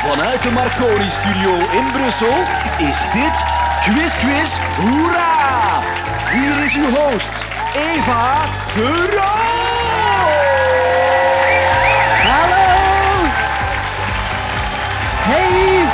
Vanuit 0.00 0.42
de 0.42 0.50
Marconi 0.50 1.10
Studio 1.10 1.54
in 1.54 1.90
Brussel 1.92 2.36
is 2.78 3.00
dit 3.12 3.44
Quiz 3.80 4.14
Quiz 4.18 4.58
Hoera! 4.76 5.82
Hier 6.32 6.64
is 6.64 6.76
uw 6.76 6.90
host, 6.90 7.44
Eva 7.74 8.44
de 8.74 9.06
Roo! 9.10 9.60
Hallo! 12.22 13.28
Hey! 15.30 15.84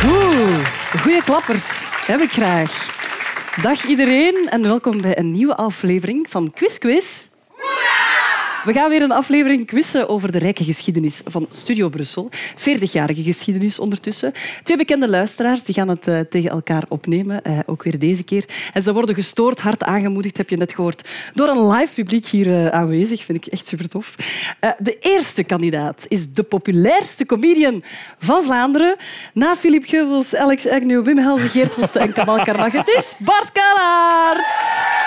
Goed. 0.00 1.00
Goeie 1.00 1.22
klappers. 1.24 1.86
Heb 2.06 2.20
ik 2.20 2.30
graag. 2.30 2.96
Dag 3.62 3.84
iedereen 3.84 4.48
en 4.50 4.62
welkom 4.62 5.00
bij 5.00 5.18
een 5.18 5.30
nieuwe 5.30 5.56
aflevering 5.56 6.26
van 6.30 6.52
Quiz 6.52 6.78
Quiz. 6.78 7.27
We 8.68 8.74
gaan 8.74 8.90
weer 8.90 9.02
een 9.02 9.12
aflevering 9.12 9.66
quizzen 9.66 10.08
over 10.08 10.32
de 10.32 10.38
rijke 10.38 10.64
geschiedenis 10.64 11.20
van 11.24 11.46
Studio 11.50 11.88
Brussel. 11.88 12.30
40-jarige 12.56 13.22
geschiedenis 13.22 13.78
ondertussen. 13.78 14.32
Twee 14.62 14.76
bekende 14.76 15.08
luisteraars 15.08 15.62
die 15.62 15.74
gaan 15.74 15.88
het 15.88 16.08
eh, 16.08 16.20
tegen 16.20 16.50
elkaar 16.50 16.84
opnemen, 16.88 17.42
eh, 17.42 17.58
ook 17.66 17.82
weer 17.82 17.98
deze 17.98 18.24
keer. 18.24 18.44
En 18.72 18.82
ze 18.82 18.92
worden 18.92 19.14
gestoord, 19.14 19.60
hard 19.60 19.84
aangemoedigd, 19.84 20.36
heb 20.36 20.50
je 20.50 20.56
net 20.56 20.72
gehoord, 20.72 21.08
door 21.34 21.48
een 21.48 21.66
live 21.66 21.94
publiek 21.94 22.26
hier 22.26 22.46
eh, 22.46 22.66
aanwezig. 22.66 23.24
Vind 23.24 23.46
ik 23.46 23.52
echt 23.52 23.66
super 23.66 23.88
tof. 23.88 24.14
de 24.78 24.98
eerste 25.00 25.44
kandidaat 25.44 26.04
is 26.08 26.32
de 26.32 26.42
populairste 26.42 27.26
comedian 27.26 27.82
van 28.18 28.42
Vlaanderen. 28.42 28.96
Na 29.32 29.56
Philip 29.56 29.84
Geubels, 29.84 30.34
Alex 30.34 30.68
Agnew, 30.68 31.04
Wim 31.04 31.18
Helze, 31.18 31.48
Geert 31.48 31.96
en 31.96 32.12
Kamal 32.12 32.44
Karmach. 32.44 32.72
Het 32.72 32.88
is 32.88 33.14
Bart 33.18 33.52
Kanaerts. 33.52 34.97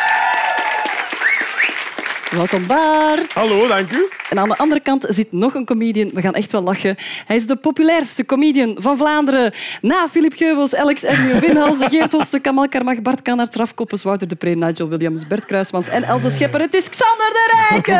Welkom 2.31 2.67
Bart. 2.67 3.34
Hallo, 3.34 3.67
dank 3.67 3.91
u. 3.91 4.08
En 4.30 4.40
aan 4.40 4.49
de 4.49 4.58
andere 4.58 4.81
kant 4.81 5.05
zit 5.09 5.31
nog 5.31 5.53
een 5.53 5.66
comedian. 5.66 6.09
We 6.13 6.21
gaan 6.21 6.34
echt 6.34 6.51
wel 6.51 6.62
lachen. 6.62 6.96
Hij 7.26 7.35
is 7.35 7.48
de 7.48 7.55
populairste 7.55 8.26
comedian 8.26 8.76
van 8.79 8.98
Vlaanderen. 8.98 9.54
Na 9.82 10.10
Philip 10.10 10.34
Geubels, 10.34 10.76
Alex 10.76 11.05
Agnew, 11.05 11.40
Wim 11.40 11.55
Helsen, 11.55 11.90
Geert 11.90 12.12
Hosten, 12.12 12.41
Kamal 12.41 12.68
Karmach, 12.70 13.01
Bart 13.01 13.21
Kannaert, 13.21 13.55
Raf 13.55 13.73
Koppes, 13.73 14.04
Wouter 14.04 14.27
de 14.27 14.35
Pre, 14.35 14.49
Nigel 14.49 14.90
Williams, 14.90 15.27
Bert 15.27 15.46
Kruismans 15.46 15.88
en 15.88 16.04
Elze 16.04 16.29
Schepper. 16.29 16.60
Het 16.62 16.73
is 16.73 16.90
Xander 16.90 17.29
de 17.34 17.68
Rijke. 17.70 17.91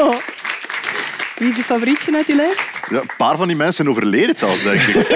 Oh. 0.00 0.16
Wie 1.36 1.48
is 1.48 1.56
je 1.56 1.64
favorietje 1.64 2.14
uit 2.16 2.26
die 2.26 2.36
lijst? 2.36 2.80
Ja, 2.90 3.00
een 3.00 3.10
paar 3.16 3.36
van 3.36 3.46
die 3.46 3.56
mensen 3.56 3.74
zijn 3.74 3.88
overleden 3.88 4.38
zelfs, 4.38 4.62
denk 4.62 4.80
ik. 4.80 5.10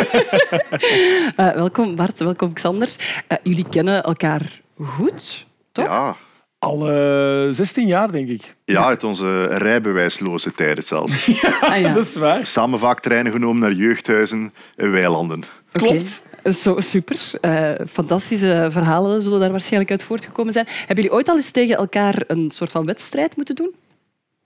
uh, 1.37 1.53
welkom 1.63 1.97
Bart, 1.97 2.19
welkom 2.19 2.53
Xander. 2.53 2.89
Uh, 3.29 3.39
jullie 3.43 3.69
kennen 3.69 4.03
elkaar 4.03 4.61
goed, 4.79 5.47
toch? 5.73 5.85
Ja. 5.85 6.17
Al 6.59 6.79
16 7.51 7.87
jaar, 7.87 8.13
denk 8.13 8.29
ik. 8.29 8.57
Ja, 8.65 8.85
uit 8.85 9.05
onze 9.05 9.45
rijbewijsloze 9.45 10.53
tijden 10.53 10.85
zelfs. 10.85 11.27
ja, 11.43 11.59
ah, 11.61 11.81
ja. 11.81 11.93
dat 11.93 12.05
is 12.05 12.17
waar. 12.17 12.47
Samen 12.47 12.79
vaak 12.79 13.01
treinen 13.01 13.33
genomen 13.33 13.59
naar 13.59 13.73
jeugdhuizen 13.73 14.53
en 14.77 14.91
weilanden. 14.91 15.43
Klopt. 15.73 16.23
Zo, 16.55 16.81
super. 16.81 17.31
Uh, 17.41 17.71
fantastische 17.89 18.69
verhalen 18.71 19.23
zullen 19.23 19.41
daar 19.41 19.51
waarschijnlijk 19.51 19.91
uit 19.91 20.03
voortgekomen 20.03 20.53
zijn. 20.53 20.67
Hebben 20.69 20.95
jullie 20.95 21.13
ooit 21.13 21.29
al 21.29 21.37
eens 21.37 21.51
tegen 21.51 21.77
elkaar 21.77 22.23
een 22.27 22.51
soort 22.51 22.71
van 22.71 22.87
wedstrijd 22.87 23.37
moeten 23.37 23.55
doen? 23.55 23.75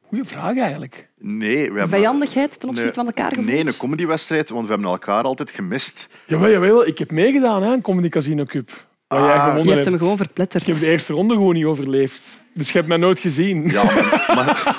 Goeie 0.08 0.24
vraag 0.24 0.58
eigenlijk. 0.58 1.08
Nee. 1.18 1.72
We 1.72 1.78
hebben... 1.78 1.98
Vijandigheid 1.98 2.60
ten 2.60 2.68
opzichte 2.68 2.92
van 2.92 3.06
elkaar 3.06 3.28
gevoeld? 3.28 3.46
Nee, 3.46 3.66
een 3.66 3.76
comedywedstrijd, 3.76 4.48
want 4.48 4.64
we 4.66 4.72
hebben 4.72 4.90
elkaar 4.90 5.24
altijd 5.24 5.50
gemist. 5.50 6.08
Jawel, 6.26 6.50
jawel. 6.50 6.86
Ik 6.86 6.98
heb 6.98 7.10
meegedaan 7.10 7.64
aan 7.64 7.80
Comedy 7.80 8.08
Casino 8.08 8.44
Cup. 8.44 8.70
Ah, 9.10 9.26
jij 9.26 9.38
gewonnen 9.38 9.64
je 9.64 9.72
hebt 9.72 9.84
hem 9.84 9.98
gewoon 9.98 10.16
verpletterd. 10.16 10.66
Ik 10.66 10.72
heb 10.72 10.82
de 10.82 10.90
eerste 10.90 11.12
ronde 11.12 11.34
gewoon 11.34 11.54
niet 11.54 11.64
overleefd. 11.64 12.22
Dus 12.54 12.66
je 12.66 12.72
hebt 12.72 12.88
mij 12.88 12.96
nooit 12.96 13.20
gezien. 13.20 13.68
Ja, 13.68 13.84
maar... 14.26 14.76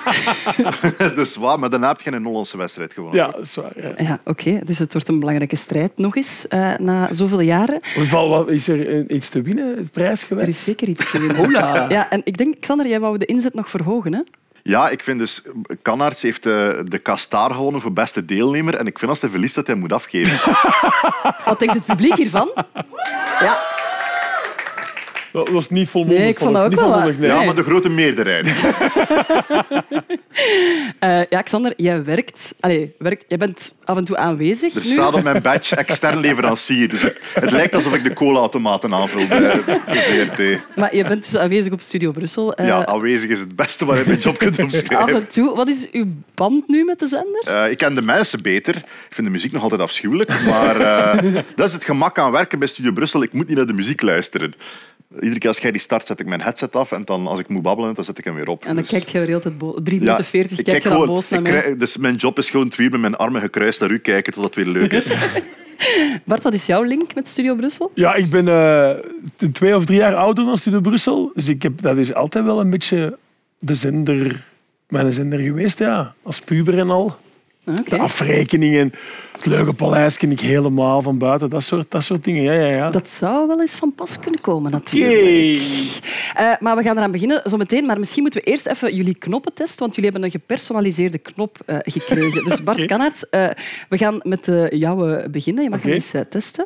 is 1.19 1.35
waar, 1.45 1.59
maar 1.59 1.69
daarna 1.69 1.87
heb 1.87 2.01
je 2.01 2.11
een 2.11 2.23
Hollandse 2.23 2.57
wedstrijd 2.57 2.93
gewonnen. 2.93 3.19
Ja, 3.19 3.29
dat 3.29 3.41
is 3.41 3.55
waar. 3.55 3.71
Ja, 3.81 3.93
ja 3.97 4.19
oké. 4.23 4.59
Dus 4.63 4.79
het 4.79 4.93
wordt 4.93 5.07
een 5.07 5.19
belangrijke 5.19 5.55
strijd 5.55 5.91
nog 5.95 6.15
eens, 6.15 6.45
uh, 6.49 6.77
na 6.77 7.13
zoveel 7.13 7.39
jaren. 7.39 7.81
Wat, 8.11 8.49
is 8.49 8.67
er 8.67 9.09
iets 9.11 9.29
te 9.29 9.41
winnen? 9.41 9.77
Het 9.77 9.91
prijs 9.91 10.23
geweest? 10.23 10.47
Er 10.47 10.53
is 10.53 10.63
zeker 10.63 10.87
iets 10.87 11.11
te 11.11 11.19
winnen. 11.19 11.37
Hola. 11.43 11.85
Ja, 11.89 12.09
en 12.09 12.21
ik 12.23 12.37
denk, 12.37 12.59
Xander, 12.59 12.87
jij 12.87 12.99
wou 12.99 13.17
de 13.17 13.25
inzet 13.25 13.53
nog 13.53 13.69
verhogen, 13.69 14.13
hè? 14.13 14.21
Ja, 14.63 14.89
ik 14.89 15.03
vind 15.03 15.19
dus... 15.19 15.41
Kanarts 15.81 16.21
heeft 16.21 16.43
de, 16.43 16.85
de 16.87 16.97
Kastaar 16.97 17.51
gewonnen 17.51 17.81
voor 17.81 17.93
beste 17.93 18.25
deelnemer. 18.25 18.75
En 18.75 18.87
ik 18.87 18.99
vind 18.99 19.11
als 19.11 19.21
hij 19.21 19.29
verliest 19.29 19.55
dat 19.55 19.67
hij 19.67 19.75
moet 19.75 19.93
afgeven. 19.93 20.51
Wat 21.45 21.59
denkt 21.59 21.75
het 21.75 21.85
publiek 21.85 22.15
hiervan? 22.15 22.51
Ja. 23.39 23.70
Dat 25.31 25.49
was 25.49 25.69
niet 25.69 25.89
volmondig. 25.89 26.19
Nee, 26.19 26.29
ik 26.29 26.37
vond 26.37 26.53
dat 26.53 26.63
ook 26.63 26.79
wel 26.79 27.13
nee. 27.19 27.29
Ja, 27.29 27.43
maar 27.43 27.55
de 27.55 27.63
grote 27.63 27.89
meerderheid. 27.89 28.45
uh, 31.03 31.23
ja, 31.35 31.41
Xander, 31.41 31.73
jij 31.77 32.03
werkt, 32.03 32.55
allez, 32.59 32.87
werkt... 32.97 33.25
Jij 33.27 33.37
bent 33.37 33.73
af 33.83 33.97
en 33.97 34.03
toe 34.03 34.17
aanwezig 34.17 34.75
Er 34.75 34.83
staat 34.83 35.13
op 35.13 35.23
mijn 35.23 35.41
badge 35.41 35.75
extern 35.75 36.19
leverancier. 36.19 36.89
Dus 36.89 37.01
het, 37.33 37.51
lijkt 37.51 37.75
alsof 37.75 37.93
ik 37.93 38.03
de 38.03 38.13
cola-automaten 38.13 38.93
aanvul 38.93 39.27
bij 39.27 39.39
de 39.39 39.81
VRT. 39.85 40.61
Maar 40.75 40.95
je 40.95 41.03
bent 41.03 41.23
dus 41.23 41.37
aanwezig 41.37 41.73
op 41.73 41.81
Studio 41.81 42.11
Brussel. 42.11 42.59
Uh, 42.59 42.67
ja, 42.67 42.85
aanwezig 42.85 43.29
is 43.29 43.39
het 43.39 43.55
beste 43.55 43.85
wat 43.85 43.97
je 43.97 44.03
mijn 44.07 44.19
job 44.19 44.37
kunt 44.37 44.59
omschrijven. 44.59 44.97
Af 44.97 45.11
en 45.11 45.27
toe. 45.27 45.55
Wat 45.55 45.67
is 45.67 45.91
uw 45.91 46.05
band 46.35 46.67
nu 46.67 46.83
met 46.83 46.99
de 46.99 47.07
zender? 47.07 47.65
Uh, 47.65 47.71
ik 47.71 47.77
ken 47.77 47.95
de 47.95 48.01
mensen 48.01 48.41
beter. 48.41 48.75
Ik 48.75 49.15
vind 49.15 49.27
de 49.27 49.33
muziek 49.33 49.51
nog 49.51 49.63
altijd 49.63 49.81
afschuwelijk. 49.81 50.43
Maar 50.45 50.77
dat 51.55 51.67
is 51.67 51.73
het 51.73 51.83
gemak 51.83 52.17
aan 52.19 52.31
werken 52.31 52.59
bij 52.59 52.67
Studio 52.67 52.91
Brussel. 52.91 53.23
Ik 53.23 53.33
moet 53.33 53.47
niet 53.47 53.57
naar 53.57 53.65
de 53.65 53.73
muziek 53.73 54.01
luisteren. 54.01 54.53
Iedere 55.19 55.39
keer 55.39 55.49
als 55.49 55.57
jij 55.57 55.71
die 55.71 55.81
start, 55.81 56.07
zet 56.07 56.19
ik 56.19 56.25
mijn 56.25 56.41
headset 56.41 56.75
af 56.75 56.91
en 56.91 57.01
dan 57.05 57.27
als 57.27 57.39
ik 57.39 57.47
moet 57.47 57.61
babbelen, 57.61 57.95
dan 57.95 58.03
zet 58.03 58.17
ik 58.17 58.23
hem 58.23 58.35
weer 58.35 58.47
op. 58.47 58.61
En 58.61 58.67
dan 58.67 58.75
dus... 58.75 58.89
kijkt 58.89 59.11
je 59.11 59.17
weer 59.17 59.27
heel 59.27 59.39
tijd 59.39 59.59
3 59.59 59.99
minuten 59.99 60.25
40, 60.25 60.57
ja, 60.57 60.63
kijk 60.63 60.83
je 60.83 60.89
dan 60.89 61.05
boos 61.05 61.29
naar 61.29 61.41
mij. 61.41 61.51
Krijg, 61.51 61.77
dus 61.77 61.97
mijn 61.97 62.15
job 62.15 62.37
is 62.37 62.49
gewoon 62.49 62.69
twee 62.69 62.89
met 62.89 62.99
mijn 62.99 63.15
armen 63.15 63.41
gekruist 63.41 63.79
naar 63.79 63.91
u 63.91 63.97
kijken 63.97 64.33
tot 64.33 64.43
het 64.43 64.55
weer 64.55 64.65
leuk 64.65 64.91
is. 64.91 65.13
Bart, 66.25 66.43
wat 66.43 66.53
is 66.53 66.65
jouw 66.65 66.83
link 66.83 67.15
met 67.15 67.29
Studio 67.29 67.55
Brussel? 67.55 67.91
Ja, 67.95 68.13
ik 68.13 68.29
ben 68.29 68.47
uh, 68.47 69.49
twee 69.51 69.75
of 69.75 69.85
drie 69.85 69.97
jaar 69.97 70.15
ouder 70.15 70.45
dan 70.45 70.57
Studio 70.57 70.79
Brussel. 70.79 71.31
Dus 71.35 71.49
ik 71.49 71.63
heb, 71.63 71.81
dat 71.81 71.97
is 71.97 72.13
altijd 72.13 72.45
wel 72.45 72.59
een 72.59 72.69
beetje 72.69 73.17
de 73.59 73.75
zender, 73.75 74.43
mijn 74.87 75.13
zender 75.13 75.39
geweest, 75.39 75.79
ja. 75.79 76.13
Als 76.21 76.39
puber 76.39 76.77
en 76.77 76.89
al. 76.89 77.15
Okay. 77.65 77.83
De 77.85 77.97
afrekeningen, 77.97 78.93
het 79.31 79.45
leuke 79.45 79.73
paleis 79.73 80.17
ken 80.17 80.31
ik 80.31 80.39
helemaal 80.39 81.01
van 81.01 81.17
buiten. 81.17 81.49
Dat 81.49 81.63
soort, 81.63 81.91
dat 81.91 82.03
soort 82.03 82.23
dingen. 82.23 82.43
Ja, 82.43 82.53
ja, 82.53 82.67
ja. 82.67 82.89
Dat 82.89 83.09
zou 83.09 83.47
wel 83.47 83.61
eens 83.61 83.75
van 83.75 83.95
pas 83.95 84.19
kunnen 84.19 84.41
komen, 84.41 84.71
natuurlijk. 84.71 85.59
Uh, 86.39 86.53
maar 86.59 86.75
we 86.75 86.83
gaan 86.83 86.97
eraan 86.97 87.11
beginnen 87.11 87.41
zometeen. 87.43 87.85
Maar 87.85 87.99
misschien 87.99 88.21
moeten 88.21 88.41
we 88.43 88.49
eerst 88.49 88.65
even 88.65 88.95
jullie 88.95 89.15
knoppen 89.15 89.53
testen. 89.53 89.79
Want 89.79 89.95
jullie 89.95 90.11
hebben 90.11 90.29
een 90.29 90.39
gepersonaliseerde 90.39 91.17
knop 91.17 91.57
uh, 91.65 91.77
gekregen. 91.81 92.43
Dus 92.43 92.63
Bart 92.63 92.77
okay. 92.77 92.87
Kannaerts, 92.87 93.25
uh, 93.31 93.49
we 93.89 93.97
gaan 93.97 94.19
met 94.23 94.49
jouwe 94.69 95.27
beginnen. 95.31 95.63
Je 95.63 95.69
mag 95.69 95.79
okay. 95.79 95.91
hem 95.91 96.01
eens 96.13 96.25
testen. 96.29 96.65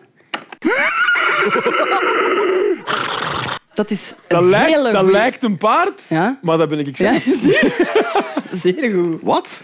Dat 3.76 3.92
is 3.92 4.16
dat 4.28 4.44
lijkt, 4.44 4.92
dat 4.92 5.06
lijkt 5.06 5.44
een 5.44 5.58
paard, 5.58 6.02
ja? 6.08 6.40
maar 6.42 6.58
dat 6.58 6.70
ben 6.70 6.80
ik 6.80 6.98
zelf. 6.98 7.26
Ja, 7.42 8.26
zeer 8.50 8.92
goed. 8.94 9.16
Wat? 9.22 9.62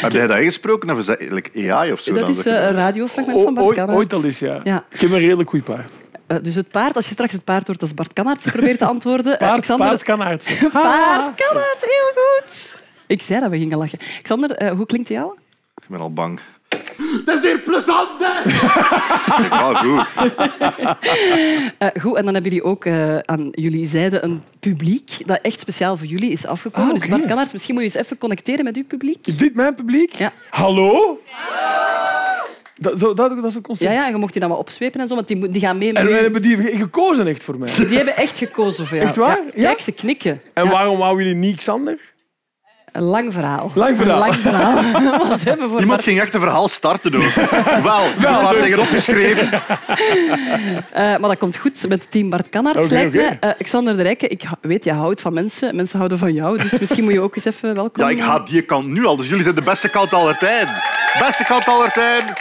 Heb 0.00 0.12
jij 0.12 0.26
dat 0.26 0.38
ingesproken 0.38 0.90
of 0.90 0.98
is 0.98 1.04
dat 1.04 1.20
like 1.20 1.72
AI 1.72 1.92
of 1.92 2.00
zo? 2.00 2.14
Dat 2.14 2.28
is 2.28 2.44
een 2.44 2.72
radiofragment 2.72 3.42
van 3.42 3.54
Bart 3.54 3.74
Kannaerts. 3.74 3.98
Ooit 3.98 4.12
al 4.12 4.24
eens, 4.24 4.38
ja. 4.38 4.60
ja. 4.62 4.84
Ik 4.90 5.00
heb 5.00 5.10
een 5.10 5.18
redelijk 5.18 5.48
goed 5.48 5.64
paard. 5.64 5.92
Uh, 6.28 6.38
dus 6.42 6.54
het 6.54 6.68
paard, 6.68 6.96
als 6.96 7.06
je 7.06 7.12
straks 7.12 7.32
het 7.32 7.44
paard 7.44 7.66
hoort 7.66 7.80
als 7.82 7.94
Bart 7.94 8.12
Kannaerts 8.12 8.46
probeert 8.46 8.78
te 8.78 8.86
antwoorden... 8.86 9.38
paard, 9.38 9.52
Alexander, 9.52 9.86
paard 9.86 10.02
Kannaerts. 10.02 10.46
paard 10.72 11.40
heel 11.80 12.12
goed. 12.14 12.76
Ik 13.06 13.22
zei 13.22 13.40
dat 13.40 13.50
we 13.50 13.58
gingen 13.58 13.78
lachen. 13.78 13.98
Xander, 14.22 14.62
uh, 14.62 14.70
hoe 14.70 14.86
klinkt 14.86 15.08
het 15.08 15.16
jou? 15.16 15.32
Ik 15.82 15.88
ben 15.88 16.00
al 16.00 16.12
bang. 16.12 16.40
Dat 17.24 17.34
is 17.34 17.42
hier 17.42 17.58
plezant, 17.58 18.08
hè? 18.18 18.50
ja, 19.48 19.74
goed. 19.74 20.06
Uh, 21.78 21.88
goed, 22.02 22.16
en 22.16 22.24
dan 22.24 22.34
hebben 22.34 22.52
jullie 22.52 22.62
ook 22.62 22.84
uh, 22.84 23.18
aan 23.18 23.48
jullie 23.50 23.86
zijde 23.86 24.24
een 24.24 24.42
publiek 24.60 25.10
dat 25.26 25.38
echt 25.42 25.60
speciaal 25.60 25.96
voor 25.96 26.06
jullie 26.06 26.30
is 26.30 26.46
afgekomen. 26.46 26.90
Ah, 26.90 26.96
okay. 26.96 27.00
Dus 27.00 27.10
Bart 27.10 27.26
Kannaerts, 27.26 27.52
misschien 27.52 27.74
moet 27.74 27.82
je 27.82 27.88
eens 27.88 28.06
even 28.06 28.18
connecteren 28.18 28.64
met 28.64 28.76
uw 28.76 28.84
publiek. 28.84 29.26
Is 29.26 29.36
dit 29.36 29.54
mijn 29.54 29.74
publiek? 29.74 30.12
Ja. 30.12 30.32
Hallo? 30.50 31.20
Dat, 32.76 33.00
dat, 33.00 33.16
dat, 33.16 33.44
is 33.44 33.54
een 33.54 33.62
concept. 33.62 33.92
Ja, 33.92 34.00
ja, 34.00 34.08
je 34.08 34.16
mocht 34.16 34.32
die 34.32 34.40
dan 34.40 34.50
wel 34.50 34.58
opzwepen 34.58 35.00
en 35.00 35.06
zo, 35.06 35.14
want 35.14 35.28
die, 35.28 35.48
die 35.48 35.60
gaan 35.60 35.78
mee 35.78 35.92
met 35.92 36.02
En 36.02 36.14
hebben 36.14 36.42
die 36.42 36.56
gekozen 36.56 37.26
echt 37.26 37.44
voor 37.44 37.58
mij? 37.58 37.74
Die 37.74 37.96
hebben 37.96 38.16
echt 38.16 38.38
gekozen 38.38 38.86
voor 38.86 38.96
jou. 38.96 39.08
Echt 39.08 39.16
waar? 39.16 39.40
Ja, 39.54 39.62
Kijk, 39.62 39.80
ze 39.80 39.92
knikken. 39.92 40.40
En 40.52 40.68
waarom 40.68 40.98
wouden 40.98 41.26
jullie 41.26 41.40
niet 41.40 41.56
Xander? 41.56 42.11
Een 42.92 43.02
lang 43.02 43.32
verhaal. 43.32 43.72
Lang 43.74 43.96
verhaal. 43.96 44.14
Een 44.14 44.28
lang 44.28 44.34
verhaal. 44.34 44.74
Wat 45.28 45.42
hebben 45.42 45.70
voor 45.70 45.80
Iemand 45.80 46.02
ging 46.02 46.20
echt 46.20 46.34
een 46.34 46.40
verhaal 46.40 46.68
starten 46.68 47.14
ook. 47.14 47.34
Wel, 47.90 48.04
ik 48.04 48.18
heb 48.18 48.50
dus. 48.50 48.62
tegenop 48.62 48.86
geschreven. 48.86 49.44
Uh, 49.44 49.58
maar 51.20 51.20
dat 51.20 51.38
komt 51.38 51.56
goed 51.56 51.88
met 51.88 52.10
team 52.10 52.30
Bart 52.30 52.48
Kannaerts, 52.48 52.84
okay, 52.86 52.98
lijkt 52.98 53.14
okay. 53.14 53.38
mij. 53.40 53.50
Uh, 53.50 53.64
Xander 53.64 53.96
de 53.96 54.02
Rijke, 54.02 54.28
ik 54.28 54.42
weet, 54.60 54.84
je 54.84 54.92
houdt 54.92 55.20
van 55.20 55.32
mensen. 55.32 55.76
Mensen 55.76 55.96
houden 55.96 56.18
van 56.18 56.32
jou, 56.32 56.62
dus 56.62 56.78
misschien 56.78 57.04
moet 57.04 57.12
je 57.12 57.20
ook 57.20 57.36
eens 57.36 57.44
even 57.44 57.74
welkom. 57.74 58.04
Ja, 58.04 58.10
ik 58.10 58.20
haat 58.20 58.46
die 58.46 58.62
kant 58.62 58.86
nu 58.86 59.04
al, 59.04 59.16
dus 59.16 59.28
jullie 59.28 59.42
zijn 59.42 59.54
de 59.54 59.62
beste 59.62 59.88
kant 59.88 60.12
aller 60.12 60.38
tijden. 60.38 60.82
Beste 61.18 61.44
kant 61.44 61.68
aller 61.68 61.92
tijden. 61.92 62.34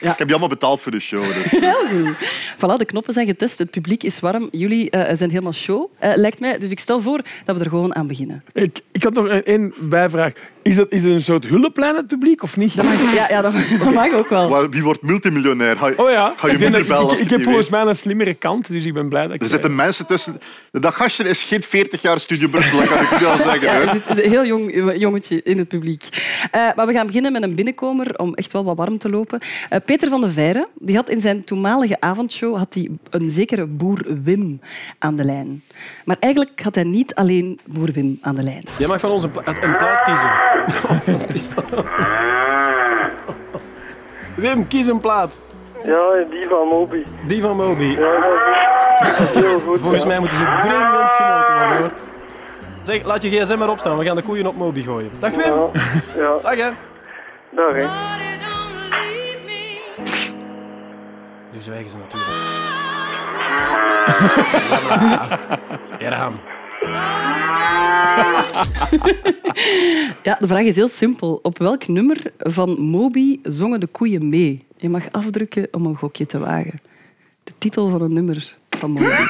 Ja. 0.00 0.12
Ik 0.12 0.18
heb 0.18 0.28
die 0.28 0.36
allemaal 0.36 0.48
betaald 0.48 0.80
voor 0.80 0.92
de 0.92 1.00
show. 1.00 1.22
Dus. 1.22 1.50
Heel 1.50 1.86
goed. 1.86 2.16
Voilà, 2.56 2.78
de 2.78 2.84
knoppen 2.84 3.12
zijn 3.12 3.26
getest, 3.26 3.58
het 3.58 3.70
publiek 3.70 4.02
is 4.02 4.20
warm. 4.20 4.48
Jullie 4.50 4.90
eh, 4.90 5.16
zijn 5.16 5.30
helemaal 5.30 5.52
show, 5.52 5.90
eh, 5.98 6.12
lijkt 6.14 6.40
mij. 6.40 6.58
Dus 6.58 6.70
ik 6.70 6.80
stel 6.80 7.00
voor 7.00 7.20
dat 7.44 7.56
we 7.56 7.64
er 7.64 7.70
gewoon 7.70 7.94
aan 7.94 8.06
beginnen. 8.06 8.44
Ik, 8.52 8.80
ik 8.92 9.02
had 9.02 9.12
nog 9.12 9.28
één 9.28 9.74
bijvraag. 9.78 10.32
Is 10.66 10.76
dat 10.76 10.86
is 10.90 11.02
het 11.02 11.12
een 11.12 11.22
soort 11.22 11.46
hulpplein, 11.46 11.94
het 11.96 12.06
publiek, 12.06 12.42
of 12.42 12.56
niet? 12.56 12.76
Dat 12.76 12.84
mag, 12.84 13.14
ja, 13.14 13.26
ja, 13.28 13.42
dat, 13.42 13.52
dat 13.78 13.92
mag 13.94 14.12
ook 14.12 14.28
wel. 14.28 14.68
Wie 14.70 14.82
wordt 14.82 15.02
multimiljonair? 15.02 15.76
Ga, 15.76 15.86
je- 15.88 15.98
Oh 15.98 16.10
ja. 16.10 16.32
ga 16.36 16.46
je 16.46 16.52
ik, 16.52 16.60
moeder 16.60 16.84
bellen 16.86 17.08
als 17.08 17.18
heb 17.18 17.42
volgens 17.42 17.68
mij 17.68 17.80
een 17.80 17.94
slimmere 17.94 18.34
kant, 18.34 18.68
dus 18.68 18.84
ik 18.84 18.94
ben 18.94 19.08
blij 19.08 19.22
dat 19.26 19.34
ik... 19.34 19.42
Er 19.42 19.48
zitten 19.48 19.74
mensen 19.74 20.06
tussen... 20.06 20.40
Dat 20.72 20.94
gastje 20.94 21.24
is 21.28 21.42
geen 21.42 21.62
40 21.62 22.02
jaar 22.02 22.20
Studio 22.20 22.48
Brussel, 22.48 22.78
dat 22.78 22.88
kan 22.88 23.00
ik 23.00 23.08
wel 23.08 23.36
zeggen. 23.36 23.60
Ja, 23.66 23.80
er 23.80 23.88
zit 23.92 24.08
een 24.08 24.30
heel 24.30 24.44
jong 24.46 24.94
jongetje 24.98 25.42
in 25.42 25.58
het 25.58 25.68
publiek. 25.68 26.02
Eh, 26.50 26.68
maar 26.76 26.86
we 26.86 26.92
gaan 26.92 27.06
beginnen 27.06 27.32
met 27.32 27.42
een 27.42 27.54
binnenkomer 27.54 28.18
om 28.18 28.34
echt 28.34 28.52
wel 28.52 28.64
wat 28.64 28.76
warm 28.76 28.98
te 28.98 29.10
lopen. 29.10 29.40
Eh, 29.68 29.78
Peter 29.84 30.08
van 30.08 30.20
de 30.20 30.30
Veire 30.30 30.68
die 30.78 30.96
had 30.96 31.10
in 31.10 31.20
zijn 31.20 31.44
toenmalige 31.44 31.96
avondshow 32.00 32.56
had 32.56 32.74
hij 32.74 32.90
een 33.10 33.30
zekere 33.30 33.66
boer 33.66 34.04
Wim 34.22 34.60
aan 34.98 35.16
de 35.16 35.24
lijn. 35.24 35.62
Maar 36.04 36.16
eigenlijk 36.20 36.60
had 36.62 36.74
hij 36.74 36.84
niet 36.84 37.14
alleen 37.14 37.60
boer 37.64 37.92
Wim 37.92 38.18
aan 38.20 38.34
de 38.34 38.42
lijn. 38.42 38.64
Jij 38.78 38.88
mag 38.88 39.00
van 39.00 39.10
ons 39.10 39.22
een, 39.22 39.30
pla- 39.30 39.42
een 39.46 39.76
plaat 39.76 40.02
kiezen. 40.02 40.30
Wat 40.88 41.34
is 41.34 41.54
dat? 41.54 41.64
Wim, 44.36 44.66
kies 44.68 44.86
een 44.86 45.00
plaat. 45.00 45.40
Ja, 45.84 46.24
die 46.30 46.46
van 46.48 46.68
Moby. 46.68 47.04
Die 47.26 47.42
van 47.42 47.56
Moby. 47.56 47.84
Ja, 47.98 48.20
dat 49.00 49.18
is 49.20 49.34
heel 49.34 49.60
goed. 49.60 49.80
Volgens 49.80 50.04
mij 50.06 50.18
moeten 50.18 50.36
ze 50.36 50.56
dringend 50.60 51.12
genoten 51.12 51.54
worden 51.58 51.78
hoor. 51.78 51.90
Zeg, 52.82 53.04
laat 53.04 53.22
je 53.22 53.30
gsm 53.30 53.58
maar 53.58 53.70
opstaan. 53.70 53.98
We 53.98 54.04
gaan 54.04 54.16
de 54.16 54.22
koeien 54.22 54.46
op 54.46 54.56
Moby 54.56 54.82
gooien. 54.82 55.10
Dag 55.18 55.30
Wim. 55.30 55.40
Ja, 55.42 55.70
ja. 56.16 56.38
Dag 56.42 56.54
hè. 56.56 56.70
dag 57.50 57.72
hè. 57.72 57.86
Nu 61.52 61.60
zwijgen 61.60 61.90
ze 61.90 61.96
natuurlijk. 61.98 62.30
Ja, 65.98 66.08
Raam. 66.10 66.40
Ja, 70.22 70.36
de 70.38 70.46
vraag 70.46 70.64
is 70.64 70.76
heel 70.76 70.88
simpel. 70.88 71.38
Op 71.42 71.58
welk 71.58 71.88
nummer 71.88 72.22
van 72.38 72.80
Moby 72.80 73.38
zongen 73.42 73.80
de 73.80 73.86
koeien 73.86 74.28
mee? 74.28 74.64
Je 74.76 74.88
mag 74.88 75.12
afdrukken 75.12 75.68
om 75.70 75.86
een 75.86 75.96
gokje 75.96 76.26
te 76.26 76.38
wagen. 76.38 76.80
De 77.44 77.52
titel 77.58 77.88
van 77.88 78.02
een 78.02 78.12
nummer 78.12 78.56
van 78.70 78.90
Moby. 78.90 79.06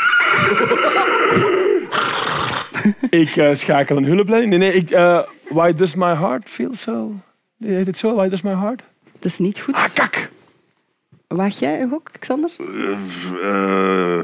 Ik 3.11 3.37
eh, 3.37 3.55
schakel 3.55 3.97
een 3.97 4.05
hulplijn. 4.05 4.49
Nee, 4.49 4.59
nee, 4.59 4.73
ik, 4.73 4.91
eh, 4.91 5.21
why 5.49 5.73
does 5.73 5.95
my 5.95 6.15
heart 6.15 6.49
feel 6.49 6.75
so... 6.75 7.15
Heet 7.59 7.87
het 7.87 7.99
zo? 7.99 8.15
Why 8.15 8.29
does 8.29 8.43
my 8.43 8.55
heart? 8.55 8.83
Het 9.13 9.25
is 9.25 9.39
niet 9.39 9.61
goed. 9.61 9.75
Ah, 9.75 9.95
kak! 9.95 10.31
Waag 11.27 11.59
jij 11.59 11.81
een 11.81 11.89
gok, 11.89 12.11
Xander? 12.19 12.51
Eh, 13.43 14.19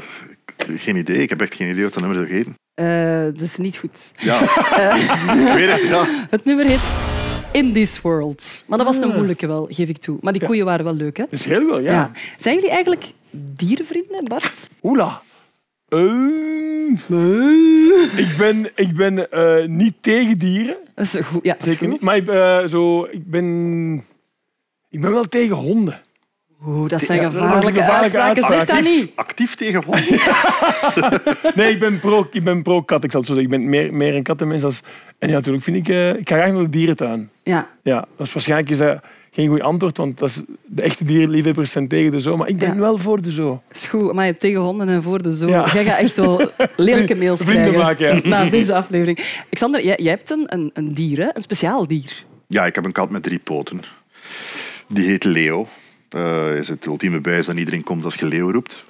geen 0.77 0.95
idee. 0.95 1.17
Ik 1.21 1.29
heb 1.29 1.41
echt 1.41 1.55
geen 1.55 1.69
idee 1.69 1.83
wat 1.83 1.93
dat 1.93 2.03
nummer 2.03 2.19
zou 2.19 2.31
heten. 2.33 2.55
Eh, 2.73 3.23
dat 3.39 3.41
is 3.41 3.57
niet 3.57 3.77
goed. 3.77 4.11
Ja. 4.17 4.41
ik 5.49 5.53
weet 5.55 5.71
het, 5.71 5.83
ja. 5.83 6.05
Het 6.29 6.45
nummer 6.45 6.65
heet 6.65 6.81
In 7.51 7.73
This 7.73 8.01
World. 8.01 8.63
Maar 8.67 8.77
dat 8.77 8.87
was 8.87 8.99
een 9.01 9.15
moeilijke 9.15 9.47
wel, 9.47 9.67
geef 9.69 9.89
ik 9.89 9.97
toe. 9.97 10.17
Maar 10.21 10.33
die 10.33 10.45
koeien 10.45 10.65
waren 10.65 10.85
wel 10.85 10.95
leuk, 10.95 11.17
hè? 11.17 11.23
Dat 11.23 11.39
is 11.39 11.45
heel 11.45 11.69
goed, 11.69 11.83
ja. 11.83 11.91
Ja. 11.91 12.11
Zijn 12.37 12.55
jullie 12.55 12.69
eigenlijk 12.69 13.11
dierenvrienden, 13.31 14.23
Bart? 14.23 14.69
Oela. 14.83 15.21
Ehm, 15.87 16.91
ik 18.17 18.35
ben, 18.37 18.71
ik 18.75 18.93
ben 18.95 19.31
eh, 19.31 19.67
niet 19.67 19.93
tegen 20.01 20.37
dieren. 20.37 20.77
Dat 20.95 21.05
is 21.05 21.15
goed. 21.15 21.43
Ja, 21.43 21.55
Zeker 21.59 21.77
goed. 21.77 21.87
niet. 21.87 22.01
Maar 22.01 22.17
ik, 22.17 22.27
eh, 22.27 22.65
zo, 22.65 23.03
ik, 23.03 23.29
ben, 23.29 23.45
ik 24.89 25.01
ben 25.01 25.11
wel 25.11 25.23
tegen 25.23 25.55
honden. 25.55 26.01
Oeh, 26.67 26.89
dat 26.89 27.01
zijn 27.01 27.21
Ja, 27.21 27.29
dat 27.29 27.33
gevaarlijke, 27.33 27.81
uitspraken. 27.81 28.45
Zeg 28.47 28.65
dat 28.65 28.81
niet. 28.81 29.11
Actief 29.15 29.55
tegen 29.55 29.83
honden. 29.83 30.03
Nee, 31.55 31.71
ik 31.71 31.79
ben 31.79 31.99
pro, 31.99 32.27
ik 32.31 32.43
ben 32.43 32.61
pro 32.63 32.81
kat. 32.81 33.03
Ik 33.03 33.11
zal 33.11 33.19
het 33.19 33.29
zo 33.29 33.35
zeggen. 33.35 33.53
Ik 33.53 33.59
ben 33.59 33.69
meer, 33.69 33.93
meer 33.93 34.15
een 34.15 34.23
kattenmens. 34.23 34.63
Als, 34.63 34.81
en 35.19 35.27
ja, 35.29 35.33
natuurlijk 35.33 35.63
vind 35.63 35.77
ik... 35.77 35.87
eh, 35.89 36.09
ik 36.09 36.29
ga 36.29 36.35
graag 36.35 36.51
naar 36.51 36.63
de 36.63 36.69
dierentuin. 36.69 37.29
Ja, 37.43 37.67
Ja, 37.83 38.05
dat 38.17 38.27
is 38.27 38.33
waarschijnlijk 38.33 38.69
is 38.69 38.77
dat 38.77 38.99
geen 39.31 39.47
goed 39.47 39.61
antwoord, 39.61 39.97
want 39.97 40.19
dat 40.19 40.29
is, 40.29 40.41
de 40.65 40.81
echte 40.81 41.03
dierenliefhebbers 41.03 41.71
zijn 41.71 41.87
tegen 41.87 42.11
de 42.11 42.19
zoo. 42.19 42.37
Maar 42.37 42.47
ik 42.47 42.57
ben 42.57 42.69
Ja. 42.73 42.75
wel 42.79 42.97
voor 42.97 43.21
de 43.21 43.31
zoo. 43.31 43.61
dat 43.67 43.77
is 43.77 43.85
goed. 43.85 44.13
Maar 44.13 44.25
je 44.25 44.37
tegen 44.37 44.59
honden 44.59 44.89
en 44.89 45.03
voor 45.03 45.21
de 45.23 45.33
zoo. 45.33 45.49
Ja. 45.49 45.67
Jij 45.73 45.83
gaat 45.85 45.97
echt 45.99 46.15
wel 46.15 46.51
lelijke 46.75 47.15
mails 47.15 47.41
Vrienden 47.41 47.63
krijgen 47.73 47.81
maken, 47.85 48.29
ja. 48.29 48.29
na 48.43 48.49
deze 48.49 48.75
aflevering. 48.75 49.43
Xander, 49.49 49.83
jij, 49.85 49.97
jij 50.01 50.11
hebt 50.11 50.29
een, 50.29 50.43
een, 50.47 50.69
een 50.73 50.93
dier, 50.93 51.17
hè? 51.19 51.29
een 51.33 51.41
speciaal 51.41 51.87
dier. 51.87 52.23
Ja, 52.47 52.65
ik 52.65 52.75
heb 52.75 52.85
een 52.85 52.91
kat 52.91 53.09
met 53.09 53.23
drie 53.23 53.39
poten. 53.39 53.81
Die 54.87 55.05
heet 55.07 55.23
Leo. 55.23 55.67
Eh 56.13 56.55
is 56.55 56.67
het 56.67 56.85
ultieme 56.85 57.19
bewijs 57.19 57.45
dat 57.45 57.57
iedereen 57.57 57.83
komt 57.83 58.05
als 58.05 58.15
je 58.15 58.25
Leo 58.25 58.51
roept. 58.51 58.85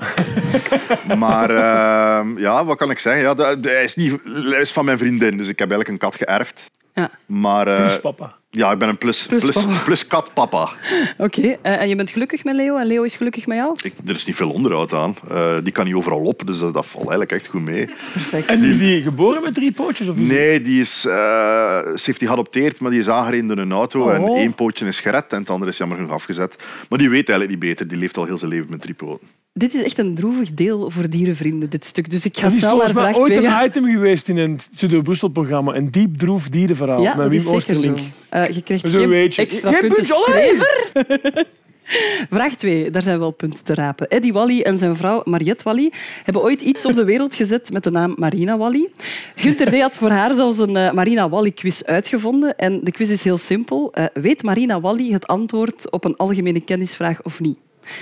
maar 1.17 1.49
ehm, 1.49 2.37
ja, 2.37 2.65
wat 2.65 2.77
kan 2.77 2.89
ik 2.89 2.99
zeggen? 2.99 3.23
Ja, 3.23 3.57
hij, 3.61 3.83
is 3.83 3.95
niet, 3.95 4.23
hij 4.23 4.61
is 4.61 4.71
van 4.71 4.85
mijn 4.85 4.97
vriendin, 4.97 5.37
dus 5.37 5.47
ik 5.47 5.59
heb 5.59 5.71
eigenlijk 5.71 5.89
een 5.89 6.09
kat 6.09 6.15
geërfd. 6.15 6.71
Ja, 6.93 7.09
Maar 7.25 7.67
eh, 7.67 7.75
Plus 7.75 7.99
papa. 7.99 8.35
ja, 8.49 8.71
ik 8.71 8.77
ben 8.77 8.89
een 8.89 8.97
plus, 8.97 9.25
Plus 9.27 9.41
plus, 9.43 9.55
papa. 9.63 9.81
plus 9.83 10.07
katpapa. 10.07 10.69
oké. 11.17 11.41
Eh, 11.61 11.81
en 11.81 11.89
je 11.89 11.95
bent 11.95 12.09
gelukkig 12.09 12.43
met 12.43 12.55
Leo 12.55 12.77
en 12.77 12.85
Leo 12.85 13.03
is 13.03 13.15
gelukkig 13.15 13.47
met 13.47 13.57
jou? 13.57 13.75
Ik, 13.83 13.93
er 14.05 14.15
is 14.15 14.25
niet 14.25 14.35
veel 14.35 14.51
onderhoud 14.51 14.93
aan. 14.93 15.15
Eh, 15.29 15.55
die 15.63 15.73
kan 15.73 15.85
niet 15.85 15.93
overal 15.93 16.19
op, 16.19 16.41
dus 16.47 16.59
dat, 16.59 16.73
dat 16.73 16.85
valt 16.85 17.01
eigenlijk 17.09 17.31
echt 17.31 17.47
goed 17.47 17.61
mee. 17.61 17.85
Perfect. 17.85 18.47
En 18.47 18.63
is 18.63 18.77
die 18.77 19.01
geboren 19.01 19.43
met 19.43 19.53
drie 19.53 19.71
pootjes? 19.71 20.07
Of 20.07 20.15
Nee, 20.17 20.61
die 20.61 20.81
is, 20.81 21.05
eh, 21.05 21.13
ze 21.13 22.01
heeft 22.03 22.19
die 22.19 22.27
geadopteerd, 22.27 22.79
maar 22.79 22.91
die 22.91 22.99
is 22.99 23.09
aangereden 23.09 23.47
door 23.47 23.57
een 23.57 23.71
auto. 23.71 24.09
En 24.09 24.21
Oh. 24.21 24.37
één 24.37 24.53
pootje 24.53 24.85
is 24.85 24.99
gered 24.99 25.33
en 25.33 25.39
het 25.39 25.49
andere 25.49 25.71
is 25.71 25.77
jammer 25.77 25.97
genoeg 25.97 26.11
afgezet. 26.13 26.55
Maar 26.89 26.99
die 26.99 27.09
weet 27.09 27.29
eigenlijk 27.29 27.49
niet 27.59 27.69
beter. 27.69 27.87
Die 27.87 27.97
leeft 27.97 28.17
al 28.17 28.25
heel 28.25 28.37
zijn 28.37 28.51
leven 28.51 28.69
met 28.69 28.81
drie 28.81 28.93
poten. 28.95 29.27
Dit 29.53 29.73
is 29.73 29.83
echt 29.83 29.97
een 29.97 30.15
droevig 30.15 30.53
deel 30.53 30.89
voor 30.89 31.09
dierenvrienden, 31.09 31.69
dit 31.69 31.85
stuk. 31.85 32.09
Dus 32.09 32.25
ik 32.25 32.37
ga 32.37 32.43
Dat 32.43 32.51
is 32.51 32.59
snel 32.59 32.77
naar 32.77 32.93
mij 32.93 33.03
vraag 33.03 33.17
ooit 33.17 33.33
2 33.33 33.45
een 33.45 33.51
gaan. 33.51 33.65
item 33.65 33.85
geweest 33.85 34.29
in 34.29 34.37
een 34.37 34.59
Studio 34.73 35.01
Brussel-programma. 35.01 35.75
Een 35.75 35.91
diep 35.91 36.17
droef 36.17 36.49
dierenverhaal 36.49 37.01
Ja, 37.01 37.15
met 37.15 37.27
Wim 37.29 37.39
is. 37.39 37.47
Oosterlink. 37.47 37.97
Eh, 38.29 38.49
je 38.49 38.61
krijgt 38.61 38.87
geen 38.87 39.13
extra 39.13 39.71
Geen 39.71 39.79
punten, 39.79 40.05
strever. 40.05 40.91
Vraag 42.29 42.55
2, 42.55 42.91
daar 42.91 43.01
zijn 43.01 43.19
wel 43.19 43.31
punten 43.31 43.63
te 43.63 43.73
rapen. 43.73 44.07
Eddie 44.07 44.33
Wally 44.33 44.61
en 44.61 44.77
zijn 44.77 44.95
vrouw 44.95 45.21
Mariette 45.25 45.63
Wally 45.63 45.91
hebben 46.23 46.43
ooit 46.43 46.61
iets 46.61 46.85
op 46.85 46.93
de 46.95 47.03
wereld 47.03 47.35
gezet 47.35 47.71
met 47.71 47.83
de 47.83 47.91
naam 47.91 48.15
Marina 48.17 48.57
Wally. 48.57 48.89
Gunther 49.35 49.71
D. 49.71 49.81
had 49.81 49.97
voor 49.97 50.09
haar 50.09 50.33
zelfs 50.33 50.57
een 50.57 50.77
eh, 50.77 50.91
Marina 50.91 51.29
Wally-quiz 51.29 51.81
uitgevonden. 51.81 52.57
En 52.57 52.79
de 52.83 52.91
quiz 52.91 53.09
is 53.09 53.23
heel 53.23 53.37
simpel. 53.37 53.93
Eh, 53.93 54.05
weet 54.13 54.43
Marina 54.43 54.81
Wally 54.81 55.11
het 55.11 55.27
antwoord 55.27 55.91
op 55.91 56.05
een 56.05 56.15
algemene 56.15 56.61
kennisvraag 56.61 57.23
of 57.23 57.39
niet? 57.39 57.57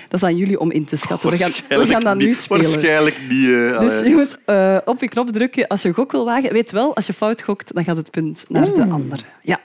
Dat 0.10 0.22
is 0.22 0.24
aan 0.28 0.38
jullie 0.38 0.60
om 0.60 0.72
in 0.72 0.86
te 0.86 0.96
schatten. 0.96 1.30
We 1.30 1.38
gaan, 1.38 1.48
we 1.48 1.54
Waarschijnlijk 1.58 1.92
gaan 1.92 2.04
dat 2.04 2.18
nu 2.18 2.26
niet. 2.28 2.38
spelen. 2.38 2.64
Waarschijnlijk 2.72 3.18
niet. 3.30 3.46
eh, 3.48 3.80
Dus 3.80 4.00
je 4.00 4.14
moet 4.16 4.38
eh, 4.46 4.78
op 4.86 5.00
je 5.02 5.08
knop 5.08 5.30
drukken 5.30 5.68
als 5.68 5.82
je 5.82 5.88
een 5.88 5.94
gok 5.94 6.12
wil 6.12 6.26
wagen. 6.26 6.54
Weet 6.54 6.72
wel, 6.72 6.96
als 6.96 7.06
je 7.06 7.14
fout 7.14 7.42
gokt, 7.44 7.74
dan 7.74 7.84
gaat 7.84 7.98
het 7.98 8.12
punt 8.12 8.46
naar 8.50 8.66
de 8.74 8.86
andere. 8.90 9.24
Ja. 9.42 9.60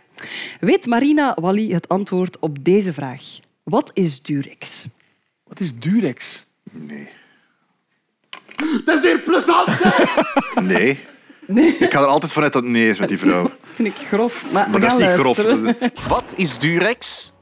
Weet 0.61 0.87
Marina 0.87 1.37
Wally 1.41 1.71
het 1.73 1.89
antwoord 1.89 2.39
op 2.39 2.65
deze 2.65 2.93
vraag? 2.93 3.23
Wat 3.63 3.91
is 3.95 4.23
Durex? 4.23 4.85
Wat 5.45 5.61
is 5.61 5.75
Durex? 5.79 6.47
Nee. 6.73 7.09
Dat 8.85 8.97
is 8.97 9.03
hier 9.11 9.19
plezant, 9.19 9.69
hè? 9.83 10.05
Nee. 10.63 10.99
Ik 11.79 11.93
ga 11.93 12.01
er 12.01 12.07
altijd 12.07 12.33
vanuit 12.33 12.53
dat 12.53 12.63
het 12.63 12.71
nee 12.73 12.89
is 12.89 12.99
met 12.99 13.09
die 13.09 13.19
vrouw. 13.19 13.51
Vind 13.75 13.89
ik 13.89 14.07
grof, 14.07 14.45
maar, 14.53 14.71
dat 14.71 14.83
is 14.83 14.95
niet 14.95 15.19
grof. 15.19 15.37
Wat 16.09 16.25
is 16.37 16.59
Durex? 16.59 17.33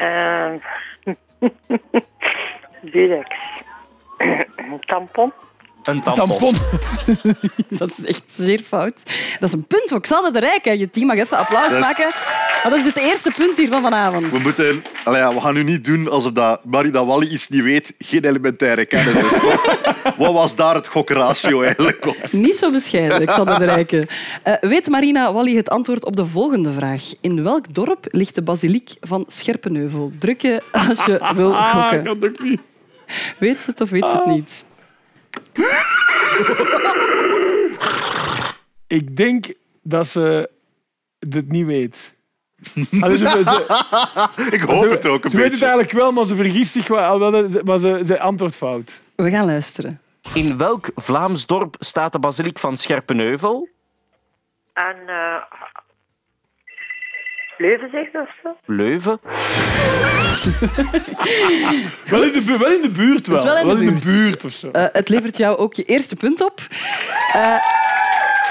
Ehm 0.00 0.56
Durex. 2.92 3.28
Tampon. 4.80 5.32
Een 5.84 6.02
tampon. 6.02 6.26
Tampon. 6.26 6.54
Dat 7.78 7.88
is 7.88 8.04
echt 8.04 8.22
zeer 8.32 8.58
fout. 8.60 9.02
Dat 9.38 9.48
is 9.48 9.52
een 9.52 9.66
punt 9.66 9.88
voor 9.90 10.00
Xander 10.00 10.32
de 10.32 10.38
Rijk. 10.38 10.64
hè. 10.64 10.70
Je 10.70 10.90
team 10.90 11.06
mag 11.06 11.16
even 11.16 11.36
applaus 11.36 11.78
maken. 11.78 12.06
Dat 12.62 12.72
is 12.72 12.84
het 12.84 12.96
eerste 12.96 13.30
punt 13.36 13.56
hier 13.56 13.68
van 13.68 13.82
vanavond. 13.82 14.32
We, 14.32 14.38
moeten, 14.42 14.82
allee, 15.04 15.20
ja, 15.20 15.34
we 15.34 15.40
gaan 15.40 15.54
nu 15.54 15.62
niet 15.62 15.84
doen 15.84 16.08
alsof 16.10 16.32
dat 16.32 16.64
Marina 16.64 17.04
Wally 17.06 17.26
iets 17.26 17.48
niet 17.48 17.62
weet. 17.62 17.94
Geen 17.98 18.24
elementaire 18.24 18.86
kennis. 18.86 19.12
Dus, 19.14 19.32
wat 20.18 20.32
was 20.32 20.54
daar 20.56 20.74
het 20.74 20.86
gokratio 20.86 21.62
eigenlijk 21.62 22.06
op? 22.06 22.16
Niet 22.32 22.56
zo 22.56 22.70
bescheiden, 22.70 23.26
Xander 23.26 23.58
de 23.58 23.64
Rijke. 23.64 24.08
Eh, 24.42 24.54
weet 24.60 24.88
Marina 24.88 25.32
Wally 25.32 25.56
het 25.56 25.68
antwoord 25.70 26.04
op 26.04 26.16
de 26.16 26.24
volgende 26.24 26.72
vraag? 26.72 27.02
In 27.20 27.42
welk 27.42 27.74
dorp 27.74 28.06
ligt 28.10 28.34
de 28.34 28.42
basiliek 28.42 28.90
van 29.00 29.24
Scherpenheuvel? 29.26 30.12
Druk 30.18 30.42
je 30.42 30.62
als 30.72 31.04
je 31.04 31.30
wil 31.34 31.54
Ah, 31.56 31.90
gokken. 31.90 32.02
kan 32.20 32.34
niet. 32.48 32.60
Weet 33.38 33.60
ze 33.60 33.70
het 33.70 33.80
of 33.80 33.90
weet 33.90 34.08
ze 34.08 34.14
het 34.16 34.26
niet? 34.26 34.66
Ik 38.86 39.16
denk 39.16 39.52
dat 39.82 40.06
ze 40.06 40.50
het 41.30 41.52
niet 41.52 41.66
weet. 41.66 41.96
Allee, 43.00 43.18
ze, 43.18 43.26
ze, 43.26 44.48
Ik 44.56 44.60
hoop 44.60 44.90
het 44.90 45.06
ook 45.06 45.24
een 45.24 45.30
ze 45.30 45.36
weet 45.36 45.44
het 45.44 45.50
beetje. 45.50 45.66
eigenlijk 45.66 45.92
wel, 45.92 46.12
maar 46.12 46.24
ze 46.24 46.36
vergist 46.36 46.72
zich 46.72 46.88
wel. 46.88 47.18
Maar 47.64 47.78
ze, 47.78 48.02
ze 48.06 48.20
antwoordt 48.20 48.56
fout. 48.56 49.00
We 49.16 49.30
gaan 49.30 49.46
luisteren. 49.46 50.00
In 50.34 50.56
welk 50.58 50.90
Vlaams 50.94 51.46
dorp 51.46 51.74
staat 51.78 52.12
de 52.12 52.18
basiliek 52.18 52.58
van 52.58 52.76
Scherpenheuvel? 52.76 53.68
En 54.72 54.96
uh, 55.06 55.36
Leuven 57.58 57.88
zegt 57.92 58.14
of 58.14 58.28
zo? 58.42 58.56
Leuven. 58.66 59.20
Wel 62.10 62.22
in, 62.22 62.32
de, 62.32 62.56
wel 62.60 62.72
in 62.72 62.82
de 62.82 62.88
buurt 62.88 63.26
wel. 63.26 63.42
Dus 63.44 63.62
wel 63.62 63.76
in 63.76 63.94
de 63.94 64.00
buurt. 64.04 64.44
of 64.44 64.52
zo. 64.52 64.70
Eh, 64.70 64.86
het 64.92 65.08
levert 65.08 65.36
jou 65.36 65.56
ook 65.56 65.74
je 65.74 65.84
eerste 65.84 66.16
punt 66.16 66.40
op. 66.40 66.60
Eh, 67.32 67.54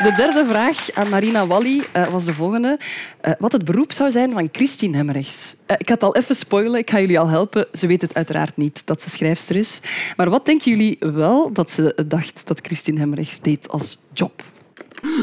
de 0.03 0.12
derde 0.15 0.46
vraag 0.46 0.91
aan 0.94 1.10
Marina 1.10 1.48
Walli 1.48 1.84
eh, 1.91 2.08
was 2.08 2.25
de 2.25 2.34
volgende. 2.34 2.79
Eh, 3.22 3.34
wat 3.39 3.51
het 3.51 3.65
beroep 3.65 3.91
zou 3.91 4.12
zijn 4.12 4.34
van 4.34 4.50
Christine 4.51 4.98
Hemmerichs. 4.98 5.56
Eh, 5.65 5.75
ik 5.79 5.88
ga 5.88 5.94
het 5.94 6.03
al 6.03 6.15
even 6.15 6.36
spoilen, 6.36 6.79
ik 6.79 6.89
ga 6.89 7.00
jullie 7.00 7.20
al 7.20 7.27
helpen. 7.27 7.68
Ze 7.74 7.88
weet 7.88 8.01
het 8.01 8.13
uiteraard 8.15 8.58
niet 8.58 8.88
dat 8.88 9.01
ze 9.01 9.10
schrijfster 9.10 9.56
is. 9.56 9.82
Maar 10.15 10.29
wat 10.29 10.46
denken 10.46 10.72
jullie 10.72 10.98
wel 11.00 11.53
dat 11.53 11.72
ze 11.72 12.03
dacht 12.08 12.48
dat 12.48 12.60
Christine 12.62 13.00
Hemmerichs 13.00 13.39
deed 13.39 13.70
als 13.70 14.01
job? 14.13 14.41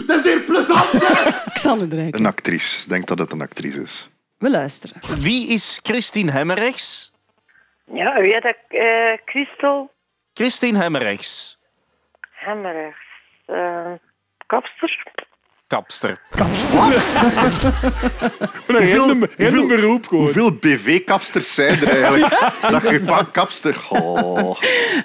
Dat 0.07 0.25
is 0.25 0.33
hier 0.33 0.41
plezant? 0.41 0.89
Xander. 1.55 1.99
Een 1.99 2.27
actrice. 2.27 2.83
Ik 2.83 2.89
denk 2.89 3.07
dat 3.07 3.19
het 3.19 3.33
een 3.33 3.41
actrice 3.41 3.83
is. 3.83 4.11
We 4.39 4.51
luisteren. 4.51 5.01
Wie 5.21 5.49
is 5.49 5.81
Christine 5.83 6.31
Hemmerichs? 6.31 7.13
Ja, 7.93 8.21
wie 8.21 8.41
dat? 8.41 8.57
eh 8.69 9.13
Christel 9.25 9.91
Christine 10.35 10.79
Hemmerichs. 10.79 11.59
Hemmerichs. 12.31 13.05
Eh 14.47 14.59
kapster. 15.67 16.21
Kapster. 16.37 16.99
Een 18.67 18.97
random, 18.97 19.27
random 19.37 19.69
beroep 19.69 20.07
gewoon. 20.07 20.25
Hoeveel 20.25 20.53
BV-kapsters 20.53 21.55
zijn 21.55 21.81
er 21.81 21.89
eigenlijk? 21.89 22.53
Dat 22.71 22.83
je 22.83 23.01
van 23.05 23.31
kapster... 23.31 23.77
Oh. 23.89 24.61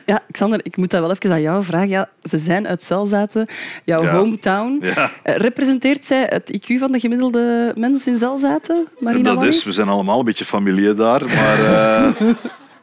Ja, 0.05 0.19
Xander, 0.31 0.60
ik 0.63 0.77
moet 0.77 0.89
dat 0.89 1.00
wel 1.01 1.12
even 1.12 1.31
aan 1.31 1.41
jou 1.41 1.63
vragen. 1.63 1.89
Ja, 1.89 2.10
ze 2.24 2.38
zijn 2.38 2.67
uit 2.67 2.83
Zelzaten, 2.83 3.48
jouw 3.86 4.03
Ja. 4.03 4.12
hometown. 4.13 4.77
Ja. 4.81 5.12
Eh, 5.24 5.36
representeert 5.36 6.05
zij 6.05 6.25
het 6.29 6.51
IQ 6.57 6.77
van 6.79 6.91
de 6.91 7.00
gemiddelde 7.00 7.74
mens 7.77 8.07
in 8.07 8.17
Zelzaten, 8.17 8.88
Marina 9.00 9.33
Dat 9.33 9.43
is, 9.43 9.63
we 9.63 9.71
zijn 9.71 9.88
allemaal 9.88 10.19
een 10.19 10.25
beetje 10.25 10.45
familie 10.45 10.93
daar, 10.93 11.21
maar... 11.25 11.60
eh, 11.65 12.27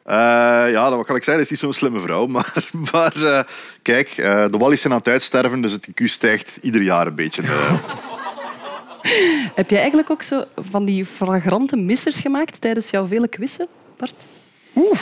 eh, 0.09 0.71
ja, 0.71 0.97
wat 0.97 1.07
kan 1.07 1.17
ik 1.17 1.25
zeggen? 1.25 1.33
Dat 1.35 1.43
is 1.43 1.51
niet 1.51 1.59
zo'n 1.59 1.73
slimme 1.73 2.01
vrouw. 2.01 2.27
Maar, 2.37 2.55
maar 2.93 3.17
eh, 3.17 3.45
kijk, 3.83 4.09
eh, 4.09 4.47
de 4.49 4.59
Wallis 4.59 4.81
zijn 4.81 4.93
aan 4.93 4.99
het 4.99 5.09
uitsterven, 5.09 5.61
dus 5.61 5.73
het 5.73 5.89
IQ 5.89 6.05
stijgt 6.05 6.59
ieder 6.63 6.83
jaar 6.83 7.07
een 7.07 7.15
beetje. 7.15 7.43
Heb 9.55 9.71
jij 9.71 9.79
eigenlijk 9.79 10.11
ook 10.11 10.23
zo 10.23 10.45
van 10.57 10.85
die 10.85 11.05
flagrante 11.05 11.77
missers 11.77 12.21
gemaakt 12.21 12.61
tijdens 12.61 12.91
jouw 12.91 13.07
vele 13.07 13.29
quizzen, 13.29 13.67
Bart? 13.97 14.27
Oeh. 14.75 14.99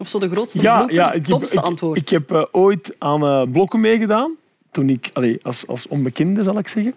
Of 0.00 0.08
zo 0.08 0.18
de 0.18 0.30
grootste 0.30 0.60
Ja, 0.60 0.88
ik 0.88 0.96
heb, 0.96 1.24
topste 1.24 1.58
ik, 1.58 1.64
antwoord? 1.64 1.98
ik 1.98 2.08
heb 2.08 2.32
eh, 2.32 2.42
ooit 2.52 2.94
aan 2.98 3.22
eh, 3.22 3.42
blokken 3.52 3.80
meegedaan. 3.80 4.32
Toen 4.70 4.88
ik, 4.88 5.10
allee, 5.12 5.38
als, 5.42 5.66
als 5.66 5.88
onbekende, 5.88 6.42
zal 6.42 6.58
ik 6.58 6.68
zeggen. 6.68 6.94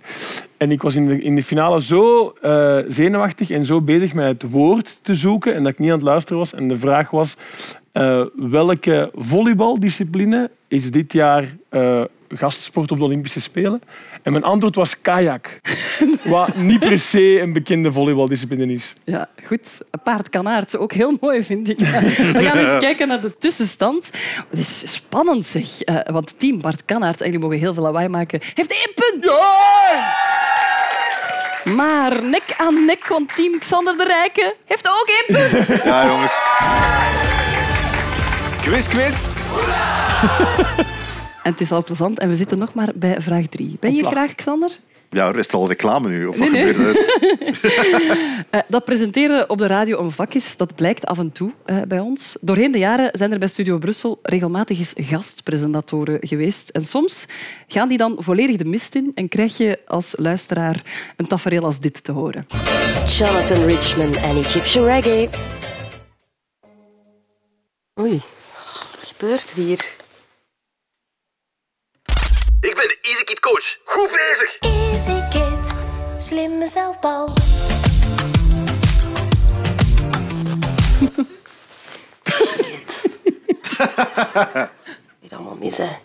En 0.58 0.72
ik 0.72 0.82
was 0.82 0.96
in 0.96 1.08
de, 1.08 1.22
in 1.22 1.36
de 1.36 1.44
finale 1.44 1.82
zo 1.82 2.34
eh, 2.42 2.78
zenuwachtig 2.88 3.50
en 3.50 3.66
zo 3.66 3.82
bezig 3.82 4.14
met 4.14 4.42
het 4.42 4.52
woord 4.52 4.98
te 5.02 5.14
zoeken 5.14 5.56
en 5.56 5.64
dat 5.64 5.72
ik 5.72 5.80
niet 5.80 5.90
aan 5.90 5.98
het 5.98 6.08
luisteren 6.08 6.38
was. 6.38 6.54
En 6.54 6.68
de 6.68 6.80
vraag 6.80 7.10
was, 7.10 7.38
eh, 7.94 8.22
welke 8.36 9.12
volleybaldiscipline 9.16 10.52
is 10.68 10.92
dit 10.92 11.14
jaar 11.14 11.58
eh, 11.70 12.02
gastsport 12.30 12.92
op 12.92 12.98
de 12.98 13.04
Olympische 13.04 13.42
Spelen? 13.42 13.82
En 14.22 14.32
mijn 14.32 14.44
antwoord 14.44 14.76
was 14.76 15.02
kajak. 15.02 15.60
Wat 16.24 16.56
niet 16.56 16.80
per 16.80 17.00
se 17.00 17.40
een 17.40 17.54
bekende 17.54 17.92
volleybaldiscipline 17.92 18.74
is. 18.74 18.94
Ja, 19.04 19.30
goed. 19.46 19.82
Paardkanaard, 20.04 20.78
ook 20.78 20.94
heel 20.94 21.18
mooi, 21.20 21.44
vind 21.44 21.70
ik. 21.70 21.80
We 21.80 22.44
gaan 22.44 22.58
eens 22.58 22.80
kijken 22.88 23.08
naar 23.08 23.22
de 23.22 23.38
tussenstand. 23.38 24.10
Het 24.50 24.60
is 24.60 24.94
spannend, 24.94 25.46
zeg. 25.46 25.82
Eh, 25.82 26.14
want 26.14 26.40
team 26.40 26.62
Bart 26.62 26.86
Kanaert, 26.86 27.20
en 27.20 27.26
jullie 27.26 27.42
mogen 27.42 27.58
heel 27.58 27.74
veel 27.74 27.84
lawaai 27.84 28.08
maken, 28.08 28.40
heeft 28.54 28.72
één 28.72 28.94
punt. 28.96 29.32
Maar 31.76 32.24
nek 32.24 32.54
aan 32.58 32.86
nek, 32.86 33.08
want 33.08 33.36
team 33.36 33.60
Xander 33.60 33.98
de 33.98 34.04
Rijke 34.04 34.56
heeft 34.66 34.88
ook 34.88 35.08
één 35.08 35.52
punt. 35.52 35.84
Ja, 35.84 36.08
jongens. 36.08 36.34
Quiz, 38.64 38.88
quiz. 38.88 39.28
En 41.44 41.52
het 41.52 41.62
is 41.62 41.72
al 41.72 41.84
plezant 41.84 42.20
en 42.20 42.30
we 42.30 42.36
zitten 42.36 42.58
nog 42.58 42.74
maar 42.74 42.90
bij 42.96 43.22
vraag 43.22 43.46
drie. 43.48 43.78
Ben 43.80 43.96
je 43.96 44.04
Hopla. 44.04 44.20
graag, 44.22 44.36
Xander? 44.36 44.78
Ja, 45.10 45.28
er 45.28 45.38
is 45.38 45.52
al 45.52 45.68
reclame 45.68 46.10
nu? 46.10 46.26
Of 46.26 46.38
wat 46.38 46.52
Nee, 46.52 46.64
nee. 46.64 46.74
gebeurt 46.74 46.98
er? 46.98 48.12
Eh, 48.50 48.60
dat 48.68 48.86
presenteren 48.86 49.50
op 49.50 49.58
de 49.58 49.68
radio 49.68 50.00
een 50.00 50.12
vak 50.12 50.34
is, 50.34 50.58
dat 50.58 50.76
blijkt 50.76 51.06
af 51.06 51.18
en 51.20 51.32
toe 51.32 51.52
eh, 51.66 51.82
bij 51.88 52.00
ons. 52.00 52.38
Doorheen 52.42 52.72
de 52.72 52.78
jaren 52.78 53.10
zijn 53.12 53.32
er 53.32 53.40
bij 53.40 53.48
Studio 53.48 53.78
Brussel 53.78 54.20
regelmatig 54.24 54.78
eens 54.78 54.94
gastpresentatoren 54.96 56.18
geweest. 56.28 56.70
En 56.70 56.82
soms 56.82 57.26
gaan 57.68 57.88
die 57.88 57.98
dan 57.98 58.16
volledig 58.20 58.56
de 58.56 58.66
mist 58.66 58.96
in 58.96 59.12
en 59.16 59.28
krijg 59.28 59.58
je 59.58 59.80
als 59.86 60.14
luisteraar 60.18 60.84
een 61.18 61.28
tafereel 61.28 61.64
als 61.64 61.80
dit 61.80 62.04
te 62.04 62.12
horen. 62.12 62.48
Jonathan 63.06 63.66
Richman 63.66 64.16
en 64.16 64.36
Egyptian 64.38 64.86
Reggae. 64.86 65.30
Oei, 68.02 68.22
gebeurt 69.24 69.50
er 69.50 69.56
hier? 69.56 69.96
Ik 72.62 72.76
ben 72.76 72.88
de 72.88 72.98
Easy 73.02 73.24
Kid 73.24 73.40
coach. 73.40 73.78
Goed 73.86 74.12
bezig. 74.12 74.58
Easy 74.60 75.22
Kid, 75.30 75.74
slimme 76.18 76.66
zelfbouw. 76.66 77.34
Shit. 82.26 83.10
Dit 85.20 85.34
allemaal 85.34 85.56
mis, 85.56 85.78
hè. 85.78 85.98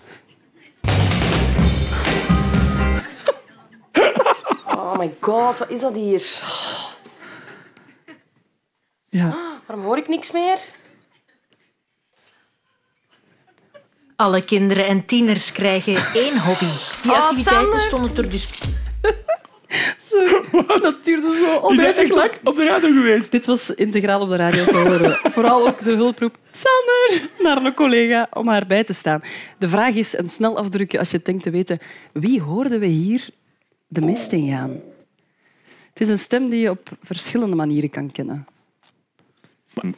Oh 4.66 4.98
my 4.98 5.14
god, 5.20 5.58
wat 5.58 5.70
is 5.70 5.80
dat 5.80 5.94
hier? 5.94 6.24
Ja. 9.08 9.60
Waarom 9.66 9.84
hoor 9.84 9.96
ik 9.96 10.08
niks 10.08 10.32
meer? 10.32 10.58
Alle 14.20 14.44
kinderen 14.44 14.86
en 14.86 15.04
tieners 15.04 15.52
krijgen 15.52 15.94
één 16.14 16.38
hobby. 16.40 16.64
Die 17.02 17.10
Oh, 17.12 17.18
activiteiten 17.18 17.62
Sander. 17.62 17.80
stonden 17.80 18.16
er 18.16 18.30
dus 18.30 18.48
Zo, 20.10 20.42
dat 20.80 21.04
duurde 21.04 21.30
zo 21.32 21.58
oneindig 21.58 22.08
lang. 22.14 22.30
op 22.44 22.56
de 22.56 22.64
radio 22.64 22.92
geweest? 22.92 23.30
Dit 23.30 23.46
was 23.46 23.70
integraal 23.74 24.20
op 24.20 24.28
de 24.28 24.36
radio 24.36 24.64
te 24.64 24.76
horen. 24.76 25.18
Vooral 25.34 25.66
ook 25.66 25.84
de 25.84 25.92
hulproep 25.92 26.36
Sander 26.52 27.28
naar 27.38 27.64
een 27.64 27.74
collega 27.74 28.26
om 28.32 28.48
haar 28.48 28.66
bij 28.66 28.84
te 28.84 28.92
staan. 28.92 29.20
De 29.58 29.68
vraag 29.68 29.94
is, 29.94 30.18
een 30.18 30.28
snel 30.28 30.58
afdrukken 30.58 30.98
als 30.98 31.10
je 31.10 31.20
denkt 31.22 31.42
te 31.42 31.50
weten 31.50 31.78
wie 32.12 32.40
hoorden 32.40 32.80
we 32.80 32.86
hier 32.86 33.28
de 33.88 34.00
mist 34.00 34.32
in 34.32 34.48
gaan. 34.48 34.70
Het 35.88 36.00
is 36.00 36.08
een 36.08 36.18
stem 36.18 36.48
die 36.48 36.60
je 36.60 36.70
op 36.70 36.88
verschillende 37.02 37.56
manieren 37.56 37.90
kan 37.90 38.10
kennen. 38.12 38.46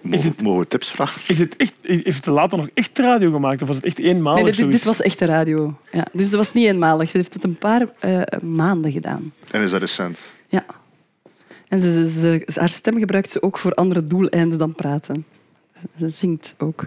Mogen, 0.03 0.35
mogen 0.43 0.61
we 0.61 0.67
tips 0.69 0.91
vragen? 0.91 1.23
Is 1.27 1.39
het 1.39 1.57
echt, 1.57 1.75
heeft 1.83 2.17
het 2.17 2.27
later 2.27 2.59
nog 2.59 2.69
echt 2.75 2.99
radio 2.99 3.31
gemaakt 3.31 3.63
of 3.63 3.69
was 3.69 3.77
het 3.77 3.87
echt 3.87 3.99
eenmalig 3.99 4.43
Nee, 4.45 4.53
dit, 4.53 4.71
dit 4.71 4.85
was 4.85 5.01
echte 5.03 5.25
radio. 5.25 5.75
Ja, 5.93 6.07
dus 6.13 6.31
dat 6.31 6.45
was 6.45 6.53
niet 6.53 6.67
eenmalig. 6.67 7.11
Ze 7.11 7.17
heeft 7.17 7.35
het 7.35 7.45
een 7.45 7.59
paar 7.59 7.87
eh, 7.99 8.23
maanden 8.43 8.93
gedaan. 8.93 9.33
En 9.51 9.63
is 9.63 9.71
dat 9.71 9.81
recent? 9.81 10.21
Ja. 10.49 10.65
En 11.69 11.81
ze, 11.81 11.91
ze, 12.11 12.11
ze- 12.47 12.61
haar 12.61 12.69
stem 12.71 12.99
gebruikt 12.99 13.31
ze 13.31 13.43
ook 13.43 13.59
voor 13.59 13.73
andere 13.75 14.07
doeleinden 14.07 14.59
dan 14.59 14.75
praten. 14.75 15.25
Ze 15.99 16.09
zingt 16.09 16.55
ook. 16.59 16.87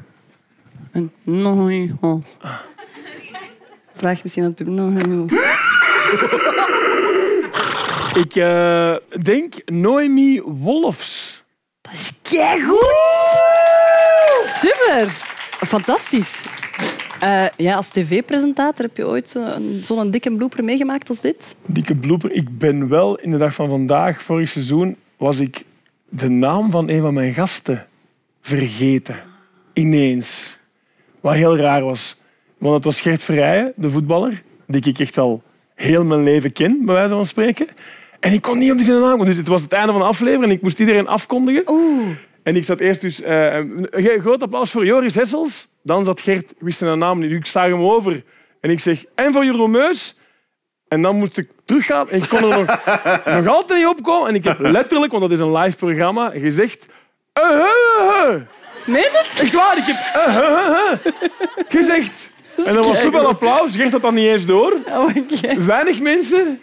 En, 0.91 1.12
oh. 2.01 2.23
Vraag 3.95 4.23
misschien 4.23 4.43
aan 4.43 4.53
het 4.57 4.63
publiek. 4.63 5.31
Ik 8.15 8.35
eh, 8.35 8.95
denk 9.23 9.53
Noemi 9.65 10.41
Wolfs. 10.41 11.42
Dat 11.84 11.94
is 11.94 12.12
keigoed! 12.22 12.94
Super! 14.46 15.08
Fantastisch. 15.68 16.46
Eh, 17.20 17.46
ja, 17.58 17.75
als 17.75 17.90
tv-presentator 17.90 18.86
heb 18.86 18.98
je 18.98 19.08
ooit 19.08 19.36
zo'n 19.82 20.12
dikke 20.12 20.32
blooper 20.32 20.63
meegemaakt 20.63 21.10
als 21.10 21.22
dit? 21.22 21.56
Dikke 21.66 21.96
blooper. 21.96 22.32
Ik 22.32 22.58
ben 22.58 22.90
wel 22.90 23.20
in 23.20 23.32
de 23.32 23.38
dag 23.38 23.54
van 23.54 23.70
vandaag, 23.70 24.22
vorig 24.22 24.50
seizoen, 24.50 24.98
was 25.18 25.40
ik 25.40 25.66
de 26.10 26.30
naam 26.30 26.72
van 26.72 26.90
een 26.90 27.02
van 27.02 27.13
mijn 27.13 27.34
gasten 27.34 27.88
vergeten. 28.42 29.16
Ineens. 29.74 30.60
Wat 31.22 31.34
heel 31.34 31.58
raar 31.58 31.84
was. 31.84 32.16
Want 32.58 32.75
het 32.75 32.84
was 32.84 33.02
Gert 33.02 33.24
Verrijen, 33.24 33.74
de 33.75 33.90
voetballer, 33.90 34.44
die 34.68 34.86
ik 34.86 35.00
echt 35.00 35.18
al 35.18 35.44
heel 35.75 36.04
mijn 36.04 36.24
leven 36.24 36.52
ken, 36.52 36.86
bij 36.86 36.94
wijze 36.94 37.13
van 37.13 37.25
spreken. 37.25 37.68
En 38.24 38.34
ik 38.34 38.42
kon 38.42 38.58
niet 38.58 38.72
op 38.72 38.77
die 38.77 38.86
zijn 38.86 39.00
naam 39.00 39.10
komen. 39.10 39.25
Dus 39.25 39.38
het 39.38 39.48
was 39.48 39.62
het 39.62 39.74
einde 39.74 39.92
van 39.92 40.01
de 40.01 40.08
aflevering 40.08 40.44
en 40.44 40.51
ik 40.51 40.62
moest 40.62 40.80
iedereen 40.80 41.08
afkondigen. 41.08 41.63
Oeh. 41.68 42.08
En 42.44 42.56
ik 42.56 42.63
zat 42.63 42.80
eerst 42.80 43.01
dus... 43.01 43.22
eh, 43.22 43.56
een 43.56 44.22
groot 44.22 44.42
applaus 44.42 44.72
voor 44.72 44.86
Joris 44.86 45.15
Hessels. 45.15 45.68
Dan 45.82 46.06
zat 46.06 46.22
Gert, 46.22 46.53
wist 46.60 46.77
zijn 46.77 47.00
naam 47.00 47.20
niet, 47.20 47.32
ik 47.32 47.46
zag 47.46 47.63
hem 47.63 47.82
over. 47.82 48.24
En 48.62 48.70
ik 48.70 48.80
zeg, 48.80 49.03
en 49.15 49.34
voor 49.34 49.46
Jeroen 49.46 49.72
Meus. 49.72 50.18
En 50.88 51.01
dan 51.01 51.15
moest 51.15 51.38
ik 51.38 51.50
teruggaan 51.65 52.10
en 52.10 52.18
ik 52.22 52.30
kon 52.30 52.51
er 52.51 52.58
nog, 52.60 52.65
nog 53.44 53.48
altijd 53.48 53.80
niet 53.80 53.88
opkomen. 53.88 54.30
En 54.30 54.36
ik 54.36 54.44
heb 54.44 54.60
letterlijk, 54.60 55.12
want 55.12 55.24
dat 55.24 55.32
is 55.32 55.39
een 55.39 55.56
live 55.58 55.77
programma, 55.77 56.30
gezegd... 56.30 56.86
eh, 57.34 57.44
eh. 57.44 58.34
Meen 58.86 59.10
het? 59.12 59.39
Echt 59.42 59.53
waar, 59.53 59.77
ik 59.77 59.84
heb 59.86 60.25
eh, 60.25 61.12
gezegd. 61.68 62.32
En 62.56 62.75
er 62.77 62.84
was 62.84 63.01
zoveel 63.01 63.27
applaus, 63.27 63.75
Gert 63.75 63.92
had 63.92 64.01
dat 64.01 64.12
niet 64.13 64.27
eens 64.27 64.46
door. 64.46 64.74
Oh. 64.89 65.10
Weinig 65.58 66.00
mensen. 66.00 66.62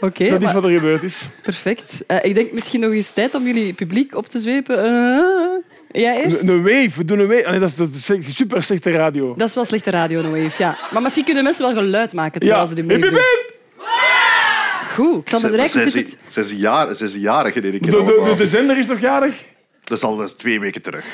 Oké, 0.00 0.28
Dat 0.28 0.38
is 0.42 0.44
maar- 0.44 0.54
wat 0.54 0.64
er 0.64 0.70
gebeurd 0.70 1.02
is. 1.02 1.26
perfect. 1.42 2.04
Eh, 2.06 2.16
ik 2.22 2.34
denk 2.34 2.52
misschien 2.52 2.80
nog 2.80 2.92
eens 2.92 3.10
tijd 3.10 3.34
om 3.34 3.46
jullie 3.46 3.72
publiek 3.72 4.14
op 4.16 4.28
te 4.28 4.38
zwepen. 4.38 4.84
Eh, 4.84 6.00
Ja, 6.02 6.14
eerst? 6.22 6.42
Een, 6.42 6.48
een 6.48 6.62
wave, 6.62 6.90
we 6.96 7.04
doen 7.04 7.18
een 7.18 7.26
wave. 7.28 7.50
Nee, 7.50 7.58
dat, 7.58 7.68
is, 7.68 7.74
dat 7.74 7.88
is 8.18 8.34
super 8.36 8.62
slechte 8.62 8.90
radio. 8.90 9.34
Dat 9.36 9.48
is 9.48 9.54
wel 9.54 9.64
slechte 9.64 9.90
radio, 9.90 10.22
no 10.22 10.30
wave, 10.30 10.62
ja. 10.62 10.78
Maar 10.92 11.02
misschien 11.02 11.24
kunnen 11.24 11.44
mensen 11.44 11.64
wel 11.64 11.74
geluid 11.82 12.12
maken 12.14 12.40
terwijl 12.40 12.62
Ja. 12.62 12.68
ze 12.68 12.74
die 12.74 12.84
wave 12.84 13.00
hip, 13.00 13.10
doen. 13.10 13.20
Goed, 14.94 15.24
Xander 15.24 15.50
de 15.50 15.56
Rijk 15.56 15.70
Zij 15.70 15.82
zit 15.82 15.94
is, 15.94 16.10
het... 16.10 16.20
zij 16.28 16.42
is, 16.42 16.48
deze 17.60 17.80
De, 17.80 17.90
de, 17.90 18.22
de, 18.28 18.34
de 18.36 18.46
zender 18.46 18.78
is 18.78 18.86
toch 18.86 19.00
jarig? 19.00 19.34
Dat 19.88 19.98
is 19.98 20.04
al 20.04 20.16
dat 20.16 20.26
is 20.26 20.32
twee 20.32 20.60
weken 20.60 20.82
terug. 20.82 21.04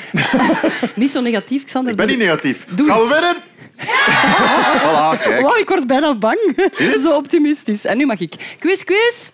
Niet 0.95 1.11
zo 1.11 1.21
negatief, 1.21 1.63
Xander. 1.63 1.91
Ik 1.91 1.97
ben 1.97 2.07
niet 2.07 2.17
negatief. 2.17 2.65
Doe 2.69 2.87
Gaan 2.87 2.99
we 2.99 3.07
winnen? 3.07 3.35
Voilà, 4.83 5.23
kijk. 5.23 5.41
Wow, 5.41 5.57
ik 5.57 5.69
word 5.69 5.87
bijna 5.87 6.15
bang. 6.15 6.69
Zo 7.03 7.15
optimistisch. 7.15 7.85
En 7.85 7.97
nu 7.97 8.05
mag 8.05 8.19
ik. 8.19 8.55
Quiz, 8.59 8.83
quiz. 8.83 9.29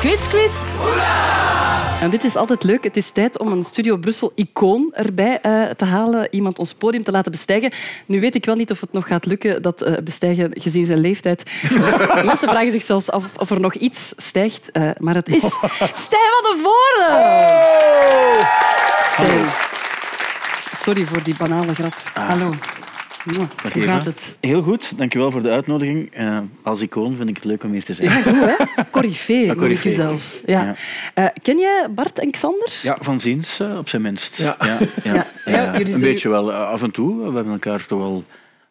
Quiz, 0.00 0.28
quiz. 0.28 0.64
En 2.00 2.10
dit 2.10 2.24
is 2.24 2.36
altijd 2.36 2.62
leuk. 2.62 2.84
Het 2.84 2.96
is 2.96 3.10
tijd 3.10 3.38
om 3.38 3.52
een 3.52 3.64
Studio 3.64 3.96
Brussel-icoon 3.96 4.90
erbij 4.92 5.38
eh, 5.40 5.62
te 5.62 5.84
halen. 5.84 6.28
Iemand 6.30 6.58
ons 6.58 6.74
podium 6.74 7.04
te 7.04 7.10
laten 7.10 7.30
bestijgen. 7.30 7.72
Nu 8.06 8.20
weet 8.20 8.34
ik 8.34 8.44
wel 8.44 8.54
niet 8.54 8.70
of 8.70 8.80
het 8.80 8.92
nog 8.92 9.06
gaat 9.06 9.26
lukken, 9.26 9.62
dat 9.62 9.82
eh, 9.82 10.02
bestijgen, 10.04 10.50
gezien 10.54 10.86
zijn 10.86 10.98
leeftijd. 10.98 11.42
Mensen 12.24 12.48
vragen 12.48 12.70
zich 12.70 12.82
zelfs 12.82 13.10
af 13.10 13.24
of 13.36 13.50
er 13.50 13.60
nog 13.60 13.74
iets 13.74 14.12
stijgt. 14.16 14.70
eh, 14.72 14.90
maar 14.98 15.14
het 15.14 15.28
is 15.28 15.42
Stijn 16.06 16.28
van 16.32 16.42
de 16.42 16.58
Voorde. 16.62 17.28
Stijn. 19.12 19.46
Sorry 20.76 21.04
voor 21.06 21.22
die 21.22 21.34
banale 21.38 21.74
grap. 21.74 21.94
Hallo. 22.14 22.54
Dag 23.24 23.72
Hoe 23.72 23.82
Eva. 23.82 23.92
gaat 23.94 24.04
het? 24.04 24.36
Heel 24.40 24.62
goed, 24.62 24.98
dankjewel 24.98 25.30
voor 25.30 25.42
de 25.42 25.50
uitnodiging. 25.50 26.10
Eh, 26.14 26.38
als 26.62 26.80
icoon 26.80 27.16
vind 27.16 27.28
ik 27.28 27.34
het 27.36 27.44
leuk 27.44 27.64
om 27.64 27.72
hier 27.72 27.84
te 27.84 27.92
zijn. 27.92 28.10
Ja, 28.10 28.20
goed, 28.22 28.32
hè? 28.34 28.84
Corifee, 29.56 29.92
zelfs. 29.92 30.42
Ja. 30.46 30.62
Ja. 30.64 30.74
Eh, 31.14 31.26
ken 31.42 31.58
jij 31.58 31.86
Bart 31.90 32.18
en 32.18 32.30
Xander? 32.30 32.72
Ja, 32.82 32.96
van 33.00 33.20
ziens 33.20 33.60
eh, 33.60 33.78
op 33.78 33.88
zijn 33.88 34.02
minst. 34.02 34.36
Ja. 34.38 34.56
Ja, 34.60 34.78
ja, 35.04 35.14
Ja. 35.14 35.26
Ja, 35.44 35.78
jullie 35.78 35.94
een 35.94 36.00
beetje 36.00 36.28
wel. 36.28 36.52
af 36.52 36.82
en 36.82 36.90
toe. 36.90 37.28
We 37.28 37.34
hebben 37.34 37.52
elkaar 37.52 37.86
toch 37.86 37.98
wel 37.98 38.24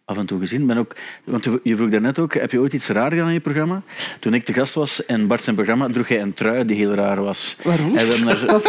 af 0.10 0.18
en 0.18 0.26
toe 0.26 0.40
gezien. 0.40 0.66
Ben 0.66 0.78
ook, 0.78 0.96
want 1.24 1.48
je- 1.64 1.76
vroeg 1.76 1.90
daarnet 1.90 2.20
ook, 2.20 2.34
heb 2.34 2.52
je 2.52 2.60
ooit 2.60 2.74
iets 2.74 2.88
raar 2.88 3.10
gedaan 3.12 3.28
in 3.28 3.34
je 3.34 3.40
programma? 3.40 3.82
Toen 4.20 4.34
ik 4.34 4.46
de 4.46 4.54
gast 4.54 4.74
was 4.74 5.06
in 5.06 5.28
Bart 5.28 5.44
zijn 5.44 5.56
programma, 5.56 5.88
droeg 5.88 6.08
hij 6.08 6.22
een 6.22 6.34
trui 6.34 6.66
die 6.66 6.76
heel 6.76 6.94
raar 6.94 7.22
was. 7.24 7.58
Waarom? 7.64 7.96
En 7.98 8.10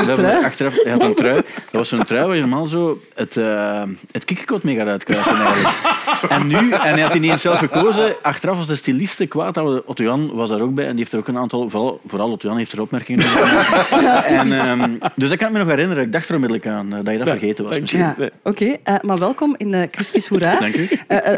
trui? 0.05 0.23
daar 0.23 0.45
Achteraf, 0.45 0.75
hij 0.83 0.93
had 0.93 1.03
een 1.03 1.15
trui. 1.15 1.35
Dat 1.35 1.45
was 1.71 1.89
zo'n 1.89 2.05
trui 2.05 2.27
waar 2.27 2.35
je 2.35 2.41
normaal 2.41 2.67
zo 2.67 3.01
het, 3.15 3.37
uh, 3.37 3.83
het 4.13 4.25
kikkerkot 4.25 4.63
mee 4.63 4.77
gaat 4.77 4.87
uitkruisen. 4.87 5.37
Eigenlijk. 5.37 5.75
En 6.29 6.47
nu, 6.47 6.57
en 6.71 6.81
hij 6.81 7.01
had 7.01 7.13
die 7.13 7.21
niet 7.21 7.31
eens 7.31 7.43
zelf 7.43 7.59
gekozen. 7.59 8.15
Achteraf 8.23 8.57
was 8.57 8.67
de 8.67 8.75
styliste 8.75 9.27
kwaad. 9.27 9.55
dat- 9.55 9.85
Otto 9.85 10.03
Jan 10.05 10.31
was 10.35 10.49
daar 10.49 10.61
ook 10.61 10.75
bij. 10.75 10.85
En 10.85 10.91
die 10.91 10.99
heeft 10.99 11.13
er 11.13 11.19
ook 11.19 11.29
een 11.29 11.39
aantal... 11.39 11.71
Vooral, 11.71 12.01
vooral 12.07 12.31
Otto 12.31 12.49
Jan 12.49 12.57
heeft 12.57 12.73
er 12.73 12.81
opmerkingen 12.81 13.25
over 13.27 13.39
gemaakt. 13.49 14.31
en, 14.41 14.53
ehm, 14.53 14.91
Dus 15.17 15.29
dat 15.29 15.39
kan 15.39 15.47
ik 15.47 15.53
me 15.53 15.59
nog 15.59 15.69
herinneren. 15.69 16.03
Ik 16.05 16.13
dacht 16.13 16.29
er 16.29 16.35
onmiddellijk 16.35 16.69
aan 16.69 16.87
eh, 16.95 16.99
dat 17.05 17.13
je 17.13 17.19
dat 17.19 17.27
Ja, 17.27 17.33
vergeten 17.37 17.65
was. 17.65 17.81
Misschien. 17.81 18.01
Ja, 18.01 18.15
oké. 18.43 18.77
Eh, 18.83 18.95
maar 19.03 19.19
welkom 19.19 19.55
in 19.59 19.73
uh, 19.73 19.83
Crispis 19.91 20.27
Hoera. 20.29 20.59
Dank 20.59 20.77
u. 20.77 20.89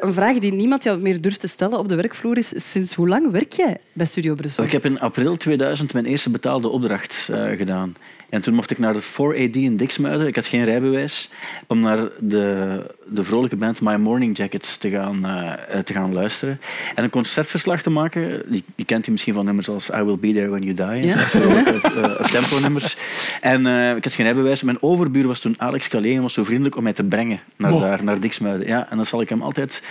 een 0.00 0.12
vraag 0.12 0.38
die 0.38 0.52
niemand 0.52 0.82
jou 0.82 1.00
meer 1.00 1.20
durft 1.20 1.40
te 1.40 1.46
stellen 1.46 1.78
op 1.78 1.88
de 1.88 1.94
werkvloer 1.94 2.38
is 2.38 2.70
sinds 2.72 2.94
hoe 2.94 3.08
lang 3.08 3.30
werk 3.30 3.52
jij 3.52 3.76
bij 3.92 4.06
Studio 4.06 4.34
Brussel? 4.34 4.64
Ik 4.64 4.72
heb 4.72 4.84
in 4.84 5.00
april 5.00 5.36
2000 5.36 5.92
mijn 5.92 6.04
eerste 6.04 6.30
betaalde 6.30 6.68
opdracht 6.68 7.28
eh, 7.32 7.50
gedaan. 7.56 7.96
En 8.32 8.42
toen 8.42 8.54
mocht 8.54 8.70
ik 8.70 8.78
naar 8.78 8.92
de 8.92 9.02
4AD 9.02 9.50
in 9.50 9.76
Diksmuiden. 9.76 10.26
Ik 10.26 10.34
had 10.34 10.46
geen 10.46 10.64
rijbewijs. 10.64 11.28
Om 11.66 11.80
naar 11.80 12.08
de, 12.18 12.80
de 13.06 13.24
vrolijke 13.24 13.56
band 13.56 13.80
My 13.80 13.94
Morning 13.94 14.36
Jacket 14.36 14.80
te 14.80 14.90
gaan, 14.90 15.26
eh, 15.26 15.78
te 15.78 15.92
gaan 15.92 16.12
luisteren. 16.12 16.60
En 16.94 17.04
een 17.04 17.10
concertverslag 17.10 17.82
te 17.82 17.90
maken. 17.90 18.20
Je, 18.50 18.62
je 18.74 18.84
kent 18.84 19.02
die 19.02 19.12
misschien 19.12 19.34
van 19.34 19.44
nummers 19.44 19.68
als 19.68 19.90
I 19.90 20.02
Will 20.02 20.18
Be 20.18 20.32
There 20.32 20.48
When 20.48 20.62
You 20.62 20.74
Die. 20.74 21.06
Ja. 21.06 21.14
Echt 21.22 21.30
vrolijke, 21.30 21.88
eh, 21.88 22.30
tempo-nummers. 22.30 22.96
En 23.40 23.66
eh, 23.66 23.96
ik 23.96 24.04
had 24.04 24.12
geen 24.12 24.24
rijbewijs. 24.26 24.62
Mijn 24.62 24.82
overbuur 24.82 25.26
was 25.26 25.40
toen 25.40 25.54
Alex 25.58 25.88
Calais 25.88 26.14
en 26.14 26.22
was 26.22 26.32
zo 26.34 26.44
vriendelijk 26.44 26.76
om 26.76 26.82
mij 26.82 26.92
te 26.92 27.04
brengen 27.04 27.40
naar 27.56 27.72
daar, 27.78 28.04
naar 28.04 28.20
Diksmuiden. 28.20 28.66
Ja, 28.66 28.90
en 28.90 28.96
dat 28.96 29.06
zal 29.06 29.20
ik 29.20 29.28
hem 29.28 29.42
altijd 29.42 29.82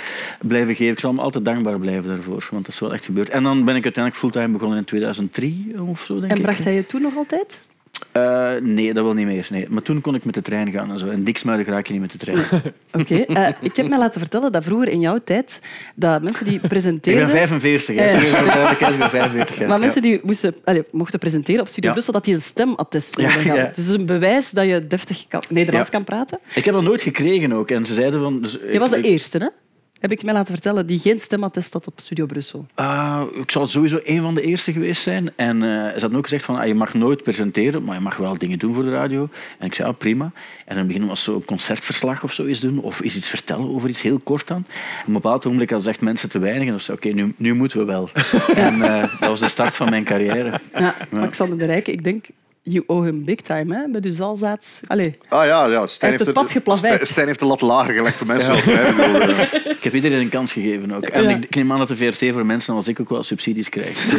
blijven 0.41 0.75
geven. 0.75 0.93
Ik 0.93 0.99
zal 0.99 1.09
hem 1.09 1.19
altijd 1.19 1.45
dankbaar 1.45 1.79
blijven 1.79 2.09
daarvoor. 2.09 2.47
Want 2.51 2.65
dat 2.65 2.73
is 2.73 2.79
wel 2.79 2.93
echt 2.93 3.05
gebeurd. 3.05 3.29
En 3.29 3.43
dan 3.43 3.65
ben 3.65 3.75
ik 3.75 3.83
uiteindelijk 3.83 4.23
fulltime 4.23 4.53
begonnen 4.53 4.77
in 4.77 4.83
2003 4.83 5.75
of 5.87 6.03
zo, 6.03 6.19
denk 6.19 6.31
En 6.31 6.37
ik. 6.37 6.43
bracht 6.43 6.63
hij 6.63 6.73
je 6.73 6.85
toen 6.85 7.01
nog 7.01 7.15
altijd? 7.15 7.69
Eh, 8.11 8.51
nee, 8.61 8.93
dat 8.93 9.03
wil 9.03 9.13
niet 9.13 9.25
meer. 9.25 9.47
Nee. 9.51 9.65
Maar 9.69 9.81
toen 9.81 10.01
kon 10.01 10.15
ik 10.15 10.25
met 10.25 10.33
de 10.33 10.41
trein 10.41 10.71
gaan 10.71 10.91
en 10.91 10.97
zo. 10.97 11.07
En 11.07 11.23
Diksmuiden 11.23 11.65
raak 11.73 11.85
je 11.87 11.91
niet 11.93 12.01
met 12.01 12.11
de 12.11 12.17
trein. 12.17 12.39
Oké. 12.99 13.15
Eh, 13.15 13.47
ik 13.61 13.75
heb 13.75 13.87
mij 13.87 13.97
laten 13.97 14.19
vertellen 14.19 14.51
dat 14.51 14.63
vroeger 14.63 14.87
in 14.87 14.99
jouw 14.99 15.17
tijd 15.23 15.61
dat 15.95 16.21
mensen 16.21 16.45
die 16.45 16.59
Ik 16.61 16.67
presenteerden... 16.67 17.23
ben 17.25 17.35
45, 17.37 17.95
hè. 17.95 18.09
Ik 18.11 18.31
ben 18.31 18.45
duidelijkheid, 18.45 18.93
ik 18.93 18.99
ben 18.99 19.09
45 19.09 19.57
jaar. 19.57 19.67
Maar 19.67 19.79
mensen 19.79 20.01
die 20.01 20.19
moesten, 20.23 20.55
allee, 20.63 20.83
mochten 20.91 21.19
presenteren 21.19 21.61
op 21.61 21.67
Studio 21.67 21.87
Ja. 21.89 21.93
Brussel, 21.93 22.13
dat 22.13 22.25
die 22.25 22.33
een 22.33 22.41
stemattest 22.41 23.19
Ja, 23.19 23.29
hadden. 23.29 23.53
ja. 23.55 23.71
Dus 23.75 23.87
een 23.87 24.05
bewijs 24.05 24.49
dat 24.51 24.65
je 24.67 24.87
deftig 24.87 25.25
kan, 25.27 25.43
Nederlands 25.49 25.89
kan 25.89 26.03
praten. 26.03 26.39
Ik 26.55 26.65
heb 26.65 26.73
dat 26.73 26.83
nooit 26.83 27.01
gekregen 27.01 27.53
ook. 27.53 27.71
En 27.71 27.85
ze 27.85 27.93
zeiden 27.93 28.21
van... 28.21 28.41
Dus, 28.41 28.57
Je 28.71 28.79
was 28.79 28.89
de 28.89 28.97
ik- 28.97 29.05
eerste, 29.05 29.37
hè? 29.37 29.47
Heb 30.01 30.11
ik 30.11 30.23
mij 30.23 30.33
laten 30.33 30.53
vertellen, 30.53 30.87
die 30.87 30.99
geen 30.99 31.19
stemattest 31.19 31.73
had 31.73 31.87
op 31.87 31.99
Studio 31.99 32.25
Brussel. 32.25 32.65
Ah, 32.73 33.21
ik 33.33 33.51
zal 33.51 33.67
sowieso 33.67 33.99
een 34.03 34.21
van 34.21 34.35
de 34.35 34.41
eerste 34.41 34.71
geweest 34.71 35.01
zijn. 35.01 35.31
En 35.35 35.63
eh, 35.63 35.69
ze 35.69 35.99
hadden 35.99 36.15
ook 36.15 36.23
gezegd 36.23 36.43
van, 36.43 36.59
ah, 36.59 36.67
je 36.67 36.75
mag 36.75 36.93
nooit 36.93 37.23
presenteren, 37.23 37.83
maar 37.83 37.95
je 37.95 38.01
mag 38.01 38.17
wel 38.17 38.37
dingen 38.37 38.59
doen 38.59 38.73
voor 38.73 38.83
de 38.83 38.91
radio. 38.91 39.29
En 39.57 39.65
ik 39.65 39.73
zei, 39.73 39.89
ah, 39.89 39.97
prima. 39.97 40.31
En 40.65 40.71
in 40.71 40.77
het 40.77 40.87
begin 40.87 41.07
was 41.07 41.23
zo 41.23 41.35
een 41.35 41.45
concertverslag 41.45 42.23
of 42.23 42.33
zo 42.33 42.45
eens 42.45 42.59
doen, 42.59 42.81
of 42.81 43.01
eens 43.01 43.15
iets 43.15 43.29
vertellen 43.29 43.69
over 43.69 43.89
iets, 43.89 44.01
heel 44.01 44.19
kort 44.19 44.47
dan. 44.47 44.65
Op 45.01 45.07
een 45.07 45.13
bepaald 45.13 45.45
ogenblik 45.45 45.69
hadden 45.69 45.87
ze 45.87 45.93
echt 45.93 46.01
mensen 46.01 46.29
te 46.29 46.39
weinig. 46.39 46.63
En 46.63 46.69
dan 46.69 46.79
zei 46.79 46.97
oké, 46.97 47.09
nu, 47.09 47.33
nu 47.37 47.53
moeten 47.53 47.77
we 47.77 47.85
wel. 47.85 48.09
En 48.55 48.81
eh, 48.81 49.19
dat 49.19 49.29
was 49.29 49.39
de 49.39 49.47
start 49.47 49.75
van 49.75 49.89
mijn 49.89 50.03
carrière. 50.03 50.59
Ja, 50.73 50.95
Alexander 51.13 51.57
de 51.57 51.65
Rijke, 51.65 51.91
ik 51.91 52.03
denk, 52.03 52.25
you 52.63 52.83
owe 52.87 53.05
him 53.05 53.25
big 53.25 53.41
time, 53.41 53.75
hè? 53.75 53.87
Met 53.87 54.05
uw 54.05 54.11
zalzaad. 54.11 54.81
Allee, 54.87 55.17
Ah 55.29 55.45
ja, 55.45 55.65
ja. 55.65 55.87
Stijn 55.87 56.11
heeft 56.11 56.25
het 56.25 56.35
de- 56.35 56.41
pad 56.41 56.51
geplaveid. 56.51 56.93
Stijn- 56.93 57.07
Stijn 57.07 57.27
heeft 57.27 57.39
de 57.39 57.45
lat 57.45 57.61
lager 57.61 57.93
gelegd 57.93 58.15
voor 58.17 58.27
mensen 58.27 58.45
zoals 58.47 58.65
mij. 58.65 58.89
Ik 58.89 58.95
bedoel, 58.95 59.21
eh, 59.21 59.53
Ik 59.77 59.83
heb 59.83 59.93
iedereen 59.93 60.19
een 60.19 60.29
kans 60.29 60.53
gegeven 60.53 60.91
ook. 60.95 61.03
En 61.03 61.23
Ja. 61.23 61.29
ik, 61.29 61.43
ik 61.45 61.55
neem 61.55 61.71
aan 61.71 61.77
dat 61.79 61.87
de 61.87 61.95
VRT 61.95 62.33
voor 62.33 62.45
mensen 62.45 62.75
als 62.75 62.87
ik 62.87 62.99
ook 62.99 63.09
wel 63.09 63.23
subsidies 63.23 63.69
krijgt. 63.69 64.05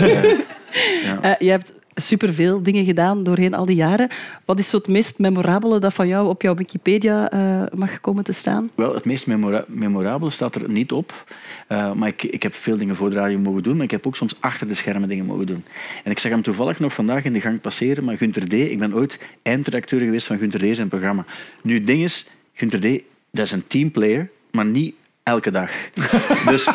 Eh, 1.23 1.31
eh, 1.31 1.37
je 1.39 1.51
hebt 1.51 1.73
superveel 1.95 2.63
dingen 2.63 2.85
gedaan 2.85 3.23
doorheen 3.23 3.55
al 3.55 3.65
die 3.65 3.77
jaren. 3.77 4.09
Wat 4.45 4.59
is 4.59 4.73
het 4.73 4.89
meest 4.89 5.19
memorabele 5.19 5.79
dat 5.79 5.95
van 5.95 6.09
jou 6.09 6.29
op 6.29 6.43
jouw 6.43 6.55
Wikipedia 6.55 7.31
eh, 7.31 7.63
mag 7.79 8.01
komen 8.01 8.25
te 8.25 8.33
staan? 8.33 8.71
Wel, 8.75 8.95
het 8.95 9.05
meest 9.05 9.27
memora 9.27 9.65
memorabele 9.69 10.31
staat 10.31 10.55
er 10.55 10.71
niet 10.71 10.93
op. 10.93 11.25
Uh, 11.69 11.93
maar 11.93 12.09
ik, 12.09 12.23
ik 12.23 12.43
heb 12.43 12.55
veel 12.55 12.77
dingen 12.77 12.97
voor 12.97 13.11
de 13.11 13.17
radio 13.17 13.39
mogen 13.39 13.63
doen, 13.63 13.77
maar 13.77 13.85
ik 13.85 13.91
heb 13.91 14.07
ook 14.07 14.17
soms 14.17 14.37
achter 14.41 14.69
de 14.69 14.75
schermen 14.75 15.09
dingen 15.09 15.27
mogen 15.27 15.47
doen. 15.47 15.65
En 16.05 16.11
ik 16.11 16.19
zag 16.19 16.31
hem 16.31 16.43
toevallig 16.43 16.79
nog 16.79 16.93
vandaag 16.93 17.25
in 17.25 17.33
de 17.33 17.41
gang 17.41 17.61
passeren, 17.61 18.05
maar 18.05 18.17
Gunter 18.17 18.49
D. 18.49 18.53
Ik 18.53 18.79
ben 18.79 18.95
ooit 18.95 19.19
eindredacteur 19.43 20.01
geweest 20.01 20.27
van 20.27 20.39
Gunter 20.39 20.73
D. 20.73 20.77
zijn 20.77 20.89
programma. 20.89 21.25
Nu, 21.63 21.85
ding 21.85 22.03
is, 22.03 22.27
Gunter 22.53 22.81
D. 22.81 23.03
dat 23.31 23.47
is 23.47 23.53
een 23.53 23.67
teamplayer, 23.67 24.31
maar 24.51 24.67
niet 24.67 24.95
elke 25.23 25.51
dag. 25.51 25.71
Dus 26.51 26.69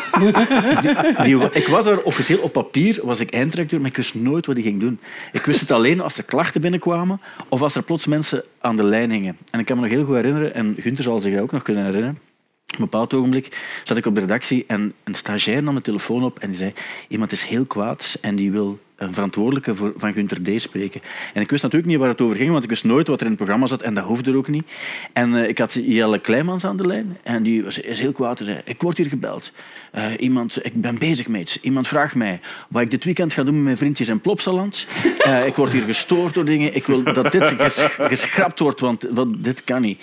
ik 1.52 1.66
was 1.68 1.86
er 1.86 2.02
officieel 2.02 2.38
op 2.38 2.52
papier, 2.52 3.00
was 3.02 3.20
ik 3.20 3.30
eindredacteur, 3.30 3.80
maar 3.80 3.90
ik 3.90 3.96
wist 3.96 4.14
nooit 4.14 4.46
wat 4.46 4.54
hij 4.54 4.64
ging 4.64 4.80
doen. 4.80 5.00
Ik 5.32 5.44
wist 5.44 5.60
het 5.60 5.70
alleen 5.70 6.00
als 6.00 6.18
er 6.18 6.24
klachten 6.24 6.60
binnenkwamen 6.60 7.20
of 7.48 7.62
als 7.62 7.74
er 7.74 7.82
plots 7.82 8.06
mensen 8.06 8.44
aan 8.60 8.76
de 8.76 8.84
lijn 8.84 9.10
hingen. 9.10 9.36
En 9.50 9.60
ik 9.60 9.66
kan 9.66 9.76
me 9.76 9.82
nog 9.82 9.92
heel 9.92 10.04
goed 10.04 10.14
herinneren, 10.14 10.54
en 10.54 10.76
Gunther 10.78 11.04
zal 11.04 11.20
zich 11.20 11.40
ook 11.40 11.52
nog 11.52 11.62
kunnen 11.62 11.84
herinneren, 11.84 12.18
een 12.66 12.84
bepaald 12.84 13.14
ogenblik 13.14 13.80
zat 13.84 13.96
ik 13.96 14.06
op 14.06 14.14
de 14.14 14.20
redactie 14.20 14.64
en 14.66 14.94
een 15.04 15.14
stagiair 15.14 15.62
nam 15.62 15.74
de 15.74 15.80
telefoon 15.80 16.24
op 16.24 16.38
en 16.38 16.54
zei 16.54 16.72
iemand 17.08 17.32
is 17.32 17.44
heel 17.44 17.64
kwaad 17.64 18.18
en 18.20 18.36
die 18.36 18.50
wil 18.50 18.78
een 18.98 19.14
verantwoordelijke 19.14 19.74
voor, 19.74 19.92
van 19.96 20.12
Gunter 20.12 20.42
D. 20.42 20.60
spreken. 20.60 21.00
En 21.34 21.42
ik 21.42 21.50
wist 21.50 21.62
natuurlijk 21.62 21.90
niet 21.90 22.00
waar 22.00 22.08
het 22.08 22.20
over 22.20 22.36
ging, 22.36 22.50
want 22.50 22.62
ik 22.62 22.70
wist 22.70 22.84
nooit 22.84 23.06
wat 23.06 23.18
er 23.18 23.24
in 23.24 23.32
het 23.32 23.40
programma 23.40 23.66
zat 23.66 23.82
en 23.82 23.94
dat 23.94 24.04
hoefde 24.04 24.30
er 24.30 24.36
ook 24.36 24.48
niet. 24.48 24.70
En 25.12 25.32
uh, 25.32 25.48
ik 25.48 25.58
had 25.58 25.72
Jelle 25.72 26.18
Kleimans 26.18 26.64
aan 26.64 26.76
de 26.76 26.86
lijn 26.86 27.18
en 27.22 27.42
die 27.42 27.64
was, 27.64 27.78
is 27.78 28.00
heel 28.00 28.12
kwaad 28.12 28.40
zei 28.42 28.60
ik 28.64 28.82
word 28.82 28.96
hier 28.96 29.08
gebeld. 29.08 29.52
Uh, 29.94 30.04
iemand, 30.18 30.64
ik 30.64 30.80
ben 30.80 30.98
bezig 30.98 31.28
met 31.28 31.40
iets. 31.40 31.60
Iemand 31.60 31.88
vraagt 31.88 32.14
mij 32.14 32.40
wat 32.68 32.82
ik 32.82 32.90
dit 32.90 33.04
weekend 33.04 33.32
ga 33.32 33.42
doen 33.42 33.54
met 33.54 33.64
mijn 33.64 33.76
vriendjes 33.76 34.08
in 34.08 34.20
Plopsaland. 34.20 34.86
Uh, 35.26 35.46
ik 35.50 35.54
word 35.54 35.72
hier 35.72 35.82
gestoord 35.82 36.34
door 36.34 36.44
dingen. 36.44 36.74
Ik 36.74 36.86
wil 36.86 37.02
dat 37.02 37.32
dit 37.32 37.44
ges, 37.44 37.86
geschrapt 37.98 38.58
wordt, 38.58 38.80
want 38.80 39.06
wat, 39.10 39.44
dit 39.44 39.64
kan 39.64 39.80
niet. 39.80 40.00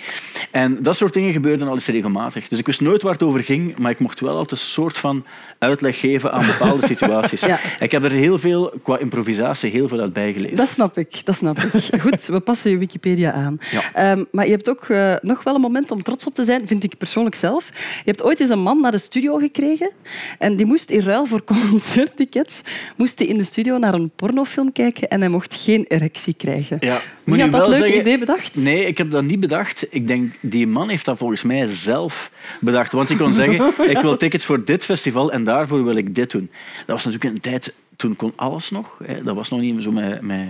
En 0.50 0.82
dat 0.82 0.96
soort 0.96 1.12
dingen 1.12 1.32
gebeurden 1.32 1.68
al 1.68 1.74
eens 1.74 1.86
regelmatig. 1.86 2.48
Dus 2.48 2.58
ik 2.58 2.66
wist 2.66 2.80
nooit 2.80 3.02
waar 3.02 3.12
het 3.12 3.22
over 3.22 3.44
ging, 3.44 3.78
maar 3.78 3.90
ik 3.90 4.00
mocht 4.00 4.20
wel 4.20 4.36
altijd 4.36 4.50
een 4.60 4.66
soort 4.66 4.98
van 4.98 5.24
uitleg 5.58 6.00
geven 6.00 6.32
aan 6.32 6.46
bepaalde 6.46 6.86
situaties. 6.96 7.40
Ja. 7.40 7.58
Ik 7.80 7.90
heb 7.90 8.04
er 8.04 8.10
heel 8.10 8.38
veel, 8.38 8.72
qua 8.86 8.98
improvisatie, 8.98 9.70
heel 9.70 9.88
veel 9.88 10.00
uit 10.00 10.12
bijgeleerd. 10.12 10.56
Dat 10.56 10.68
snap 10.68 10.98
ik, 10.98 11.24
dat 11.24 11.36
snap 11.36 11.58
ik. 11.58 11.70
Goed, 12.04 12.26
we 12.26 12.40
passen 12.40 12.70
je 12.70 12.78
Wikipedia 12.78 13.32
aan. 13.32 13.58
Ja. 13.70 14.12
Um, 14.12 14.26
maar 14.32 14.44
je 14.44 14.50
hebt 14.50 14.70
ook 14.70 14.88
uh, 14.88 15.14
nog 15.22 15.42
wel 15.42 15.54
een 15.54 15.60
moment 15.60 15.90
om 15.90 16.02
trots 16.02 16.26
op 16.26 16.34
te 16.34 16.44
zijn, 16.44 16.66
vind 16.66 16.84
ik 16.84 16.96
persoonlijk 16.98 17.34
zelf. 17.34 17.68
Je 17.74 18.10
hebt 18.10 18.22
ooit 18.22 18.40
eens 18.40 18.50
een 18.50 18.62
man 18.62 18.80
naar 18.80 18.90
de 18.90 18.98
studio 18.98 19.36
gekregen 19.36 19.90
en 20.38 20.56
die 20.56 20.66
moest 20.66 20.90
in 20.90 21.00
ruil 21.00 21.26
voor 21.26 21.44
concerttickets 21.70 22.62
moest 22.96 23.18
hij 23.18 23.28
in 23.28 23.36
de 23.36 23.44
studio 23.44 23.78
naar 23.78 23.94
een 23.94 24.10
pornofilm 24.16 24.72
kijken 24.72 25.08
en 25.08 25.20
hij 25.20 25.28
mocht 25.28 25.54
geen 25.54 25.84
erectie 25.88 26.34
krijgen. 26.34 26.76
Ja. 26.80 27.00
Wie 27.24 27.42
had 27.42 27.52
dat 27.52 27.68
leuke 27.68 27.82
zeggen, 27.82 28.00
idee 28.00 28.18
bedacht? 28.18 28.56
Nee, 28.56 28.84
ik 28.84 28.98
heb 28.98 29.10
dat 29.10 29.24
niet 29.24 29.40
bedacht. 29.40 29.86
Ik 29.90 30.06
denk, 30.06 30.34
die 30.40 30.66
man 30.66 30.88
heeft 30.88 31.04
dat 31.04 31.18
volgens 31.18 31.42
mij 31.42 31.64
zelf 31.64 32.30
bedacht. 32.60 32.92
Want 32.92 33.08
je 33.08 33.16
kon 33.16 33.34
zeggen, 33.34 33.72
ik 33.90 33.98
wil 33.98 34.16
tickets 34.16 34.44
voor 34.44 34.64
dit 34.64 34.84
festival 34.84 35.32
en 35.32 35.44
daarvoor 35.44 35.84
wil 35.84 35.96
ik 35.96 36.14
dit 36.14 36.30
doen. 36.30 36.50
Dat 36.76 36.96
was 36.96 37.04
natuurlijk 37.04 37.34
een 37.34 37.40
tijd 37.40 37.74
toen 37.96 38.16
kon 38.16 38.32
alles 38.36 38.70
nog. 38.70 39.00
Hè. 39.04 39.22
Dat 39.22 39.34
was 39.34 39.48
nog 39.48 39.60
niet 39.60 39.82
zo 39.82 39.92
met... 39.92 40.20
met... 40.20 40.46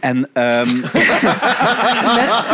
En, 0.00 0.28
ehm, 0.32 0.82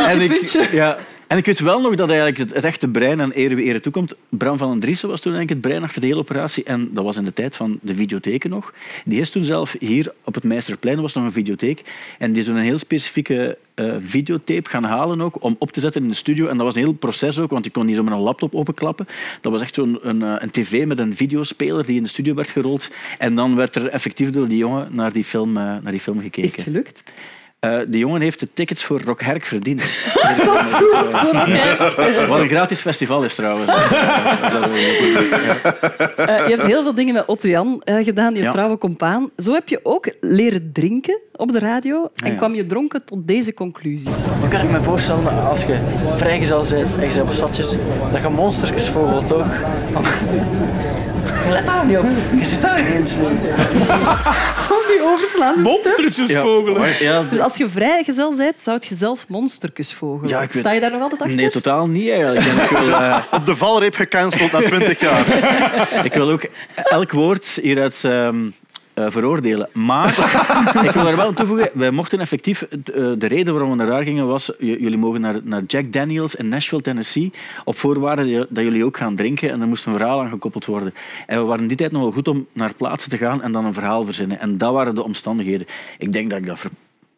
en, 0.10 0.20
ik, 0.20 0.46
ja, 0.72 0.98
en 1.32 1.38
ik 1.38 1.46
weet 1.46 1.60
wel 1.60 1.80
nog 1.80 1.94
dat 1.94 2.08
eigenlijk 2.08 2.38
het, 2.38 2.64
echte 2.64 2.88
brein 2.88 3.20
aan 3.20 3.30
ere 3.30 3.54
wie 3.54 3.64
ere 3.64 3.80
toekomt. 3.80 4.14
Bram 4.28 4.58
van 4.58 4.70
den 4.70 4.80
Driessen 4.80 5.08
was 5.08 5.20
toen 5.20 5.32
eigenlijk 5.32 5.62
het 5.62 5.70
brein 5.70 5.86
achter 5.86 6.00
de 6.00 6.06
hele 6.06 6.20
operatie. 6.20 6.64
En 6.64 6.90
dat 6.92 7.04
was 7.04 7.16
in 7.16 7.24
de 7.24 7.32
tijd 7.32 7.56
van 7.56 7.78
de 7.82 7.94
videotheken 7.94 8.50
nog. 8.50 8.72
Die 9.04 9.20
is 9.20 9.30
toen 9.30 9.44
zelf 9.44 9.76
hier 9.78 10.12
op 10.24 10.34
het 10.34 10.44
Meisterplein, 10.44 10.96
er 10.96 11.02
was 11.02 11.14
nog 11.14 11.24
een 11.24 11.32
videotheek. 11.32 11.82
En 12.18 12.32
die 12.32 12.40
is 12.40 12.48
toen 12.48 12.56
een 12.56 12.62
heel 12.62 12.78
specifieke 12.78 13.58
eh, 13.74 13.94
videotape 14.04 14.70
gaan 14.70 14.84
halen 14.84 15.20
ook, 15.20 15.42
om 15.42 15.56
op 15.58 15.70
te 15.70 15.80
zetten 15.80 16.02
in 16.02 16.08
de 16.08 16.14
studio. 16.14 16.46
En 16.46 16.56
dat 16.56 16.66
was 16.66 16.74
een 16.74 16.82
heel 16.82 16.92
proces 16.92 17.38
ook, 17.38 17.50
want 17.50 17.64
je 17.64 17.70
kon 17.70 17.86
niet 17.86 17.96
zo 17.96 18.02
met 18.02 18.12
een 18.12 18.18
laptop 18.18 18.54
openklappen. 18.54 19.06
Dat 19.40 19.52
was 19.52 19.60
echt 19.60 19.74
zo'n 19.74 19.98
een, 20.02 20.22
eh, 20.22 20.34
een 20.38 20.50
tv 20.50 20.86
met 20.86 20.98
een 20.98 21.16
videospeler 21.16 21.86
die 21.86 21.96
in 21.96 22.02
de 22.02 22.08
studio 22.08 22.34
werd 22.34 22.48
gerold. 22.48 22.90
En 23.18 23.34
dan 23.34 23.56
werd 23.56 23.76
er 23.76 23.88
effectief 23.88 24.30
door 24.30 24.48
die 24.48 24.58
jongen 24.58 24.88
naar 24.90 25.12
die 25.12 25.24
film, 25.24 25.56
eh, 25.56 25.62
naar 25.62 25.90
die 25.90 26.00
film 26.00 26.20
gekeken. 26.20 26.42
Is 26.42 26.56
het 26.56 26.64
gelukt? 26.64 27.04
Eh, 27.62 27.78
de 27.88 27.98
jongen 27.98 28.20
heeft 28.20 28.40
de 28.40 28.48
tickets 28.54 28.84
voor 28.84 29.00
Rock 29.04 29.20
Herk 29.20 29.44
verdiend. 29.44 29.80
Dat 30.44 30.64
is 30.64 30.72
goed. 30.72 31.10
Wat 32.28 32.40
een 32.40 32.48
gratis 32.48 32.80
festival 32.80 33.22
is 33.22 33.34
trouwens. 33.34 33.70
Eh, 36.16 36.26
je 36.26 36.54
hebt 36.54 36.62
heel 36.62 36.82
veel 36.82 36.94
dingen 36.94 37.14
met 37.14 37.26
Otto 37.26 37.48
Jan 37.48 37.82
eh, 37.84 38.04
gedaan, 38.04 38.34
je 38.34 38.42
Ja. 38.42 38.50
trouwe 38.50 38.78
compaan. 38.78 39.30
Zo 39.36 39.52
heb 39.52 39.68
je 39.68 39.80
ook 39.82 40.12
leren 40.20 40.70
drinken 40.72 41.20
op 41.32 41.52
de 41.52 41.58
radio 41.58 42.10
en 42.14 42.30
ja. 42.30 42.36
kwam 42.36 42.54
je 42.54 42.66
dronken 42.66 43.04
tot 43.04 43.28
deze 43.28 43.54
conclusie. 43.54 44.08
Nu 44.42 44.48
kan 44.48 44.60
ik 44.60 44.70
me 44.70 44.82
voorstellen 44.82 45.44
als 45.48 45.62
je 45.62 45.78
vrijgezel 46.14 46.66
bent 46.70 46.94
en 46.94 47.08
je 47.08 47.14
bent 47.14 47.20
op 47.20 47.32
stadjes, 47.32 47.76
dat 48.12 48.22
je 48.22 48.28
monstertjes 48.28 48.88
vogel 48.88 49.26
toch... 49.26 49.46
Let 51.48 51.66
daar 51.66 51.86
niet 51.86 51.98
op. 51.98 52.06
Je 52.38 52.44
zit 52.44 52.62
daar 52.62 52.82
niet 52.98 53.16
overslaande 55.04 55.60
Monstertjesvogelen. 55.62 56.90
Ja, 57.00 57.22
Dus 57.30 57.38
als 57.38 57.56
je 57.56 57.68
vrijgezel 57.68 58.36
bent, 58.36 58.60
zou 58.60 58.78
je 58.88 58.94
zelf 58.94 59.24
monsterkus 59.28 59.92
vogelen. 59.94 60.28
Ja, 60.30 60.40
ik 60.42 60.52
weet- 60.52 60.62
Sta 60.62 60.72
je 60.72 60.80
daar 60.80 60.90
nog 60.90 61.00
altijd 61.00 61.20
achter? 61.20 61.36
Nee, 61.36 61.50
totaal 61.50 61.86
niet 61.86 62.08
eigenlijk. 62.10 62.46
En 62.46 62.62
ik, 62.62 62.68
wil, 62.70 62.96
Op 63.38 63.46
de 63.46 63.56
valreep 63.56 63.94
gecanceld 63.94 64.52
na 64.52 64.60
20 64.62 65.00
jaar. 65.00 65.24
ik 66.04 66.12
wil 66.14 66.30
ook 66.30 66.42
elk 66.74 67.12
woord 67.12 67.46
hieruit 67.62 67.98
ehm, 68.02 68.50
eh, 68.94 69.06
veroordelen. 69.08 69.68
Maar 69.72 70.08
ik 70.86 70.90
wil 70.90 71.06
er 71.06 71.16
wel 71.16 71.26
aan 71.26 71.34
toevoegen, 71.34 71.70
wij 71.72 71.90
mochten 71.90 72.20
effectief... 72.20 72.62
eh, 72.62 72.68
de 73.18 73.26
reden 73.26 73.52
waarom 73.52 73.70
we 73.70 73.76
naar 73.76 73.86
daar 73.86 74.02
gingen 74.02 74.26
was... 74.26 74.50
jullie 74.58 74.98
mogen 74.98 75.20
naar, 75.20 75.40
naar 75.44 75.62
Jack 75.66 75.92
Daniels 75.92 76.34
in 76.34 76.48
Nashville, 76.48 76.82
Tennessee, 76.82 77.32
op 77.64 77.78
voorwaarde 77.78 78.46
dat- 78.50 78.64
jullie 78.64 78.84
ook 78.84 78.96
gaan 78.96 79.16
drinken. 79.16 79.50
En 79.50 79.60
er 79.60 79.66
moest 79.66 79.86
een 79.86 79.92
verhaal 79.92 80.20
aan 80.20 80.28
gekoppeld 80.28 80.64
worden. 80.64 80.94
En 81.26 81.38
we 81.38 81.44
waren 81.44 81.66
die 81.66 81.76
tijd 81.76 81.92
nog 81.92 82.02
wel 82.02 82.10
goed 82.12 82.28
om 82.28 82.46
naar 82.52 82.74
plaatsen 82.74 83.10
te 83.10 83.16
gaan 83.18 83.42
en 83.42 83.52
dan 83.52 83.64
een 83.64 83.74
verhaal 83.74 84.04
verzinnen. 84.04 84.40
En 84.40 84.58
dat 84.58 84.72
waren 84.72 84.94
de 84.94 85.02
omstandigheden. 85.04 85.66
Ik 85.98 86.12
denk 86.12 86.30
dat 86.30 86.38
ik 86.38 86.46
dat 86.46 86.58
ver- 86.58 86.70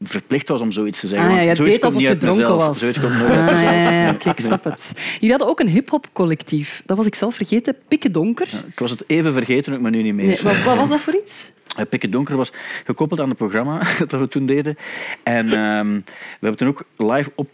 verplicht 0.02 0.48
was 0.48 0.60
om 0.60 0.70
zoiets 0.72 1.00
te 1.00 1.06
zeggen. 1.06 1.28
Ah, 1.28 1.34
ja, 1.34 1.40
je 1.40 1.54
zoiets 1.54 1.74
deed 1.74 1.84
alsof 1.84 2.00
je 2.02 2.08
uit 2.08 2.20
dronken 2.20 2.42
mezelf. 2.42 2.66
was. 2.66 2.78
Zoiets 2.78 3.00
komt 3.00 3.12
nooit 3.18 3.30
uit 3.30 3.38
Ah, 3.40 3.46
mezelf. 3.46 3.72
ja, 3.72 3.90
ja, 4.02 4.16
ik 4.24 4.40
snap 4.40 4.64
het. 4.64 4.92
Jullie 5.14 5.30
hadden 5.30 5.48
ook 5.48 5.60
een 5.60 5.68
hip-hop 5.68 6.06
collectief. 6.12 6.82
Dat 6.86 6.96
was 6.96 7.06
ik 7.06 7.14
zelf 7.14 7.34
vergeten. 7.34 7.76
Pikke 7.88 8.10
Donker. 8.10 8.48
Ik 8.68 8.78
was 8.78 8.90
het 8.90 9.04
even 9.06 9.32
vergeten, 9.32 9.72
ik 9.72 9.80
me 9.80 9.90
nu 9.90 10.02
niet 10.02 10.14
meer. 10.14 10.26
Nee, 10.26 10.38
wat, 10.42 10.62
wat 10.62 10.76
was 10.76 10.88
dat 10.88 11.00
voor 11.00 11.14
iets? 11.22 11.52
Eh, 11.76 11.84
Pikke 11.88 12.08
Donker 12.08 12.36
was 12.36 12.52
gekoppeld 12.84 13.20
aan 13.20 13.28
het 13.28 13.38
programma 13.38 13.78
dat 14.08 14.20
we 14.20 14.28
toen 14.28 14.46
deden. 14.46 14.76
En 15.22 15.46
ehm, 15.52 15.94
we 15.94 16.46
hebben 16.46 16.56
toen 16.56 16.68
ook 16.68 16.84
live, 16.96 17.30
op, 17.34 17.48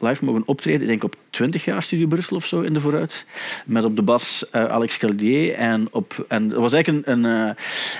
live 0.00 0.24
mogen 0.24 0.42
optreden, 0.46 0.80
ik 0.80 0.86
denk 0.86 1.04
op 1.04 1.16
20 1.30 1.64
jaar 1.64 1.82
Studio 1.82 2.06
Brussel 2.06 2.36
of 2.36 2.46
zo 2.46 2.60
in 2.60 2.72
de 2.72 2.80
vooruit. 2.80 3.24
Met 3.66 3.84
op 3.84 3.96
de 3.96 4.02
bas 4.02 4.50
eh, 4.50 4.64
Alex 4.64 4.98
Caldier. 4.98 5.54
En, 5.54 5.88
op, 5.90 6.24
en 6.28 6.48
dat 6.48 6.58
was 6.60 6.72
eigenlijk 6.72 7.06
een, 7.06 7.24
een, 7.24 7.48
eh, 7.48 7.54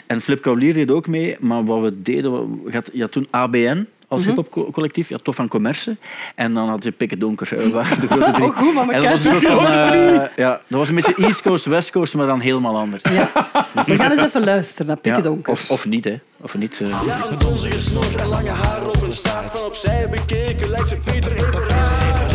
en 0.07 0.21
Flip 0.21 0.43
Kaulier 0.43 0.75
deed 0.75 0.91
ook 0.91 1.07
mee. 1.07 1.37
Maar 1.41 1.65
wat 1.65 1.83
we 1.83 2.03
deden, 2.03 2.33
we- 2.65 2.73
had, 2.73 2.91
je 2.93 3.01
had 3.01 3.13
toen 3.13 3.27
ABN 3.31 3.87
als 4.09 4.27
Mhm. 4.27 4.35
hip-hop 4.37 4.73
collectief, 4.73 5.09
ja, 5.09 5.17
Tof 5.23 5.35
van 5.37 5.49
Commerce. 5.49 5.97
En 6.35 6.55
dan 6.55 6.69
had 6.69 6.85
je 6.85 6.91
Pikke 6.93 7.17
Donker. 7.17 7.71
waren 7.73 8.01
de 8.01 8.07
grote 8.07 8.31
drie. 8.37 8.45
Oh, 8.47 8.57
goed, 8.57 8.75
maar 8.75 8.89
en 8.89 9.01
dat 9.03 9.11
was 9.11 9.25
een 9.25 9.31
soort 9.41 9.45
van, 9.47 9.67
eh, 9.67 10.23
ja, 10.37 10.61
dat 10.67 10.79
was 10.79 10.89
een 10.89 10.95
beetje 10.95 11.15
East 11.15 11.43
Coast, 11.43 11.65
West 11.65 11.91
Coast, 11.91 12.15
maar 12.15 12.27
dan 12.27 12.41
helemaal 12.41 12.77
anders. 12.77 13.03
We 13.03 13.95
gaan 13.97 14.11
eens 14.11 14.21
even 14.23 14.45
luisteren 14.45 14.87
naar 14.87 14.97
Pikke 14.97 15.17
Ja, 15.19 15.25
Donker. 15.25 15.53
of, 15.53 15.71
of 15.71 15.87
niet, 15.87 16.05
hè. 16.05 16.19
Of 16.41 16.55
niet. 16.55 16.81
eh. 16.81 16.89
Ja, 17.07 17.27
een 17.31 17.39
donzige 17.39 17.79
snor 17.81 18.17
en 18.21 18.27
lange 18.29 18.51
haar 18.51 18.87
op 18.89 19.03
een 19.03 19.13
staart 19.13 19.51
van 19.59 19.67
opzij 19.67 20.09
bekeken 20.11 20.69
lijkt 20.71 20.89
ze 20.89 20.97
Peter 20.97 21.33
Everaert. 21.33 22.35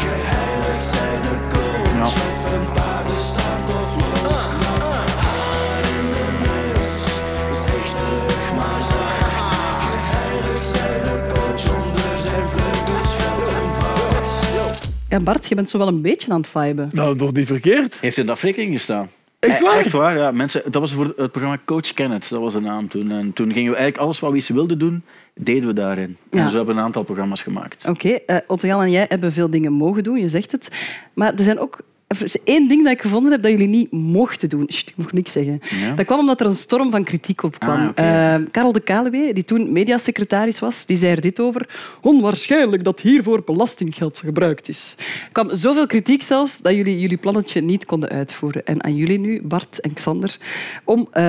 Geheiligd 0.00 0.82
Ja, 15.08 15.20
Bart, 15.20 15.46
je 15.48 15.54
bent 15.54 15.68
zo 15.68 15.78
wel 15.78 15.88
een 15.88 16.02
beetje 16.02 16.32
aan 16.32 16.40
het 16.40 16.48
viben. 16.48 16.90
Nou, 16.92 17.16
toch 17.16 17.32
niet 17.32 17.46
verkeerd? 17.46 18.00
Heeft 18.00 18.18
in 18.18 18.26
de 18.26 18.32
afrekening 18.32 18.72
gestaan. 18.72 19.08
Echt 19.38 19.60
waar? 19.60 19.72
Eh, 19.72 19.78
Echt 19.78 19.92
waar, 19.92 20.16
ja. 20.16 20.30
Mensen, 20.30 20.62
dat 20.64 20.74
was 20.80 20.92
voor 20.92 21.04
het 21.16 21.30
programma 21.32 21.58
Coach 21.64 21.92
Kenneth, 21.94 22.28
dat 22.28 22.40
was 22.40 22.52
de 22.52 22.60
naam 22.60 22.88
toen. 22.88 23.10
En 23.10 23.32
toen 23.32 23.52
gingen 23.52 23.70
we 23.70 23.76
eigenlijk 23.76 24.04
alles 24.04 24.20
wat 24.20 24.30
we 24.30 24.36
iets 24.36 24.48
wilden 24.48 24.78
doen, 24.78 25.02
deden 25.34 25.66
we 25.66 25.72
daarin. 25.72 26.16
Ja. 26.30 26.42
En 26.42 26.50
zo 26.50 26.56
hebben 26.56 26.74
we 26.74 26.80
een 26.80 26.86
aantal 26.86 27.02
programma's 27.02 27.42
gemaakt. 27.42 27.88
Oké, 27.88 28.08
eh 28.08 28.36
Jan 28.56 28.82
en 28.82 28.90
jij 28.90 29.04
hebben 29.08 29.32
veel 29.32 29.50
dingen 29.50 29.72
mogen 29.72 30.02
doen, 30.02 30.20
je 30.20 30.28
zegt 30.28 30.52
het. 30.52 30.70
Maar 31.14 31.34
er 31.34 31.42
zijn 31.42 31.58
ook 31.58 31.78
één 32.44 32.68
ding 32.68 32.84
dat 32.84 32.92
ik 32.92 33.00
gevonden 33.00 33.32
heb 33.32 33.42
dat 33.42 33.50
jullie 33.50 33.68
niet 33.68 33.92
mochten 33.92 34.48
doen. 34.48 34.64
Sst, 34.68 34.88
ik 34.88 34.96
mocht 34.96 35.12
niks 35.12 35.32
zeggen. 35.32 35.60
Ja? 35.80 35.92
Dat 35.92 36.06
kwam 36.06 36.18
omdat 36.18 36.40
er 36.40 36.46
een 36.46 36.54
storm 36.54 36.90
van 36.90 37.04
kritiek 37.04 37.42
op 37.42 37.58
kwam. 37.58 37.92
Ah. 37.94 38.34
Eh, 38.34 38.42
Karel 38.50 38.72
de 38.72 38.80
Kaluwe, 38.80 39.32
die 39.32 39.44
toen 39.44 39.72
mediasecretaris 39.72 40.58
was, 40.58 40.86
die 40.86 40.96
zei 40.96 41.12
er 41.12 41.20
dit 41.20 41.40
over. 41.40 41.68
Onwaarschijnlijk 42.00 42.84
dat 42.84 43.00
hiervoor 43.00 43.42
belastinggeld 43.44 44.18
gebruikt 44.18 44.68
is. 44.68 44.94
Er 44.98 45.28
kwam 45.32 45.54
zoveel 45.54 45.86
kritiek 45.86 46.22
zelfs 46.22 46.60
dat 46.60 46.72
jullie 46.72 47.00
jullie 47.00 47.16
plannetje 47.16 47.60
niet 47.60 47.84
konden 47.84 48.08
uitvoeren. 48.08 48.64
En 48.64 48.84
aan 48.84 48.96
jullie 48.96 49.18
nu, 49.18 49.42
Bart 49.42 49.80
en 49.80 49.92
Xander, 49.92 50.38
om 50.84 51.08
eh, 51.10 51.22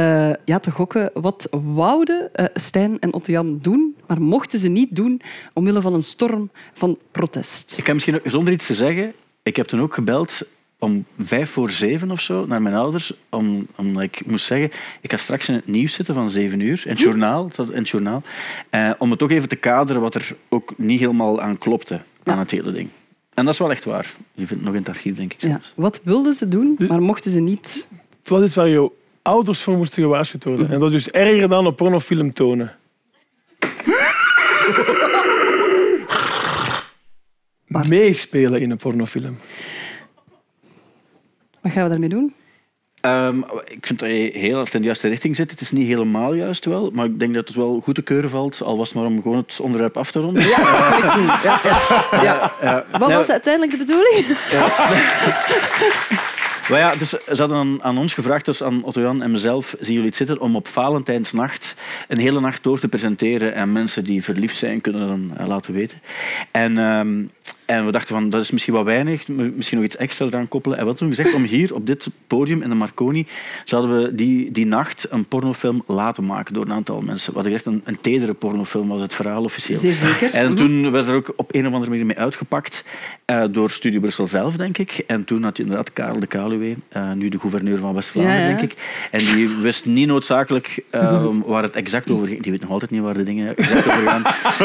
ja, 0.46 0.60
te 0.60 0.72
gokken 0.72 1.10
wat 1.14 1.48
wouden 1.52 2.34
eh, 2.34 2.46
Stijn 2.54 3.00
en 3.00 3.14
Otto 3.14 3.32
Jan 3.32 3.60
doen, 3.62 3.96
maar 4.08 4.22
mochten 4.22 4.60
ze 4.60 4.68
niet 4.68 4.96
doen 4.96 5.22
omwille 5.54 5.82
van 5.82 5.94
een 5.94 6.04
storm 6.04 6.50
van 6.74 6.98
protest. 7.12 7.78
Ik 7.78 7.86
heb 7.86 7.94
misschien 7.94 8.20
zonder 8.24 8.54
iets 8.54 8.68
te 8.68 8.74
zeggen, 8.74 9.14
ik 9.44 9.56
heb 9.56 9.66
toen 9.66 9.82
ook 9.82 9.94
gebeld 9.94 10.42
om 10.80 11.06
vijf 11.20 11.50
voor 11.50 11.70
zeven 11.70 12.12
of 12.12 12.22
zo 12.22 12.46
naar 12.46 12.62
mijn 12.62 12.76
ouders, 12.76 13.14
om, 13.30 13.68
omdat 13.76 14.04
ik 14.04 14.26
moest 14.26 14.46
zeggen, 14.46 14.72
ik 15.02 15.12
ga 15.12 15.18
straks 15.18 15.50
in 15.50 15.54
het 15.54 15.68
nieuws 15.68 15.94
zitten 15.94 16.14
van 16.14 16.30
zeven 16.30 16.60
uur, 16.60 16.82
in 16.86 16.92
het 16.92 17.00
journaal, 17.00 17.46
het 17.46 17.56
was 17.56 17.70
in 17.70 17.78
het 17.78 17.90
journaal 17.90 18.24
eh, 18.70 18.92
om 18.98 19.12
het 19.12 19.22
ook 19.22 19.32
even 19.32 19.50
te 19.50 19.56
kaderen 19.56 20.02
wat 20.02 20.16
er 20.16 20.36
ook 20.50 20.74
niet 20.78 21.00
helemaal 21.00 21.42
aan 21.42 21.58
klopte 21.58 22.02
aan 22.24 22.40
het 22.40 22.52
hele 22.52 22.72
ding. 22.72 22.90
En 23.34 23.46
dat 23.46 23.54
is 23.54 23.60
wel 23.60 23.72
echt 23.72 23.86
waar. 23.86 24.14
Je 24.34 24.48
vindt 24.48 24.52
het 24.52 24.64
nog 24.64 24.74
in 24.74 24.80
het 24.80 24.90
archief, 24.90 25.16
denk 25.16 25.34
ik. 25.34 25.42
Ja. 25.42 25.62
Wat 25.76 26.02
wilden 26.04 26.34
ze 26.34 26.48
doen, 26.48 26.78
maar 26.88 27.02
mochten 27.02 27.32
ze 27.32 27.40
niet... 27.40 27.88
Het 28.20 28.30
was 28.30 28.44
iets 28.44 28.56
waar 28.56 28.68
je 28.68 28.92
ouders 29.22 29.60
voor 29.62 29.78
moesten 29.78 30.04
gewaarschuwd 30.04 30.44
worden. 30.44 30.70
En 30.70 30.80
dat 30.80 30.94
is 30.94 31.04
dus 31.04 31.14
erger 31.14 31.50
dan 31.50 31.66
een 31.66 31.76
pornofilm 31.76 32.34
tonen. 32.34 32.76
Meespelen 37.88 38.62
in 38.62 38.72
een 38.72 38.78
pornofilm. 38.78 39.38
Wat 41.68 41.76
gaan 41.76 41.86
we 41.86 41.90
daarmee 41.90 42.10
doen? 42.10 42.34
Ehm, 43.02 43.40
ik 43.66 43.86
vind 43.86 44.00
dat 44.00 44.10
je 44.10 44.32
heel 44.34 44.56
hard 44.56 44.74
in 44.74 44.80
de 44.80 44.86
juiste 44.86 45.08
richting 45.08 45.36
zit. 45.36 45.52
Het 45.52 45.62
is 45.62 45.72
niet 45.72 45.88
helemaal 45.88 46.34
juist 46.34 46.66
wel, 46.66 46.92
maar 46.94 47.06
ik 47.06 47.20
denk 47.20 47.34
dat 47.34 47.48
het 47.48 47.58
wel 47.58 47.80
goed 47.84 47.96
te 47.96 48.02
keuren 48.02 48.30
valt, 48.30 48.62
al 48.62 48.78
was 48.78 48.90
het 48.90 48.98
maar 48.98 49.06
om 49.06 49.22
gewoon 49.22 49.38
het 49.38 49.60
onderwerp 49.62 49.98
af 49.98 50.12
te 50.12 50.20
ronden. 50.20 50.48
Ja. 50.48 50.60
Ja, 52.24 52.54
ja. 52.62 52.86
Wat 52.92 53.12
was 53.12 53.30
uiteindelijk 53.30 53.72
de 53.72 53.78
bedoeling? 53.78 54.26
Maar 56.70 56.80
ja, 56.80 56.96
dus 56.96 57.10
ze 57.10 57.36
hadden 57.36 57.58
aan, 57.58 57.84
aan 57.84 57.98
ons 57.98 58.14
gevraagd, 58.14 58.46
dus 58.46 58.64
aan 58.64 58.84
Otto 58.84 59.02
Jan 59.02 59.22
en 59.22 59.32
mezelf, 59.32 59.76
zien 59.80 59.94
jullie 59.94 60.10
het 60.10 60.18
zitten 60.18 60.40
om 60.40 60.56
op 60.56 60.68
Valentijnsnacht 60.68 61.76
een 62.08 62.18
hele 62.18 62.40
nacht 62.40 62.64
door 62.64 62.80
te 62.80 62.88
presenteren 62.88 63.54
en 63.54 63.72
mensen 63.72 64.04
die 64.04 64.24
verliefd 64.24 64.58
zijn 64.58 64.82
kunnen 64.82 65.08
dan 65.08 65.32
eh, 65.38 65.48
laten 65.48 65.74
weten. 65.74 66.02
En, 66.52 66.78
ehm, 66.78 67.24
en 67.68 67.86
we 67.86 67.92
dachten 67.92 68.16
van, 68.16 68.30
dat 68.30 68.42
is 68.42 68.52
misschien 68.52 68.74
wat 68.74 68.86
weinig, 68.86 69.28
misschien 69.28 69.78
nog 69.78 69.86
iets 69.88 69.96
extra 69.98 70.26
eraan 70.26 70.48
koppelen. 70.48 70.78
En 70.78 70.84
hadden 70.86 71.08
toen 71.08 71.16
gezegd 71.16 71.36
om 71.36 71.44
hier 71.44 71.74
op 71.76 71.88
dit 71.88 72.08
podium 72.28 72.62
in 72.62 72.70
de 72.70 72.76
Marconi, 72.76 73.28
zouden 73.66 74.02
we 74.04 74.16
die, 74.16 74.52
die 74.52 74.66
nacht 74.66 75.08
een 75.10 75.26
pornofilm 75.26 75.84
laten 75.88 76.26
maken 76.26 76.54
door 76.54 76.66
een 76.66 76.72
aantal 76.74 77.02
mensen. 77.02 77.34
We 77.34 77.40
hadden 77.40 77.58
gezegd, 77.58 77.76
een, 77.76 77.82
een 77.86 78.02
tedere 78.02 78.34
pornofilm 78.34 78.88
was 78.88 79.02
het 79.02 79.14
verhaal 79.14 79.44
officieel. 79.44 79.78
Zeer 79.80 79.94
zeker. 79.94 80.34
En 80.34 80.46
Mhm. 80.48 80.56
toen 80.56 80.92
werd 80.92 81.08
er 81.08 81.14
ook 81.16 81.34
op 81.36 81.56
een 81.56 81.68
of 81.68 81.74
andere 81.74 81.90
manier 81.92 82.06
mee 82.06 82.18
uitgepakt 82.18 82.86
eh, 83.26 83.44
door 83.52 83.70
Studio 83.70 84.00
Brussel 84.00 84.28
zelf, 84.28 84.56
denk 84.56 84.78
ik. 84.78 85.04
En 85.08 85.24
toen 85.24 85.44
had 85.44 85.58
je 85.58 85.64
inderdaad 85.64 85.94
Karel 85.94 86.20
de 86.20 86.28
Kaluwe, 86.28 86.76
eh, 86.90 87.12
nu 87.12 87.30
de 87.30 87.40
gouverneur 87.40 87.78
van 87.78 87.94
West-Vlaanderen, 87.94 88.40
Ja, 88.42 88.48
ja. 88.50 88.58
denk 88.58 88.72
ik. 88.72 89.08
En 89.12 89.20
die 89.20 89.50
wist 89.62 89.86
niet 89.86 90.08
noodzakelijk 90.08 90.84
eh, 90.90 91.26
waar 91.46 91.64
het 91.64 91.76
exact 91.76 92.10
over 92.12 92.28
ging. 92.28 92.42
Die 92.42 92.52
weet 92.52 92.62
nog 92.62 92.70
altijd 92.72 92.92
niet 92.92 93.02
waar 93.02 93.14
de 93.14 93.24
dingen 93.24 93.56
exact 93.58 93.88
over 93.88 94.02
gaan. 94.08 94.24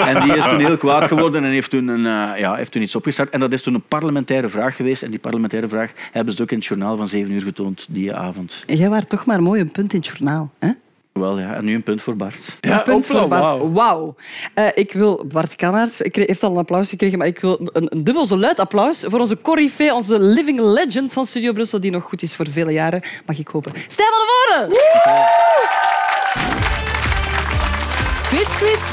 En 0.08 0.22
die 0.22 0.36
is 0.36 0.44
toen 0.44 0.58
heel 0.58 0.76
kwaad 0.76 1.04
geworden 1.08 1.44
en 1.44 1.50
heeft 1.50 1.70
toen, 1.70 1.88
een, 1.88 2.06
eh, 2.34 2.40
ja, 2.40 2.54
heeft 2.54 2.72
toen 2.72 2.82
iets 2.82 2.91
iets 2.92 3.00
opgestart. 3.00 3.31
En 3.31 3.40
dat 3.40 3.52
is 3.52 3.62
toen 3.62 3.74
een 3.74 3.83
parlementaire 3.88 4.48
vraag 4.48 4.76
geweest. 4.76 5.02
En 5.02 5.11
die 5.11 5.18
parlementaire 5.18 5.68
vraag 5.68 5.92
hebben 6.12 6.35
ze 6.35 6.42
ook 6.42 6.50
in 6.50 6.57
het 6.57 6.66
journaal 6.66 6.96
van 6.96 7.09
7 7.09 7.33
uur 7.33 7.42
getoond 7.42 7.87
die 7.90 8.14
avond. 8.14 8.64
Jij 8.66 8.88
was 8.88 9.02
toch 9.09 9.24
maar 9.26 9.42
mooi 9.42 9.61
een 9.61 9.70
punt 9.70 9.92
in 9.92 9.98
het 9.98 10.09
journaal. 10.09 10.50
Hè? 10.59 10.70
Wel 11.12 11.38
ja, 11.38 11.55
en 11.55 11.64
nu 11.64 11.74
een 11.74 11.83
punt 11.83 12.02
voor 12.02 12.16
Bart. 12.16 12.59
een 12.61 12.83
punt 12.83 13.07
voor 13.07 13.28
Bart. 13.28 13.72
Wauw. 13.72 14.14
Eh, 14.55 14.66
ik 14.74 14.92
wil 14.92 15.24
Bart 15.33 15.57
Kannaerts, 15.57 16.00
ik 16.00 16.12
kreeg- 16.12 16.26
heeft 16.26 16.42
al 16.42 16.50
een 16.50 16.57
applaus 16.57 16.88
gekregen, 16.88 17.18
maar 17.18 17.26
ik 17.26 17.40
wil 17.40 17.70
een, 17.72 17.87
een 17.96 18.05
dubbel 18.05 18.26
zo 18.26 18.37
luid 18.37 18.61
applaus 18.61 19.05
voor 19.09 19.20
onze 19.20 19.38
corifee, 19.42 19.94
onze 19.94 20.18
living 20.20 20.61
legend 20.61 21.12
van 21.12 21.24
Studio 21.24 21.52
Brussel, 21.52 21.81
die 21.81 21.90
nog 21.90 22.05
goed 22.05 22.22
is 22.22 22.37
voor 22.37 22.46
vele 22.50 22.72
jaren, 22.72 23.02
mag 23.26 23.38
ik 23.38 23.48
hopen. 23.48 23.72
Stijn 23.88 24.09
van 24.09 24.18
de 24.18 24.26
Voren! 24.48 24.70
Quiz, 28.28 28.57
quiz. 28.57 28.92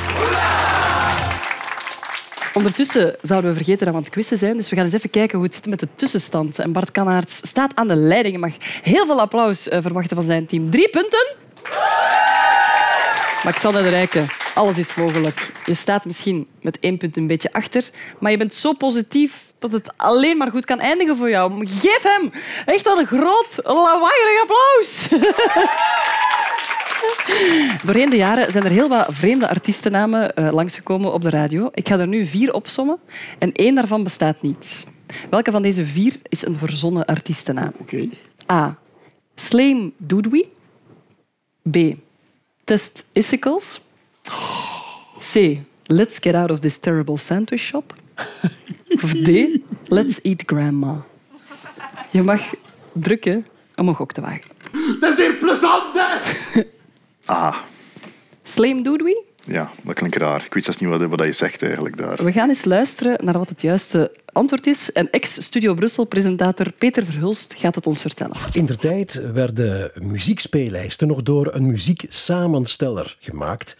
Ondertussen 2.53 3.15
zouden 3.21 3.49
we 3.49 3.55
vergeten 3.55 3.85
dat 3.85 3.89
we 3.89 3.95
aan 3.95 4.03
het 4.03 4.13
quizzen 4.13 4.37
zijn, 4.37 4.57
dus 4.57 4.69
we 4.69 4.75
gaan 4.75 4.85
eens 4.85 4.93
even 4.93 5.09
kijken 5.09 5.37
hoe 5.37 5.45
het 5.45 5.55
zit 5.55 5.65
met 5.65 5.79
de 5.79 5.87
tussenstand. 5.95 6.59
En 6.59 6.71
Bart 6.71 6.91
Kannaerts 6.91 7.35
staat 7.47 7.75
aan 7.75 7.87
de 7.87 7.95
leiding 7.95 8.33
en 8.33 8.39
mag 8.39 8.53
heel 8.81 9.05
veel 9.05 9.19
applaus 9.19 9.67
eh, 9.67 9.81
verwachten 9.81 10.15
van 10.15 10.25
zijn 10.25 10.45
team. 10.45 10.69
Drie 10.69 10.89
punten. 10.89 11.27
Xander 13.51 13.83
de 13.83 13.89
Rijken, 13.89 14.27
alles 14.53 14.77
is 14.77 14.95
mogelijk. 14.95 15.51
Je 15.65 15.73
staat 15.73 16.05
misschien 16.05 16.47
met 16.61 16.79
één 16.79 16.97
punt 16.97 17.17
een 17.17 17.27
beetje 17.27 17.53
achter, 17.53 17.89
maar 18.19 18.31
je 18.31 18.37
bent 18.37 18.53
zo 18.53 18.73
positief 18.73 19.31
dat 19.59 19.71
het 19.71 19.93
alleen 19.97 20.37
maar 20.37 20.51
goed 20.51 20.65
kan 20.65 20.79
eindigen 20.79 21.15
voor 21.15 21.29
jou. 21.29 21.67
Geef 21.67 22.03
hem 22.03 22.31
echt 22.65 22.85
een 22.85 23.05
groot, 23.05 23.59
lawaaiig 23.63 24.41
applaus. 24.41 25.07
Doorheen 27.85 28.09
de 28.09 28.15
jaren 28.15 28.51
zijn 28.51 28.63
er 28.63 28.71
heel 28.71 28.89
wat 28.89 29.07
vreemde 29.09 29.49
artiestennamen 29.49 30.35
eh, 30.35 30.51
langsgekomen 30.51 31.13
op 31.13 31.21
de 31.21 31.29
radio. 31.29 31.69
Ik 31.73 31.87
ga 31.87 31.99
er 31.99 32.07
nu 32.07 32.25
vier 32.25 32.53
opsommen 32.53 32.99
en 33.39 33.51
één 33.51 33.75
daarvan 33.75 34.03
bestaat 34.03 34.41
niet. 34.41 34.85
Welke 35.29 35.51
van 35.51 35.61
deze 35.61 35.85
vier 35.85 36.19
is 36.23 36.45
een 36.45 36.55
verzonnen 36.57 37.05
artiestennaam? 37.05 37.71
A. 38.51 38.77
Slame 39.35 39.91
Doodwee. 39.97 40.51
B. 41.71 41.77
Test 42.63 43.05
Issicles. 43.11 43.81
C. 45.33 45.57
Let's 45.83 46.17
get 46.19 46.35
out 46.35 46.51
of 46.51 46.59
this 46.59 46.77
terrible 46.77 47.17
sandwich 47.17 47.61
shop. 47.61 47.93
Of 49.03 49.11
D. 49.11 49.29
Let's 49.87 50.19
eat 50.21 50.43
grandma. 50.45 51.05
Je 52.11 52.23
mag 52.23 52.41
drukken 52.93 53.47
om 53.75 53.87
een 53.87 53.95
gok 53.95 54.11
te 54.11 54.21
wagen. 54.21 54.51
Dat 54.99 55.11
is 55.11 55.25
hier 55.25 55.35
plezant, 55.35 55.93
hè? 55.93 56.61
Ah, 57.29 57.55
Slame 58.43 58.81
Doodwee? 58.81 59.25
ja, 59.45 59.71
dat 59.83 59.93
klinkt 59.93 60.15
raar. 60.15 60.45
Ik 60.45 60.53
weet 60.53 60.63
zelfs 60.63 60.79
niet 60.79 60.89
wat, 60.89 61.01
wat 61.01 61.25
je 61.25 61.31
zegt 61.31 61.63
eigenlijk 61.63 61.97
daar. 61.97 62.23
We 62.23 62.31
gaan 62.31 62.49
eens 62.49 62.65
luisteren 62.65 63.25
naar 63.25 63.37
wat 63.37 63.49
het 63.49 63.61
juiste 63.61 64.15
antwoord 64.25 64.67
is. 64.67 64.91
En 64.91 65.09
ex-Studio 65.09 65.73
Brussel-presentator 65.73 66.71
Peter 66.71 67.05
Verhulst 67.05 67.53
gaat 67.57 67.75
het 67.75 67.87
ons 67.87 68.01
vertellen. 68.01 68.35
In 68.53 68.65
der 68.65 68.77
tijd 68.77 69.31
werden 69.33 69.91
muziekspeellijsten 70.01 71.07
nog 71.07 71.21
door 71.21 71.53
een 71.53 71.65
muzieksamensteller 71.65 73.17
gemaakt. 73.19 73.77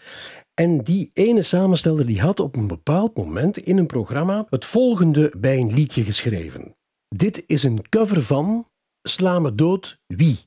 En 0.54 0.78
die 0.78 1.10
ene 1.14 1.42
samensteller 1.42 2.06
die 2.06 2.20
had 2.20 2.40
op 2.40 2.56
een 2.56 2.66
bepaald 2.66 3.16
moment 3.16 3.58
in 3.58 3.78
een 3.78 3.86
programma 3.86 4.46
het 4.50 4.64
volgende 4.64 5.32
bij 5.38 5.58
een 5.58 5.74
liedje 5.74 6.04
geschreven. 6.04 6.74
Dit 7.08 7.44
is 7.46 7.62
een 7.62 7.88
cover 7.88 8.22
van 8.22 8.66
Sla 9.02 9.38
me 9.38 9.54
dood 9.54 9.98
wie. 10.06 10.38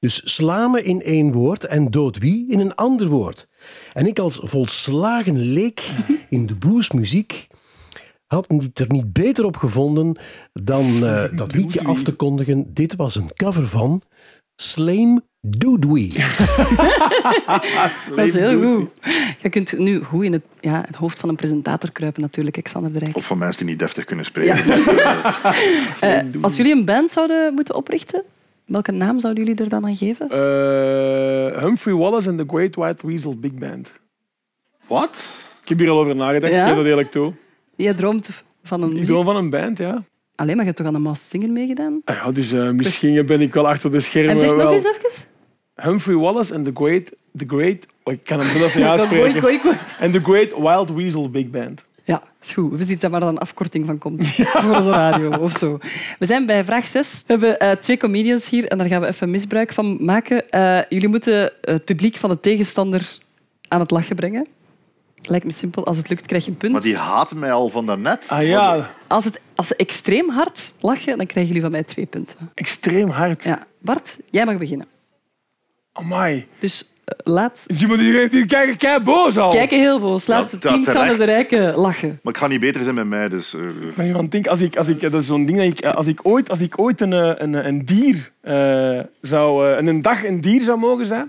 Dus 0.00 0.34
sla 0.34 0.68
me 0.68 0.82
in 0.82 1.02
één 1.02 1.32
woord 1.32 1.64
en 1.64 1.90
dood 1.90 2.18
wie 2.18 2.46
in 2.48 2.60
een 2.60 2.74
ander 2.74 3.08
woord. 3.08 3.48
En 3.92 4.06
ik 4.06 4.18
als 4.18 4.40
volslagen 4.42 5.38
leek 5.38 5.90
in 6.28 6.46
de 6.46 6.56
bluesmuziek 6.56 7.48
had 8.26 8.46
het 8.48 8.78
er 8.78 8.90
niet 8.90 9.12
beter 9.12 9.44
op 9.44 9.56
gevonden 9.56 10.16
dan 10.52 10.84
eh, 11.06 11.24
dat 11.32 11.54
liedje 11.54 11.84
af 11.84 12.02
te 12.02 12.12
kondigen. 12.12 12.74
Dit 12.74 12.96
was 12.96 13.14
een 13.14 13.30
cover 13.34 13.66
van 13.66 14.02
Slame 14.56 15.22
Doodwee. 15.40 16.12
Dat 18.16 18.26
is 18.26 18.34
heel 18.34 18.72
goed. 18.72 18.90
Je 19.42 19.48
kunt 19.48 19.78
nu 19.78 20.04
goed 20.04 20.24
in 20.24 20.32
het, 20.32 20.42
ja, 20.60 20.82
het 20.86 20.96
hoofd 20.96 21.18
van 21.18 21.28
een 21.28 21.36
presentator 21.36 21.92
kruipen, 21.92 22.22
natuurlijk, 22.22 22.62
Xander 22.62 22.92
de 22.92 22.98
Rijk. 22.98 23.16
Of 23.16 23.26
van 23.26 23.38
mensen 23.38 23.58
die 23.58 23.70
niet 23.70 23.78
deftig 23.78 24.04
kunnen 24.04 24.24
spreken. 24.24 24.72
Eh, 26.00 26.22
als 26.40 26.56
jullie 26.56 26.72
een 26.72 26.84
band 26.84 27.10
zouden 27.10 27.54
moeten 27.54 27.74
oprichten, 27.74 28.24
welke 28.70 28.92
naam 28.92 29.20
zouden 29.20 29.44
jullie 29.44 29.60
er 29.62 29.68
dan 29.68 29.86
aan 29.86 29.96
geven? 29.96 30.28
Eh, 30.30 31.62
Humphrey 31.62 31.94
Wallace 31.94 32.28
en 32.30 32.36
The 32.36 32.44
Great 32.46 32.74
White 32.74 33.06
Weasel 33.06 33.38
Big 33.38 33.52
Band. 33.54 33.92
Wat? 34.86 35.34
Ik 35.62 35.68
heb 35.68 35.78
hier 35.78 35.90
al 35.90 35.98
over 35.98 36.16
nagedacht, 36.16 36.52
Ja? 36.52 36.60
ik 36.62 36.66
geef 36.68 36.76
dat 36.76 36.86
eerlijk 36.86 37.10
toe. 37.10 37.32
Jij 37.76 37.94
droomt 37.94 38.30
van 38.62 38.82
een... 38.82 38.96
Ik 38.96 39.04
droom 39.04 39.24
van 39.24 39.36
een 39.36 39.50
band, 39.50 39.78
ja. 39.78 40.02
Alleen 40.34 40.56
maar 40.56 40.64
je 40.64 40.70
hebt 40.70 40.76
toch 40.76 40.86
aan 40.86 40.92
de 40.92 40.98
Masked 40.98 41.28
Singer 41.30 41.50
meegedaan? 41.50 42.00
Ah 42.04 42.16
ja 42.16 42.32
dus 42.32 42.52
eh, 42.52 42.70
misschien 42.70 43.26
ben 43.26 43.40
ik 43.40 43.54
wel 43.54 43.68
achter 43.68 43.90
de 43.92 44.00
schermen 44.00 44.32
En 44.32 44.38
zeg 44.38 44.48
nog 44.48 44.56
wel. 44.56 44.72
eens 44.72 44.84
even. 44.84 45.28
Humphrey 45.74 46.16
Wallace 46.16 46.54
en 46.54 46.62
The 46.62 46.70
Great... 46.74 47.12
The 47.36 47.44
Great 47.46 47.86
oh, 48.02 48.12
ik 48.12 48.24
kan 48.24 48.40
hem 48.40 48.48
zelf 48.58 48.74
niet 48.74 48.84
uitspreken. 48.94 49.78
En 49.98 50.10
The 50.10 50.20
Great 50.20 50.56
Wild 50.58 50.90
Weasel 50.90 51.30
Big 51.30 51.50
Band. 51.50 51.84
Ja, 52.10 52.22
is 52.40 52.52
goed. 52.52 52.78
We 52.78 52.84
zien 52.84 52.98
dat 53.00 53.10
maar 53.10 53.20
dat 53.20 53.28
een 53.28 53.38
afkorting 53.38 53.86
van 53.86 53.98
komt. 53.98 54.26
Voor 54.64 54.82
de 54.82 54.90
radio 54.90 55.30
of 55.30 55.52
zo. 55.52 55.78
We 56.18 56.26
zijn 56.26 56.46
bij 56.46 56.64
vraag 56.64 56.86
6. 56.88 57.22
We 57.26 57.32
hebben 57.32 57.58
eh, 57.58 57.70
twee 57.70 57.96
comedians 57.96 58.48
hier 58.48 58.66
en 58.66 58.78
daar 58.78 58.86
gaan 58.86 59.00
we 59.00 59.06
even 59.06 59.30
misbruik 59.30 59.72
van 59.72 60.04
maken. 60.04 60.50
Eh, 60.50 60.80
jullie 60.88 61.08
moeten 61.08 61.52
het 61.60 61.84
publiek 61.84 62.16
van 62.16 62.30
de 62.30 62.40
tegenstander 62.40 63.18
aan 63.68 63.80
het 63.80 63.90
lachen 63.90 64.16
brengen. 64.16 64.46
Lijkt 65.22 65.44
me 65.44 65.52
simpel. 65.52 65.86
Als 65.86 65.96
het 65.96 66.08
lukt, 66.08 66.26
krijg 66.26 66.44
je 66.44 66.50
een 66.50 66.56
punt. 66.56 66.72
Maar 66.72 66.82
die 66.82 66.96
haten 66.96 67.38
mij 67.38 67.52
al 67.52 67.68
van 67.68 67.86
daarnet. 67.86 68.26
Ah 68.28 68.46
ja, 68.46 68.90
Als, 69.06 69.24
het, 69.24 69.40
als 69.54 69.66
ze 69.66 69.76
extreem 69.76 70.30
hard 70.30 70.74
lachen, 70.80 71.16
dan 71.16 71.26
krijgen 71.26 71.46
jullie 71.46 71.62
van 71.62 71.70
mij 71.70 71.84
twee 71.84 72.06
punten. 72.06 72.36
extreem 72.54 73.08
hard. 73.08 73.44
Ja. 73.44 73.66
Bart, 73.78 74.18
jij 74.30 74.44
mag 74.44 74.56
beginnen. 74.58 74.86
Amai. 75.92 76.46
Dus 76.58 76.88
laat... 77.24 77.64
Je 77.76 77.86
moet 77.86 77.98
die, 77.98 78.28
die 78.28 78.46
kijken 78.46 78.76
kei 78.76 79.00
boos 79.00 79.36
al. 79.38 79.50
Kijken 79.50 79.78
heel 79.78 80.00
boos. 80.00 80.26
Laat 80.26 80.44
Ja, 80.50 80.56
het 80.56 80.60
team. 80.60 80.84
Sander 80.84 81.16
de 81.16 81.24
Rijken 81.24 81.74
lachen. 81.74 82.08
Maar 82.08 82.32
het 82.32 82.36
gaat 82.36 82.48
niet 82.50 82.60
beter 82.60 82.82
zijn 82.82 82.94
met 82.94 83.06
mij, 83.06 83.28
dus... 83.28 83.54
eh, 83.54 83.60
Ik 83.60 83.94
ben 83.94 84.04
hier 84.04 84.14
aan 84.16 84.22
het 84.22 84.30
denken, 84.30 84.50
als 84.50 84.60
ik, 84.60 84.76
als 84.76 84.88
ik, 84.88 85.00
dat 85.00 85.14
is 85.14 85.26
zo'n 85.26 85.46
ding 85.46 85.58
dat 85.58 85.66
ik, 85.66 85.84
als 85.94 86.06
ik 86.06 86.20
ooit, 86.22 86.48
als 86.50 86.60
ik 86.60 86.78
ooit 86.78 87.00
een, 87.00 87.12
eh, 87.12 87.32
een, 87.36 87.66
een 87.66 87.84
dier 87.84 88.30
eh, 88.40 89.00
zou, 89.20 89.66
eh, 89.70 89.76
en 89.78 89.86
een 89.86 90.02
dag 90.02 90.24
een 90.24 90.40
dier 90.40 90.62
zou 90.62 90.78
mogen 90.78 91.06
zijn, 91.06 91.28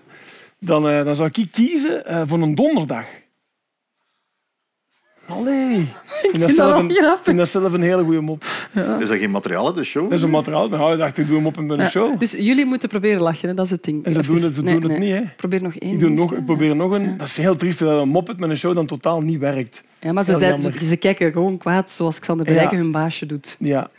dan, 0.60 0.90
eh, 0.90 1.04
dan 1.06 1.16
zou 1.16 1.30
ik 1.34 1.48
kiezen 1.52 2.06
eh, 2.06 2.22
voor 2.26 2.42
een 2.42 2.56
donderdag. 2.56 3.06
Allee. 5.32 5.80
Ik 5.80 5.88
vind, 6.08 6.32
vind 6.32 6.40
dat 6.42 6.52
zelf 6.52 6.78
een, 6.78 6.92
grappig. 6.92 7.18
ik 7.18 7.24
vind 7.24 7.38
dat 7.38 7.50
zelf 7.50 7.74
een 7.74 7.82
hele 7.82 8.04
goede 8.04 8.22
mop. 8.22 8.44
Is 9.00 9.08
dat 9.08 9.18
geen 9.18 9.32
materiaal 9.32 9.66
uit 9.66 9.76
de 9.76 9.84
show? 9.84 10.04
Dat 10.04 10.18
is 10.18 10.24
een 10.24 10.30
materiaal. 10.30 10.70
Nou, 10.70 10.92
ik 10.92 10.98
dacht, 10.98 11.18
ik 11.18 11.28
doe 11.28 11.36
hem 11.36 11.46
op 11.46 11.58
in 11.58 11.66
mijn 11.66 11.80
Ja, 11.80 11.90
show. 11.90 12.20
Dus 12.20 12.32
jullie 12.32 12.66
moeten 12.66 12.90
proberen 12.90 13.22
lachen, 13.22 13.50
hè. 13.50 13.54
dat 13.54 13.66
is 13.66 13.72
het 13.72 13.84
ding. 13.84 14.06
En 14.06 14.12
ze 14.12 14.22
doen 14.22 14.42
het, 14.42 14.56
ze 14.56 14.64
nee, 14.64 14.80
doen 14.80 14.90
het 14.92 15.00
niet. 15.00 15.14
Hè. 15.14 15.22
Probeer 15.36 15.62
nog 15.62 15.76
één. 15.76 15.94
Ik, 15.94 16.00
doe 16.00 16.10
nog, 16.10 16.34
ik 16.34 16.46
probeer 16.46 16.76
nog 16.76 16.92
een... 16.92 17.18
Dat 17.18 17.28
is 17.28 17.38
heel 17.38 17.56
triest 17.56 17.80
dat 17.80 18.02
een 18.02 18.10
mop 18.10 18.40
met 18.40 18.50
een 18.50 18.58
show 18.58 18.76
dan 18.76 18.86
totaal 18.86 19.22
niet 19.22 19.40
werkt. 19.40 19.84
Ja, 20.00 20.12
maar 20.12 20.24
ze, 20.24 20.36
zijn, 20.36 21.00
kijken 21.00 21.32
gewoon 21.32 21.58
kwaad 21.58 21.92
zoals 21.92 22.20
Xander 22.20 22.46
de. 22.46 22.54
Rijken 22.54 22.78
hun 22.78 22.92
baasje 22.92 23.26
doet. 23.26 23.56
Ja. 23.60 23.90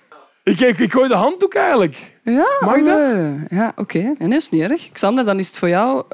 Ik, 0.42 0.60
ik, 0.60 0.78
ik 0.78 0.92
gooi 0.92 1.08
de 1.08 1.14
handdoek 1.14 1.54
eigenlijk. 1.54 2.14
Ja, 2.24 2.46
Mag 2.60 2.82
dat? 2.82 2.98
Ja, 3.48 3.72
oké. 3.76 4.14
En 4.18 4.30
dat 4.30 4.40
is 4.40 4.50
niet 4.50 4.62
erg. 4.62 4.90
Xander, 4.92 5.24
dan 5.24 5.38
is 5.38 5.46
het 5.46 5.58
voor 5.58 5.68
jou, 5.68 6.04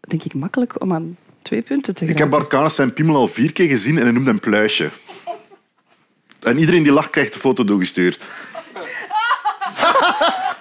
denk 0.00 0.24
ik, 0.24 0.34
makkelijk 0.34 0.82
om 0.82 0.92
aan 0.92 1.16
twee 1.42 1.62
punten 1.62 1.94
te 1.94 2.04
Ik 2.04 2.18
heb 2.18 2.30
Bart 2.30 2.72
zijn 2.72 2.92
piemel 2.92 3.16
al 3.16 3.28
vier 3.28 3.52
keer 3.52 3.68
gezien 3.68 3.96
en 3.96 4.02
hij 4.02 4.12
noemde 4.12 4.30
hem 4.30 4.40
pluisje. 4.40 4.90
En 6.42 6.58
iedereen 6.58 6.82
die 6.82 6.92
lacht 6.92 7.10
krijgt 7.10 7.32
de 7.32 7.38
foto 7.38 7.64
doorgestuurd. 7.64 8.28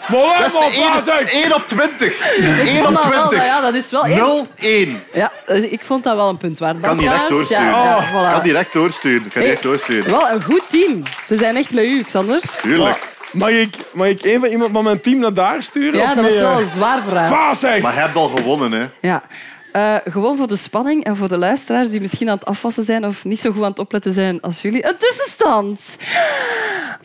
Voilà, 0.10 0.39
Dat 0.39 0.46
is 0.46 0.80
maar 0.80 1.02
zeg. 1.06 1.34
1 1.34 1.56
op 1.56 1.68
20. 1.68 2.38
Ik 2.38 2.68
1 2.68 2.84
vond 2.84 2.88
op 2.88 2.94
dat 2.94 3.12
wel, 3.12 3.28
20. 3.28 3.48
ja, 3.48 3.62
dat 3.62 3.74
is 3.74 3.92
wel 3.92 4.06
één. 4.06 5.00
0-1. 5.00 5.13
Ja, 5.13 5.32
dus 5.46 5.63
ik 5.63 5.84
vond 5.84 6.04
dat 6.04 6.15
wel 6.15 6.30
een 6.30 6.38
punt 6.38 6.60
waard. 6.60 6.80
Kan 6.82 6.98
direct 6.98 7.30
doorsturen. 7.30 7.65
Ja, 7.65 7.84
ja, 7.84 8.08
voilà. 8.10 8.34
Kan 8.34 8.44
direct 8.44 8.74
doorsturen. 8.74 9.28
Kan 9.28 9.42
direct 9.42 9.63
doorsturen. 9.63 10.12
Wel 10.12 10.30
een 10.30 10.44
goed 10.44 10.63
team. 10.70 11.04
Ze 11.26 11.36
zijn 11.36 11.56
echt 11.56 11.74
met 11.74 11.84
u, 11.84 12.02
Xander. 12.04 12.42
Tuurlijk. 12.62 13.08
Mag 13.32 13.50
ik, 13.50 13.76
mag 13.94 14.08
ik 14.08 14.24
een 14.24 14.39
van 14.39 14.50
iemand 14.50 14.72
van 14.74 14.84
mijn 14.84 15.02
team 15.02 15.20
naar 15.20 15.34
daar 15.34 15.63
sturen? 15.63 16.00
Ja, 16.00 16.10
of 16.10 16.13
dat 16.13 16.24
was 16.24 16.39
wel 16.39 16.60
een 16.60 16.68
zwaar 16.68 17.56
zeg. 17.56 17.82
Maar 17.82 17.94
hij 17.94 18.02
hebt 18.04 18.15
al 18.15 18.30
gewonnen, 18.30 18.72
hè. 18.72 18.86
Ja. 19.02 19.24
Eh, 19.72 19.96
gewoon 20.04 20.38
voor 20.38 20.48
de 20.48 20.56
spanning 20.56 21.04
en 21.04 21.16
voor 21.16 21.28
de 21.28 21.38
luisteraars 21.38 21.90
die 21.90 22.02
misschien 22.02 22.30
aan 22.30 22.36
het 22.36 22.46
afwassen 22.46 22.84
zijn 22.84 23.06
of 23.06 23.26
niet 23.26 23.40
zo 23.40 23.52
goed 23.52 23.64
aan 23.64 23.70
het 23.70 23.80
opletten 23.80 24.14
zijn 24.14 24.42
als 24.42 24.62
jullie. 24.62 24.86
Een 24.86 24.98
tussenstand. 24.98 25.98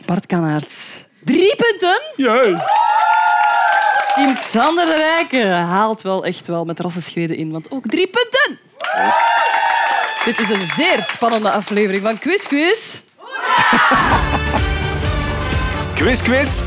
Bart 0.05 0.25
Kanaerts. 0.25 1.03
Drie 1.23 1.55
punten. 1.55 2.01
Jee. 2.15 2.55
Team 4.15 4.35
Xander 4.39 4.85
de 4.85 4.95
Rijken 4.95 5.51
haalt 5.51 6.01
wel 6.01 6.25
echt 6.25 6.47
wel 6.47 6.65
met 6.65 6.79
rassenschreden 6.79 7.37
in, 7.37 7.51
want 7.51 7.71
ook 7.71 7.87
drie 7.87 8.07
punten. 8.07 8.59
Dit 10.25 10.39
is 10.39 10.49
een 10.49 10.67
zeer 10.75 11.03
spannende 11.03 11.51
aflevering 11.51 12.03
van 12.03 12.19
Quiz 12.19 12.47
Quiz. 12.47 12.99
Quiz, 15.95 16.21
quiz. 16.21 16.61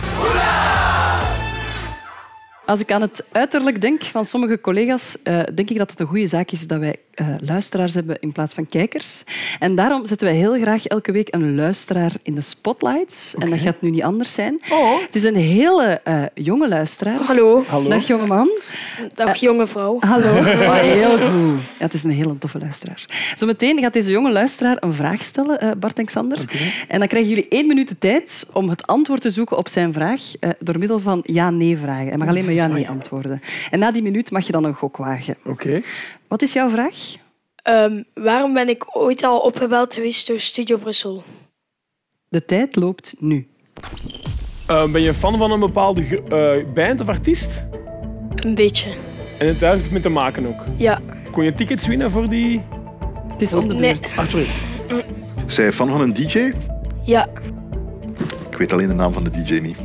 Als 2.68 2.80
ik 2.80 2.92
aan 2.92 3.00
het 3.00 3.24
uiterlijk 3.32 3.80
denk 3.80 4.02
van 4.02 4.24
sommige 4.24 4.60
collega's, 4.60 5.16
eh, 5.22 5.40
denk 5.54 5.70
ik 5.70 5.78
dat 5.78 5.90
het 5.90 6.00
een 6.00 6.06
goede 6.06 6.26
zaak 6.26 6.50
is 6.50 6.66
dat 6.66 6.78
wij 6.78 6.96
eh, 7.18 7.26
luisteraars 7.40 7.94
hebben 7.94 8.20
in 8.20 8.32
plaats 8.32 8.54
van 8.54 8.68
kijkers. 8.68 9.24
En 9.58 9.74
daarom 9.74 10.06
zetten 10.06 10.26
wij 10.26 10.36
heel 10.36 10.58
graag 10.60 10.86
elke 10.86 11.12
week 11.12 11.34
een 11.34 11.54
luisteraar 11.54 12.12
in 12.22 12.34
de 12.34 12.40
spotlights. 12.40 13.34
En 13.38 13.50
dat 13.50 13.58
gaat 13.58 13.80
nu 13.80 13.90
niet 13.90 14.02
anders 14.02 14.32
zijn. 14.32 14.60
Het 15.06 15.14
is 15.14 15.22
een 15.22 15.36
hele 15.36 16.00
eh, 16.04 16.22
jonge 16.34 16.68
luisteraar. 16.68 17.20
Hallo. 17.20 17.64
Hallo. 17.66 17.88
Dag 17.88 18.06
jongeman. 18.06 18.50
Dag 19.14 19.36
jonge 19.36 19.66
vrouw. 19.66 19.96
Hallo. 20.00 20.36
Oh, 20.68 20.74
heel 20.74 21.10
goed. 21.10 21.60
Ja, 21.78 21.84
het 21.84 21.94
is 21.94 22.04
een 22.04 22.10
hele 22.10 22.38
toffe 22.38 22.58
luisteraar. 22.58 23.04
Zometeen 23.36 23.78
gaat 23.78 23.92
deze 23.92 24.10
jonge 24.10 24.32
luisteraar 24.32 24.76
een 24.80 24.92
vraag 24.92 25.22
stellen, 25.22 25.60
eh, 25.60 25.70
Bart 25.78 25.98
en 25.98 26.04
Xander. 26.04 26.38
En 26.88 26.98
dan 26.98 27.08
krijgen 27.08 27.30
jullie 27.30 27.48
één 27.48 27.66
minuut 27.66 27.88
de 27.88 27.98
tijd 27.98 28.46
om 28.52 28.68
het 28.68 28.86
antwoord 28.86 29.20
te 29.20 29.30
zoeken 29.30 29.56
op 29.56 29.68
zijn 29.68 29.92
vraag 29.92 30.22
eh, 30.40 30.50
door 30.58 30.78
middel 30.78 30.98
van 30.98 31.20
ja-nee-vragen. 31.22 32.08
Hij 32.08 32.16
mag 32.16 32.28
alleen 32.28 32.44
maar 32.44 32.54
ja-nee 32.58 32.88
antwoorden. 32.88 33.40
En 33.70 33.78
na 33.78 33.92
die 33.92 34.02
minuut 34.02 34.30
mag 34.30 34.46
je 34.46 34.52
dan 34.52 34.64
een 34.64 34.74
gok 34.74 34.96
wagen. 34.96 35.36
Oké. 35.44 35.82
Wat 36.28 36.42
is 36.42 36.52
jouw 36.52 36.68
vraag? 36.68 36.96
Ehm, 37.62 38.02
waarom 38.14 38.54
ben 38.54 38.68
ik 38.68 38.96
ooit 38.96 39.22
al 39.22 39.38
opgebeld 39.38 39.94
geweest 39.94 40.26
door 40.26 40.38
Studio 40.38 40.76
Brussel? 40.76 41.24
De 42.28 42.44
tijd 42.44 42.76
loopt 42.76 43.14
nu. 43.18 43.46
Eh, 44.66 44.90
ben 44.90 45.02
je 45.02 45.14
fan 45.14 45.38
van 45.38 45.50
een 45.50 45.60
bepaalde 45.60 46.22
eh, 46.22 46.72
band 46.74 47.00
of 47.00 47.08
artiest? 47.08 47.66
Een 48.34 48.54
beetje. 48.54 48.90
En 49.38 49.46
het 49.46 49.60
heeft 49.60 49.90
mee 49.90 50.02
te 50.02 50.08
maken 50.08 50.46
ook. 50.46 50.64
Ja. 50.76 50.98
Kon 51.32 51.44
je 51.44 51.52
tickets 51.52 51.86
winnen 51.86 52.10
voor 52.10 52.28
die... 52.28 52.62
Het 53.28 53.42
is 53.42 53.54
om 53.54 53.68
de 53.68 53.74
Nee. 53.74 53.96
Ah, 54.16 54.28
sorry. 54.28 54.46
Zij 55.46 55.64
je 55.64 55.72
fan 55.72 55.90
van 55.90 56.00
een 56.00 56.12
DJ? 56.12 56.52
Ja. 57.04 57.28
Ik 58.50 58.56
weet 58.58 58.72
alleen 58.72 58.88
de 58.88 58.94
naam 58.94 59.12
van 59.12 59.24
de 59.24 59.30
DJ 59.30 59.58
niet. 59.58 59.76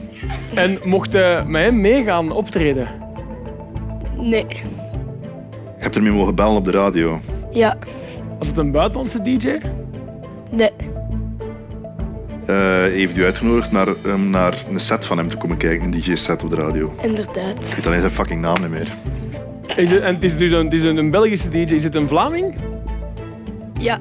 En 0.56 0.80
mocht 0.86 1.12
je 1.12 1.42
met 1.48 1.64
hem 1.64 1.82
meegaan 1.82 2.32
optreden? 2.32 2.88
Nee. 4.18 4.46
Je 4.48 5.90
hebt 5.90 5.96
ermee 5.96 6.12
mogen 6.12 6.36
bellen 6.36 6.56
op 6.56 6.66
de 6.66 6.72
radio. 6.72 7.20
Ja. 7.52 7.78
Was 8.40 8.48
het 8.48 8.58
een 8.58 8.72
buitenlandse 8.72 9.22
DJ? 9.22 9.58
Nee. 10.52 10.72
Eh, 12.46 12.56
heeft 12.84 13.18
u 13.18 13.24
uitgenodigd 13.24 13.72
naar, 13.72 13.88
um, 14.06 14.30
naar 14.30 14.58
een 14.70 14.80
set 14.80 15.06
van 15.06 15.18
hem 15.18 15.28
te 15.28 15.38
komen 15.38 15.58
kijken, 15.58 15.86
een 15.86 15.92
DJ-set 15.92 16.44
op 16.44 16.50
de 16.50 16.56
radio. 16.56 16.96
Inderdaad. 17.02 17.70
Ik 17.70 17.76
weet 17.76 17.88
alleen 17.88 18.00
zijn 18.00 18.12
fucking 18.12 18.42
naam 18.42 18.62
niet 18.62 18.70
meer. 18.70 18.88
Is 19.76 19.92
het, 19.92 20.02
en 20.02 20.14
het 20.14 20.24
is 20.24 20.38
dus 20.38 20.52
een, 20.52 20.66
het 20.66 20.74
is 20.74 20.84
een, 20.84 20.98
een 20.98 21.12
Belgische 21.12 21.50
DJ. 21.50 21.74
Is 21.74 21.84
het 21.84 21.96
een 21.96 22.08
Vlaming? 22.08 22.56
Ja. 23.80 24.00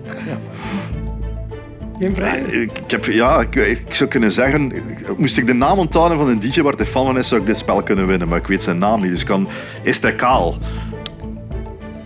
Geen 2.02 2.14
vraag. 2.14 2.34
Eh, 2.34 2.62
Ik, 2.62 2.78
ik 2.78 2.90
heb, 2.90 3.04
ja, 3.04 3.40
ik, 3.40 3.54
ik 3.54 3.94
zou 3.94 4.10
kunnen 4.10 4.32
zeggen, 4.32 4.72
moest 5.16 5.36
ik 5.36 5.46
de 5.46 5.52
naam 5.52 5.78
onthouden 5.78 6.18
van 6.18 6.28
een 6.28 6.40
DJ 6.40 6.60
waar 6.60 6.72
hij 6.72 6.86
fan 6.86 7.06
van 7.06 7.18
is, 7.18 7.28
zou 7.28 7.40
ik 7.40 7.46
dit 7.46 7.58
spel 7.58 7.82
kunnen 7.82 8.06
winnen. 8.06 8.28
Maar 8.28 8.38
ik 8.38 8.46
weet 8.46 8.62
zijn 8.62 8.78
naam 8.78 9.00
niet, 9.00 9.10
dus 9.10 9.24
kan... 9.24 9.48
Is 9.82 10.00
hij 10.00 10.14
kaal? 10.14 10.58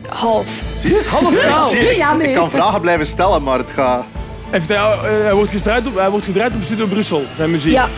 Half. 0.08 0.62
Zie 0.78 0.90
je? 0.90 1.06
Half 1.08 1.40
kaal. 1.40 1.64
Zie 1.64 1.84
je? 1.84 1.96
Ja, 1.96 2.14
nee. 2.14 2.28
Ik 2.28 2.34
kan 2.34 2.50
vragen 2.50 2.80
blijven 2.80 3.06
stellen, 3.06 3.42
maar 3.42 3.58
het 3.58 3.70
gaat... 3.70 4.04
Heeft 4.50 4.68
hij, 4.68 4.76
eh, 4.76 5.00
hij, 5.00 5.34
wordt 5.34 5.50
gedraaid 5.50 5.86
op, 5.86 5.94
hij 5.94 6.10
wordt 6.10 6.26
gedraaid 6.26 6.54
op 6.54 6.62
Studio 6.62 6.86
Brussel, 6.86 7.22
zijn 7.36 7.50
muziek. 7.50 7.72
Ja. 7.72 7.88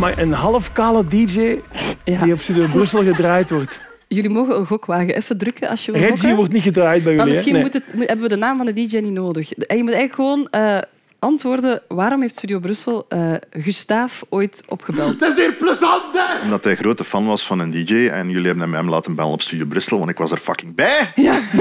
Maar 0.00 0.18
een 0.18 0.32
half 0.32 0.72
kale 0.72 1.06
DJ 1.06 1.58
die 2.04 2.32
op 2.32 2.40
Studio 2.40 2.66
Brussel 2.66 3.02
gedraaid 3.02 3.50
wordt. 3.50 3.80
Jullie 4.08 4.30
mogen 4.30 4.56
een 4.56 4.66
gok 4.66 4.86
wagen. 4.86 5.14
Even 5.14 5.38
drukken 5.38 5.68
als 5.68 5.84
je 5.84 5.92
wil 5.92 6.00
Reggie 6.00 6.18
gokken. 6.18 6.36
wordt 6.36 6.52
niet 6.52 6.62
gedraaid 6.62 7.04
bij 7.04 7.14
Maar 7.14 7.26
jullie. 7.26 7.32
misschien 7.34 7.54
hè? 7.54 7.60
moet 7.62 7.72
het, 7.72 7.94
moet- 7.94 8.06
hebben 8.06 8.28
we 8.28 8.34
de 8.34 8.40
naam 8.40 8.56
van 8.56 8.66
de 8.66 8.72
DJ 8.72 8.96
niet 8.98 9.12
nodig. 9.12 9.52
En 9.52 9.76
je 9.76 9.82
moet 9.82 9.92
eigenlijk 9.92 10.14
gewoon 10.14 10.48
eh, 10.50 10.78
antwoorden 11.18 11.82
waarom 11.88 12.20
heeft 12.20 12.36
Studio 12.36 12.58
Brussel 12.58 13.06
eh 13.08 13.32
Gustaaf 13.50 14.24
ooit 14.28 14.62
opgebeld. 14.68 15.18
Dat 15.20 15.30
is 15.30 15.36
hier 15.44 15.52
plezant, 15.52 16.02
hè? 16.12 16.42
Omdat 16.44 16.64
hij 16.64 16.76
grote 16.76 17.04
fan 17.04 17.26
was 17.26 17.46
van 17.46 17.58
een 17.58 17.70
DJ 17.70 18.08
en 18.08 18.30
jullie 18.30 18.46
hebben 18.46 18.72
hem 18.72 18.88
laten 18.88 19.14
bellen 19.14 19.32
op 19.32 19.40
Studio 19.42 19.66
Brussel, 19.66 19.98
want 19.98 20.10
ik 20.10 20.18
was 20.18 20.30
er 20.30 20.38
fucking 20.38 20.74
bij. 20.74 21.12
Ja. 21.14 21.38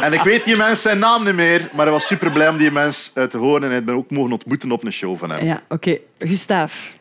En 0.00 0.12
ik 0.12 0.20
weet 0.22 0.44
die 0.44 0.56
mens 0.56 0.82
zijn 0.82 0.98
naam 0.98 1.24
niet 1.24 1.34
meer, 1.34 1.68
maar 1.72 1.84
hij 1.84 1.94
was 1.94 2.06
super 2.06 2.30
blij 2.30 2.48
om 2.48 2.56
die 2.56 2.70
mens 2.70 3.10
eh, 3.14 3.24
te 3.24 3.38
horen 3.38 3.62
en 3.62 3.70
hij 3.70 3.80
me 3.84 3.92
ook 3.92 4.10
mogen 4.10 4.32
ontmoeten 4.32 4.72
op 4.72 4.84
een 4.84 4.92
show 4.92 5.18
van 5.18 5.30
hem. 5.30 5.44
Ja, 5.44 5.60
oké. 5.68 5.98
Gustaaf, 6.18 6.94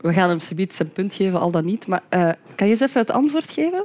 we 0.00 0.12
gaan 0.12 0.28
hem 0.28 0.40
subiet 0.40 0.74
zijn 0.74 0.92
punt 0.92 1.14
geven, 1.14 1.40
al 1.40 1.50
dan 1.50 1.64
niet. 1.64 1.86
Maar 1.86 2.00
eh, 2.08 2.20
kan 2.54 2.66
je 2.66 2.72
eens 2.72 2.80
even 2.80 3.00
het 3.00 3.10
antwoord 3.10 3.50
geven? 3.50 3.84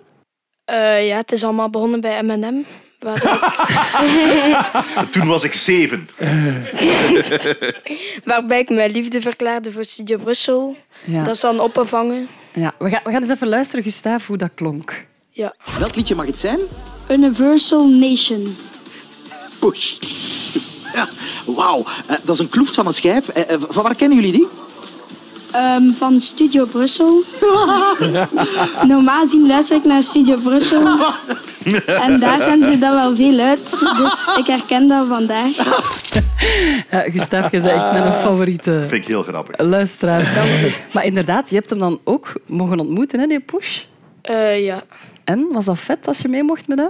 Eh, 0.66 1.08
ja, 1.08 1.18
het 1.18 1.32
is 1.32 1.44
allemaal 1.44 1.70
begonnen 1.70 2.02
bij 2.02 2.24
M&M. 2.24 2.58
ik- 3.00 3.22
Toen 5.12 5.28
was 5.28 5.44
ik 5.44 5.54
zeven. 5.54 6.08
Waarbij 8.24 8.60
ik 8.60 8.70
mijn 8.70 8.92
liefde 8.92 9.22
verklaarde 9.22 9.72
voor 9.72 9.86
Studio 9.86 10.18
Brussel. 10.18 10.76
Ja. 11.06 11.24
Dat 11.24 11.36
is 11.36 11.42
dan 11.42 11.60
opgevangen. 11.60 12.28
Ja, 12.54 12.74
we 12.80 12.90
gaan, 12.90 13.02
we 13.04 13.12
gaan 13.12 13.22
eens 13.22 13.32
even 13.32 13.48
luisteren, 13.48 13.84
Gustaaf, 13.84 14.28
hoe 14.28 14.38
dat 14.38 14.52
klonk. 14.56 15.06
Ja. 15.30 15.54
Welk 15.80 15.96
liedje 15.96 16.16
mag 16.16 16.26
het 16.26 16.40
zijn? 16.40 16.60
Universal 17.10 17.88
Nation. 17.88 18.56
Push. 19.60 19.94
Ja, 20.94 21.08
wauw. 21.46 21.84
Eh, 22.08 22.16
dat 22.24 22.30
is 22.36 22.40
een 22.40 22.50
kloeft 22.50 22.76
van 22.76 22.88
een 22.88 22.94
schijf. 22.94 23.30
Van 23.70 23.84
waar 23.84 23.96
kennen 23.96 24.18
jullie 24.18 24.32
die? 24.32 24.48
Ehm, 25.54 25.92
van 25.92 26.22
Studio 26.22 26.66
Brussel. 26.66 27.24
Normaal 28.88 29.20
gezien 29.24 29.48
luister 29.48 29.78
ik 29.78 29.84
naar 29.86 30.04
Studio 30.04 30.36
Brussel. 30.44 30.88
En 31.86 32.20
daar 32.20 32.42
zijn 32.42 32.64
ze 32.64 32.78
dat 32.78 32.94
wel 32.94 33.16
veel 33.16 33.40
uit. 33.40 33.80
Dus 33.98 34.28
ik 34.38 34.48
herken 34.48 34.88
dat 34.88 35.08
vandaag. 35.08 35.50
Ja, 36.92 37.00
Gustaaf, 37.02 37.52
je 37.52 37.62
bent 37.62 37.66
echt 37.74 37.92
mijn 37.92 38.14
favoriete 38.14 38.72
Vind 38.88 38.92
ik 39.02 39.08
heel 39.08 39.24
grappig. 39.24 39.60
luisteraar. 39.60 40.46
Maar 40.94 41.06
inderdaad, 41.06 41.50
je 41.50 41.56
hebt 41.56 41.70
hem 41.70 41.80
dan 41.80 42.00
ook 42.04 42.34
mogen 42.46 42.80
ontmoeten, 42.80 43.20
hè, 43.20 43.26
die 43.28 43.40
push. 43.40 43.82
Eh, 44.22 44.64
ja. 44.66 44.84
En, 45.24 45.48
was 45.52 45.66
dat 45.66 45.80
vet 45.80 46.08
als 46.08 46.18
je 46.20 46.28
mee 46.28 46.44
mocht 46.44 46.68
met 46.68 46.78
hem? 46.80 46.90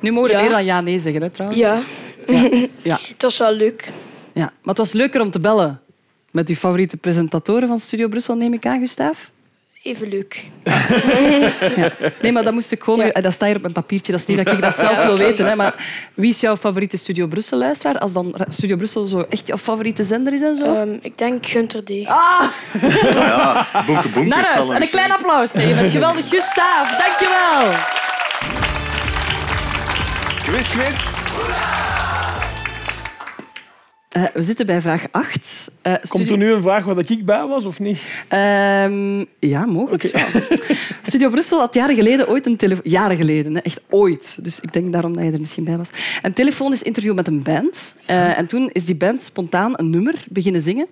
Nu 0.00 0.10
mogen 0.12 0.30
we 0.30 0.36
Ja. 0.36 0.42
meer 0.42 0.50
dan 0.50 0.64
ja-nee 0.64 0.98
zeggen, 0.98 1.22
hè, 1.22 1.30
trouwens. 1.30 1.60
Ja. 1.60 1.82
Ja. 2.82 2.98
Het 3.08 3.22
was 3.22 3.38
wel 3.38 3.52
leuk. 3.52 3.92
ja. 4.32 4.42
Maar 4.44 4.74
het 4.74 4.78
was 4.78 4.92
leuker 4.92 5.20
om 5.20 5.30
te 5.30 5.40
bellen 5.40 5.80
met 6.32 6.48
uw 6.48 6.54
favoriete 6.54 6.96
presentatoren 6.96 7.68
van 7.68 7.78
Studio 7.78 8.08
Brussel, 8.08 8.34
neem 8.36 8.52
ik 8.52 8.66
aan, 8.66 8.78
Gustaaf. 8.78 9.30
Even 9.82 10.08
leuk. 10.08 10.44
Ja. 11.76 11.92
Nee, 12.22 12.32
maar 12.32 12.44
dat 12.44 12.52
moest 12.52 12.72
ik 12.72 12.82
gewoon... 12.82 13.00
eh, 13.00 13.22
Dat 13.22 13.32
staat 13.32 13.46
hier 13.46 13.56
op 13.56 13.62
mijn 13.62 13.74
papiertje. 13.74 14.12
Dat 14.12 14.20
is 14.20 14.26
niet 14.26 14.36
dat 14.44 14.54
ik 14.54 14.60
dat 14.62 14.74
zelf 14.74 14.92
Ja, 14.96 15.06
wil 15.06 15.18
weten. 15.18 15.46
Hè. 15.46 15.56
Maar 15.56 15.74
wie 16.14 16.30
is 16.30 16.40
jouw 16.40 16.56
favoriete 16.56 16.96
Studio 16.96 17.26
Brussel-luisteraar? 17.26 17.98
Als 17.98 18.12
dan 18.12 18.34
Studio 18.48 18.76
Brussel 18.76 19.06
zo 19.06 19.26
echt 19.30 19.46
jouw 19.46 19.56
favoriete 19.56 20.04
zender 20.04 20.32
is 20.32 20.40
en 20.42 20.54
zo? 20.56 20.64
Ehm, 20.74 20.88
ik 21.00 21.18
denk 21.18 21.46
Gunter 21.46 21.84
D. 21.84 21.90
Ah! 22.06 22.42
Ja, 22.80 23.66
bonke. 23.84 24.20
Naar 24.24 24.44
huis. 24.52 24.70
En 24.70 24.82
een 24.82 24.88
klein 24.88 25.10
applaus. 25.12 25.52
Nee, 25.52 25.68
je 25.68 25.74
bent 25.74 25.90
geweldig, 25.90 26.28
Gustaaf. 26.28 26.96
Dankjewel. 26.98 27.72
Quiz, 30.42 30.68
quiz. 30.70 31.06
Eh, 34.12 34.24
we 34.34 34.42
zitten 34.42 34.66
bij 34.66 34.80
vraag 34.80 35.06
8. 35.10 35.70
Eh, 35.82 35.94
Komt 36.08 36.30
er 36.30 36.36
nu 36.36 36.52
een 36.52 36.62
vraag 36.62 36.84
waar 36.84 37.10
ik 37.10 37.24
bij 37.24 37.46
was 37.46 37.64
of 37.64 37.80
niet? 37.80 37.98
Ehm, 38.28 39.24
ja, 39.38 39.66
mogelijk 39.66 40.02
wel. 40.02 40.42
Studio 41.02 41.30
Brussel 41.30 41.58
had 41.58 41.74
jaren 41.74 41.94
geleden 41.94 42.28
ooit 42.28 42.46
een 42.46 42.56
telefoon... 42.56 42.90
Jaren 42.90 43.16
geleden, 43.16 43.54
hè, 43.54 43.60
echt 43.60 43.80
ooit. 43.90 44.38
Dus 44.42 44.60
ik 44.60 44.72
denk 44.72 44.92
daarom 44.92 45.14
dat 45.14 45.24
je 45.24 45.30
er 45.30 45.40
misschien 45.40 45.64
bij 45.64 45.76
was. 45.76 45.88
Een 46.22 46.32
telefonisch 46.32 46.82
interview 46.82 47.14
met 47.14 47.26
een 47.26 47.42
band. 47.42 47.96
Eh, 48.06 48.38
en 48.38 48.46
toen 48.46 48.70
is 48.72 48.84
die 48.84 48.96
band 48.96 49.22
spontaan 49.22 49.72
een 49.76 49.90
nummer 49.90 50.24
beginnen 50.28 50.60
zingen 50.60 50.86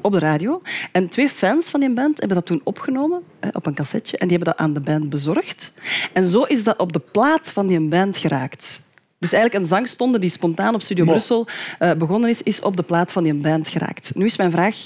op 0.00 0.12
de 0.12 0.18
radio. 0.18 0.62
En 0.92 1.08
twee 1.08 1.28
fans 1.28 1.68
van 1.68 1.80
die 1.80 1.90
band 1.90 2.18
hebben 2.18 2.36
dat 2.36 2.46
toen 2.46 2.60
opgenomen 2.64 3.22
op 3.52 3.66
een 3.66 3.74
cassetje. 3.74 4.18
En 4.18 4.28
die 4.28 4.36
hebben 4.36 4.54
dat 4.56 4.66
aan 4.66 4.72
de 4.72 4.80
band 4.80 5.10
bezorgd. 5.10 5.72
En 6.12 6.26
zo 6.26 6.42
is 6.42 6.64
dat 6.64 6.78
op 6.78 6.92
de 6.92 7.02
plaat 7.12 7.52
van 7.52 7.66
die 7.66 7.80
band 7.80 8.16
geraakt. 8.16 8.82
Dus 9.20 9.32
eigenlijk 9.32 9.64
een 9.64 9.68
zangstonde 9.68 10.18
die 10.18 10.30
spontaan 10.30 10.74
op 10.74 10.82
Studio 10.82 11.04
Mo. 11.04 11.10
Brussel 11.10 11.46
eh, 11.78 11.92
begonnen 11.92 12.30
is, 12.30 12.42
is 12.42 12.60
op 12.60 12.76
de 12.76 12.82
plaat 12.82 13.12
van 13.12 13.22
die 13.22 13.34
band 13.34 13.68
geraakt. 13.68 14.14
Nu 14.14 14.24
is 14.24 14.36
mijn 14.36 14.50
vraag, 14.50 14.76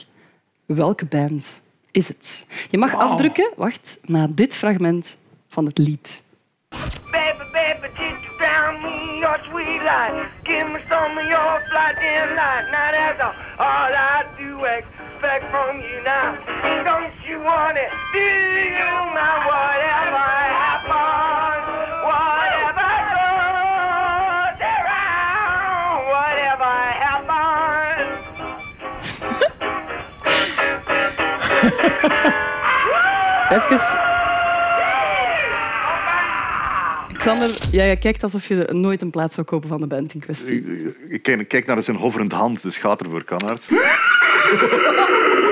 welke 0.67 1.07
band 1.07 1.63
is 1.91 2.09
het? 2.09 2.47
Je 2.71 2.79
mag 2.79 2.95
afdrukken, 2.95 3.53
wacht, 3.57 3.99
na 4.05 4.27
dit 4.31 4.55
fragment 4.55 5.17
van 5.49 5.67
het 5.67 5.79
lied. 5.79 6.23
Baby, 7.11 7.45
baby, 7.53 7.89
did 7.99 8.17
you 8.25 8.39
down 8.39 8.83
me 8.83 9.19
your 9.21 9.39
sweet 9.51 9.83
light? 9.83 10.29
Give 10.43 10.67
me 10.73 10.81
some 10.91 11.21
of 11.21 11.27
your 11.29 11.63
flight 11.69 11.97
dim 12.01 12.29
light. 12.35 12.65
Now 12.75 12.91
that's 12.97 13.21
all, 13.59 13.93
I 13.95 14.25
do 14.39 14.65
expect 14.65 15.45
from 15.53 15.81
you 15.81 16.03
now. 16.03 16.29
Don't 16.85 17.13
you 17.29 17.39
want 17.43 17.77
it? 17.85 17.91
Do 18.13 18.27
you 18.79 18.91
my 19.17 19.33
whatever 19.49 20.27
happens? 20.63 21.74
Even... 33.55 33.79
Xander, 37.19 37.59
jij 37.71 37.97
kijkt 37.97 38.23
alsof 38.23 38.47
je 38.47 38.69
nooit 38.73 39.03
een 39.03 39.11
plaat 39.11 39.33
zou 39.33 39.47
kopen 39.47 39.69
van 39.69 39.81
de 39.81 39.87
band 39.87 40.15
in 40.15 40.21
kwestie. 40.21 40.63
Ik 41.09 41.23
kijk, 41.23 41.49
kijk 41.49 41.67
naar 41.67 41.83
zijn 41.83 41.97
hoverend 41.97 42.33
hand, 42.33 42.63
dus 42.63 42.79
gaat 42.79 43.01
ervoor, 43.01 43.25
Kannaerts. 43.25 43.69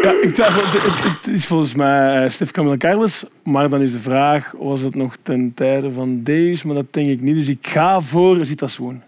Ja, 0.02 0.12
ik 0.22 0.34
twijfel. 0.34 0.62
Het, 0.62 0.72
het- 0.82 1.22
het 1.24 1.28
is 1.36 1.46
volgens 1.46 1.74
mij 1.74 2.24
eh, 2.24 2.30
Stef 2.30 2.50
Camille 2.50 2.76
Carles. 2.76 3.24
Maar 3.44 3.68
dan 3.68 3.80
is 3.80 3.92
de 3.92 3.98
vraag, 3.98 4.52
was 4.58 4.80
het 4.80 4.94
nog 4.94 5.16
ten 5.22 5.54
tijde 5.54 5.92
van 5.92 6.22
Deus? 6.22 6.62
Maar 6.62 6.74
dat 6.74 6.86
denk 6.92 7.08
ik 7.08 7.20
niet. 7.20 7.34
Dus 7.34 7.48
ik 7.48 7.66
ga 7.66 8.00
voor 8.00 8.44
Zita 8.44 8.66
Swoon. 8.66 9.02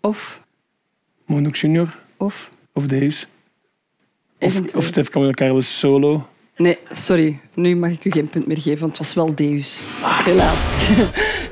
Of? 0.00 0.40
Moonhoek 1.26 1.56
Junior. 1.56 1.98
Of? 2.16 2.50
Of 2.72 2.86
Deus. 2.86 3.26
Of, 4.38 4.74
of 4.74 4.84
Stef 4.84 5.08
Camille 5.08 5.34
Carles 5.34 5.78
solo. 5.78 6.28
Nee, 6.58 6.78
sorry. 6.92 7.38
Nu 7.54 7.76
mag 7.76 7.90
ik 7.90 8.04
u 8.04 8.10
geen 8.10 8.28
punt 8.28 8.46
meer 8.46 8.60
geven, 8.60 8.80
want 8.80 8.98
het 8.98 9.06
was 9.06 9.14
wel 9.14 9.34
Deus. 9.34 9.80
Helaas. 10.24 10.88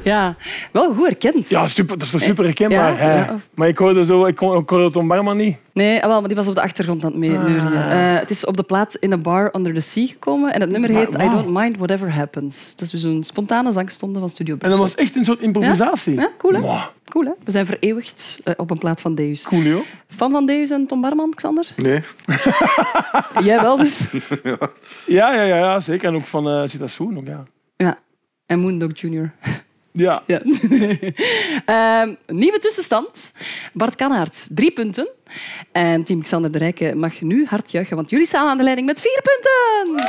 Ja, 0.07 0.37
wel 0.73 0.95
goed 0.95 1.07
herkend. 1.07 1.49
Ja, 1.49 1.67
super, 1.67 1.99
dat 1.99 2.07
is 2.07 2.13
toch 2.13 2.21
super 2.23 2.45
herkenbaar. 2.45 2.93
Ja, 2.93 2.97
hè? 2.99 3.15
ja. 3.19 3.37
Maar 3.55 3.69
ik 3.69 3.79
hoorde, 3.79 4.05
zo, 4.05 4.25
ik, 4.27 4.37
kon- 4.37 4.59
ik 4.59 4.69
hoorde 4.69 4.91
Tom 4.91 5.09
Barman 5.09 5.37
niet. 5.37 5.57
Nee, 5.73 6.03
ah, 6.03 6.09
wel, 6.09 6.19
maar 6.19 6.29
die 6.29 6.37
was 6.37 6.49
op 6.49 6.55
de 6.55 6.61
achtergrond 6.63 7.05
aan 7.05 7.11
het 7.11 7.19
meeneurien. 7.19 7.61
Ah. 7.67 8.13
Eh, 8.15 8.21
het 8.21 8.31
is 8.31 8.45
op 8.45 8.57
de 8.57 8.63
plaat 8.63 8.95
In 8.95 9.13
a 9.13 9.17
Bar 9.17 9.51
Under 9.57 9.75
the 9.75 9.81
Sea 9.81 10.07
gekomen 10.07 10.53
en 10.55 10.61
het 10.61 10.71
nummer 10.71 10.93
Maar 10.93 11.01
heet 11.01 11.15
I. 11.15 11.31
Don't 11.31 11.49
Mind 11.49 11.77
Whatever 11.77 12.13
Happens. 12.15 12.71
Dat 12.77 12.81
is 12.81 12.91
dus 12.91 13.03
een 13.03 13.25
spontane 13.25 13.73
zangstonde 13.73 14.19
van 14.19 14.29
Studio 14.29 14.55
En 14.55 14.59
dat 14.59 14.69
Brussel. 14.79 14.97
was 14.97 15.07
echt 15.07 15.17
een 15.17 15.25
soort 15.25 15.41
improvisatie. 15.41 16.15
Ja, 16.15 16.21
ja 16.21 16.31
cool 16.39 16.55
hè? 16.55 16.61
Wow. 16.61 16.81
Cool 17.09 17.25
hè? 17.25 17.33
We 17.45 17.51
zijn 17.51 17.67
vereeuwigd 17.67 18.41
eh, 18.45 18.55
op 18.57 18.71
een 18.71 18.79
plaat 18.79 19.01
van 19.01 19.15
Deus. 19.15 19.43
Coolio. 19.45 19.85
Fan 20.09 20.31
van 20.31 20.47
Deus 20.47 20.71
en 20.71 20.87
Tom 20.87 21.01
Barman, 21.01 21.33
Xander? 21.35 21.69
Nee. 21.77 22.01
Jij 23.49 23.61
wel 23.61 23.77
dus? 23.77 24.11
Ja, 25.07 25.35
ja, 25.35 25.43
ja, 25.43 25.57
ja, 25.57 25.81
zeker. 25.81 26.09
En 26.09 26.15
ook 26.15 26.27
van 26.27 26.49
eh 26.49 26.63
Zita. 26.69 26.85
Ook, 26.99 27.27
ja. 27.27 27.45
Ja. 27.77 27.99
En 28.47 28.59
Moondog 28.59 28.91
Jr. 29.01 29.33
Ja. 29.97 30.23
Ja. 30.27 30.43
Ehm, 31.67 32.15
nieuwe 32.27 32.59
tussenstand. 32.59 33.33
Bart 33.73 33.95
Kanaerts, 33.95 34.49
drie 34.51 34.73
punten. 34.73 35.09
En 35.73 36.05
team 36.05 36.23
Xander 36.23 36.51
de 36.51 36.59
Rijken 36.59 36.99
mag 36.99 37.21
nu 37.21 37.47
hard 37.47 37.71
juichen, 37.71 37.97
want 37.97 38.11
jullie 38.11 38.27
staan 38.27 38.49
aan 38.49 38.57
de 38.57 38.63
leiding 38.63 38.87
met 38.87 39.01
vier 39.01 39.23
punten. 39.23 40.05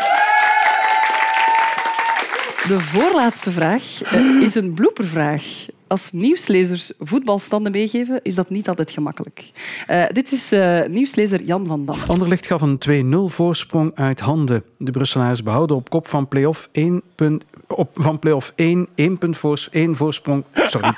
De 2.67 2.79
voorlaatste 2.79 3.51
vraag 3.51 4.01
eh, 4.03 4.41
is 4.41 4.55
een 4.55 4.73
bloopervraag. 4.73 5.65
Als 5.87 6.11
nieuwslezers 6.11 6.91
voetbalstanden 6.99 7.71
meegeven, 7.71 8.19
is 8.23 8.35
dat 8.35 8.49
niet 8.49 8.67
altijd 8.67 8.91
gemakkelijk. 8.91 9.51
Eh, 9.87 10.03
dit 10.11 10.31
is 10.31 10.51
eh, 10.51 10.85
nieuwslezer 10.85 11.43
Jan 11.43 11.67
van 11.67 11.85
Dam. 11.85 11.95
Anderlecht 12.07 12.45
gaf 12.45 12.61
een 12.61 13.29
2-0 13.29 13.33
voorsprong 13.33 13.91
uit 13.95 14.19
handen. 14.19 14.63
De 14.77 14.91
Brusselaars 14.91 15.43
behouden 15.43 15.75
op 15.75 15.89
kop 15.89 16.07
van 16.07 16.27
play-off 16.27 16.69
1 16.71 17.01
punt, 17.15 17.43
op, 17.67 17.89
van 17.93 18.19
play-off 18.19 18.53
1 18.55 18.87
1 18.95 19.17
punt 19.17 19.37
voor, 19.37 19.67
1 19.71 19.95
voorsprong. 19.95 20.43
Sorry. 20.53 20.93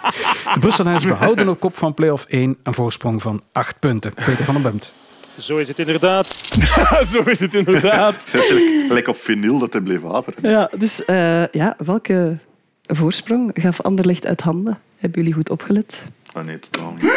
De 0.53 0.59
Brusselaars 0.59 1.05
behouden 1.05 1.49
op 1.49 1.59
kop 1.59 1.77
van 1.77 1.93
play-off 1.93 2.25
1 2.25 2.57
een 2.63 2.73
voorsprong 2.73 3.21
van 3.21 3.43
8 3.51 3.79
punten. 3.79 4.13
Peter 4.13 4.45
van 4.45 4.53
den 4.53 4.63
Bemt. 4.63 4.93
Zo 5.37 5.57
is 5.57 5.67
het 5.67 5.79
inderdaad. 5.79 6.27
Zo 7.11 7.19
is 7.19 7.39
het 7.39 7.53
inderdaad. 7.53 8.23
Gelijk 8.87 9.07
op 9.07 9.17
vinyl 9.17 9.59
dat 9.59 9.73
hij 9.73 9.81
bleef 9.81 10.01
haperen. 10.01 10.49
Ja, 10.49 10.69
dus 10.77 11.05
eh, 11.05 11.47
ja, 11.47 11.75
welke 11.77 12.37
voorsprong 12.81 13.51
gaf 13.53 13.81
Anderlecht 13.81 14.25
uit 14.25 14.41
handen? 14.41 14.79
Hebben 14.97 15.19
jullie 15.19 15.35
goed 15.35 15.49
opgelet? 15.49 16.05
Ah, 16.33 16.45
nee, 16.45 16.59
totaal 16.59 16.93
niet. 16.93 17.11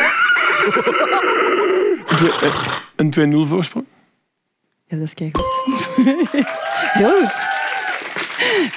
Een 2.97 3.47
2-0 3.47 3.49
voorsprong. 3.49 3.87
Ja, 4.87 4.97
dat 4.97 5.07
is 5.07 5.15
keigoed. 5.15 5.89
Heel 6.99 7.19
goed. 7.19 7.61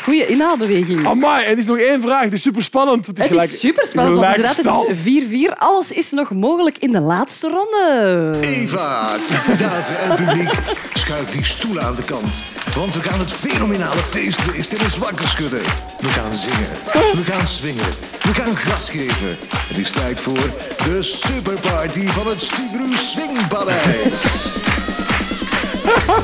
Goeie 0.04 0.28
inhaalbeweging. 0.28 1.08
Amai, 1.08 1.46
het 1.46 1.58
is 1.58 1.66
nog 1.66 1.78
één 1.78 2.02
vraag. 2.02 2.24
Het 2.24 2.34
is 2.34 2.42
super 2.42 2.64
spannend. 2.64 3.06
Het 3.08 3.18
is, 3.18 3.24
Het 3.24 3.32
gelijk- 3.32 3.52
is 3.52 3.60
super 3.60 3.86
spannend, 3.88 4.16
want 4.16 4.36
inderdaad, 4.36 4.88
het 4.88 4.98
is 4.98 5.04
4-4. 5.50 5.56
Alles 5.58 5.92
is 5.92 6.12
nog 6.12 6.32
mogelijk 6.32 6.78
in 6.78 6.92
de 6.92 7.00
laatste 7.00 7.48
ronde. 7.50 8.34
Eva, 8.42 9.10
kandidaten 9.46 10.00
en 10.00 10.16
publiek, 10.16 10.50
schuif 10.94 11.30
die 11.32 11.46
stoelen 11.46 11.84
aan 11.84 11.96
de 11.96 12.04
kant. 12.04 12.44
Want 12.76 12.94
we 12.94 13.00
gaan 13.00 13.20
het 13.20 13.32
fenomenale 13.32 14.02
feestbeest 14.02 14.72
in 14.72 14.82
ons 14.84 14.98
wakker 14.98 15.28
schudden. 15.28 15.62
We 16.00 16.08
gaan 16.08 16.34
zingen, 16.36 16.70
we 17.16 17.24
gaan 17.32 17.48
swingen, 17.48 17.86
we 18.22 18.34
gaan 18.34 18.56
gas 18.56 18.90
geven. 18.90 19.38
Het 19.68 19.78
is 19.78 19.92
tijd 19.92 20.20
voor 20.20 20.50
de 20.84 21.02
superparty 21.02 22.08
van 22.08 22.28
het 22.28 22.42
Stubru 22.42 22.96
Swingpaleis. 22.98 24.24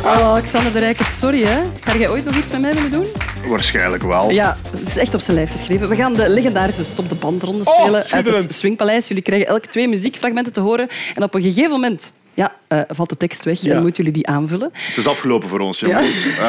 Oh, 0.05 0.35
Xander 0.43 0.73
de 0.73 0.79
Rijker, 0.79 1.05
sorry 1.19 1.43
hè. 1.43 1.61
Ga 1.83 1.95
jij 1.95 2.09
ooit 2.09 2.25
nog 2.25 2.35
iets 2.35 2.51
met 2.51 2.61
mij 2.61 2.73
willen 2.73 2.91
doen? 2.91 3.05
Waarschijnlijk 3.47 4.03
wel. 4.03 4.29
Ja, 4.31 4.57
het 4.77 4.87
is 4.87 4.97
echt 4.97 5.13
op 5.13 5.19
zijn 5.19 5.37
lijf 5.37 5.51
geschreven. 5.51 5.89
We 5.89 5.95
gaan 5.95 6.13
de 6.13 6.29
legendarische 6.29 6.83
Stop 6.85 7.09
de 7.09 7.15
Bandronde 7.15 7.65
Oh, 7.65 7.79
spelen 7.81 8.05
uit 8.09 8.27
het 8.27 8.53
Swingpaleis. 8.53 9.07
Jullie 9.07 9.23
krijgen 9.23 9.47
elk 9.47 9.65
twee 9.65 9.87
muziekfragmenten 9.87 10.53
te 10.53 10.59
horen. 10.59 10.87
En 11.15 11.23
op 11.23 11.33
een 11.33 11.41
gegeven 11.41 11.69
moment 11.71 12.13
ja, 12.33 12.55
eh, 12.67 12.79
valt 12.87 13.09
de 13.09 13.17
tekst 13.17 13.45
weg 13.45 13.61
Ja. 13.61 13.73
en 13.75 13.81
moeten 13.81 14.03
jullie 14.03 14.11
die 14.21 14.27
aanvullen. 14.27 14.69
Het 14.73 14.97
is 14.97 15.07
afgelopen 15.07 15.49
voor 15.49 15.59
ons, 15.59 15.79
jongens. 15.79 16.25
Eh, 16.37 16.39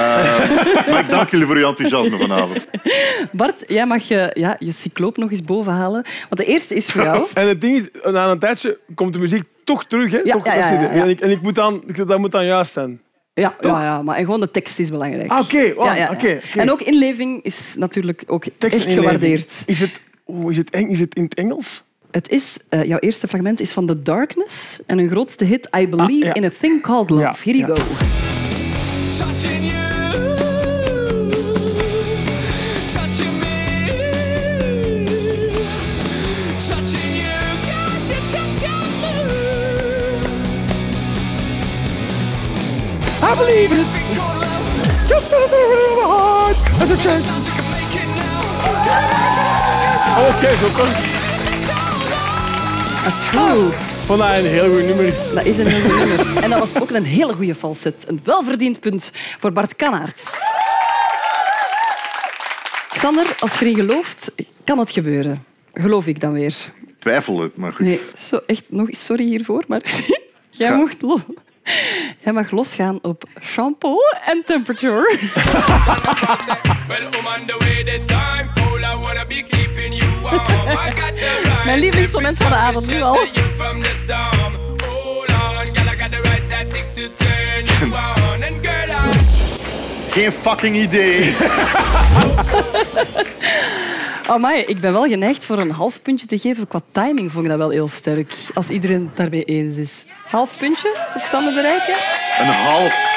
maar 0.90 0.98
ik 1.00 1.10
dank 1.10 1.30
jullie 1.30 1.46
voor 1.46 1.56
uw 1.56 1.66
enthousiasme 1.66 2.18
vanavond. 2.18 2.66
Bart, 3.32 3.64
jij 3.66 3.86
mag 3.86 4.02
je, 4.08 4.30
ja, 4.34 4.56
je 4.58 4.72
cycloop 4.72 5.16
nog 5.16 5.30
eens 5.30 5.44
bovenhalen. 5.44 6.02
Want 6.28 6.36
de 6.36 6.44
eerste 6.44 6.74
is 6.74 6.86
voor 6.86 7.02
jou. 7.10 7.26
En 7.34 7.48
het 7.48 7.60
ding 7.60 7.74
is, 7.76 7.88
na 8.12 8.26
een 8.30 8.38
tijdje 8.38 8.78
komt 8.94 9.12
de 9.12 9.18
muziek 9.18 9.44
toch 9.64 9.84
terug. 9.84 10.12
Hè? 10.12 10.18
Ja, 10.24 10.32
toch, 10.32 10.46
ja, 10.46 10.54
ja, 10.54 10.70
ja, 10.72 10.80
ja. 10.80 10.88
En, 10.88 11.08
ik, 11.08 11.20
en 11.20 11.30
ik 11.30 11.42
moet 11.42 11.54
dan, 11.54 11.82
ik- 11.86 12.06
dat 12.06 12.18
moet 12.18 12.32
dan 12.32 12.46
juist 12.46 12.72
zijn. 12.72 13.00
Ja, 13.34 13.56
ja, 13.60 13.82
ja, 13.82 14.02
maar 14.02 14.16
en 14.16 14.24
gewoon 14.24 14.40
de 14.40 14.50
tekst 14.50 14.78
is 14.78 14.90
belangrijk. 14.90 15.30
Ah, 15.30 15.40
oké. 15.40 15.58
Ja. 15.60 16.16
En 16.56 16.70
ook 16.70 16.80
inleving 16.80 17.42
is 17.42 17.74
natuurlijk 17.78 18.22
ook 18.26 18.44
Tekst 18.58 18.80
echt 18.84 18.92
gewaardeerd. 18.92 19.62
Is 19.66 19.80
het, 19.80 20.00
oh, 20.24 20.50
is, 20.50 20.56
het 20.56 20.70
eng, 20.70 20.88
is 20.88 21.00
het 21.00 21.14
in 21.14 21.22
het 21.22 21.34
Engels? 21.34 21.82
Het 22.10 22.28
is, 22.28 22.56
eh, 22.68 22.84
jouw 22.84 22.98
eerste 22.98 23.28
fragment 23.28 23.60
is 23.60 23.72
van 23.72 23.86
The 23.86 24.02
Darkness 24.02 24.78
en 24.86 24.98
hun 24.98 25.08
grootste 25.08 25.44
hit 25.44 25.68
I 25.78 25.88
Believe 25.88 26.20
Ah, 26.20 26.26
ja. 26.26 26.34
in 26.34 26.44
a 26.44 26.50
Thing 26.60 26.82
Called 26.82 27.10
Love. 27.10 27.22
Ja, 27.22 27.34
Here 27.42 27.58
you 27.58 27.68
ja. 27.68 27.74
go. 27.74 27.82
I 43.32 43.36
believe 43.36 43.72
in 43.74 43.80
it. 43.80 43.86
Just 45.08 45.28
put 45.28 45.38
it 45.38 45.52
in 45.52 45.94
my 45.96 46.06
heart. 46.16 46.56
As 46.82 46.90
a 46.90 46.96
chance. 46.96 47.28
Oké, 50.28 50.56
zo 50.56 50.68
kan 50.76 50.86
het. 50.88 51.20
Dat 53.04 53.12
is 53.12 53.24
goed. 53.28 53.74
Vond 54.06 54.18
dat 54.18 54.28
een 54.30 54.44
heel 54.46 54.74
goed 54.74 54.84
nummer. 54.84 55.14
Dat 55.34 55.44
is 55.44 55.58
een 55.58 55.66
heel 55.66 55.90
goed 55.90 55.98
nummer. 55.98 56.42
En 56.42 56.50
dat 56.50 56.58
was 56.58 56.82
ook 56.82 56.90
een 56.90 57.04
hele 57.04 57.32
goede 57.34 57.54
falset. 57.54 58.04
Een 58.08 58.20
welverdiend 58.24 58.80
punt 58.80 59.10
voor 59.38 59.52
Bart 59.52 59.76
Kanaerts. 59.76 60.30
Xander, 62.88 63.36
als 63.40 63.58
je 63.58 63.64
erin 63.64 63.74
gelooft, 63.76 64.32
kan 64.64 64.78
het 64.78 64.90
gebeuren. 64.90 65.44
Geloof 65.74 66.06
ik 66.06 66.20
dan 66.20 66.32
weer. 66.32 66.54
Twijfel 66.98 67.40
het, 67.40 67.56
maar 67.56 67.72
goed. 67.72 67.86
Nee, 67.86 68.00
zo, 68.16 68.40
echt 68.46 68.70
nog 68.70 68.88
eens 68.88 69.04
sorry 69.04 69.24
hiervoor, 69.24 69.64
maar 69.68 69.82
jij, 70.50 70.76
mocht 70.76 71.02
lo- 71.02 71.18
jij 72.24 72.32
mag 72.32 72.50
losgaan 72.50 72.98
op 73.02 73.24
shampoo 73.42 73.96
en 74.26 74.42
temperature. 74.46 75.16
Mijn 81.64 81.78
lievelingsmoment 81.78 82.38
van 82.38 82.50
de 82.50 82.56
avond 82.56 82.86
nu 82.86 83.00
al. 83.00 83.14
Geen 90.10 90.32
fucking 90.32 90.76
idee. 90.76 91.34
Amai, 94.32 94.60
ik 94.60 94.80
ben 94.80 94.92
wel 94.92 95.06
geneigd 95.06 95.44
voor 95.44 95.58
een 95.58 95.70
half 95.70 96.02
puntje 96.02 96.26
te 96.26 96.38
geven. 96.38 96.66
Qua 96.66 96.80
timing 96.92 97.32
vond 97.32 97.44
ik 97.44 97.50
dat 97.50 97.58
wel 97.58 97.70
heel 97.70 97.88
sterk. 97.88 98.34
Als 98.54 98.70
iedereen 98.70 99.04
het 99.06 99.16
daarmee 99.16 99.44
eens 99.44 99.76
is. 99.76 100.06
Half 100.28 100.58
puntje 100.58 100.96
voor 101.12 101.22
Xander 101.22 101.54
de 101.54 101.60
Rijken? 101.60 101.94
Een 102.38 102.52
half. 102.52 103.10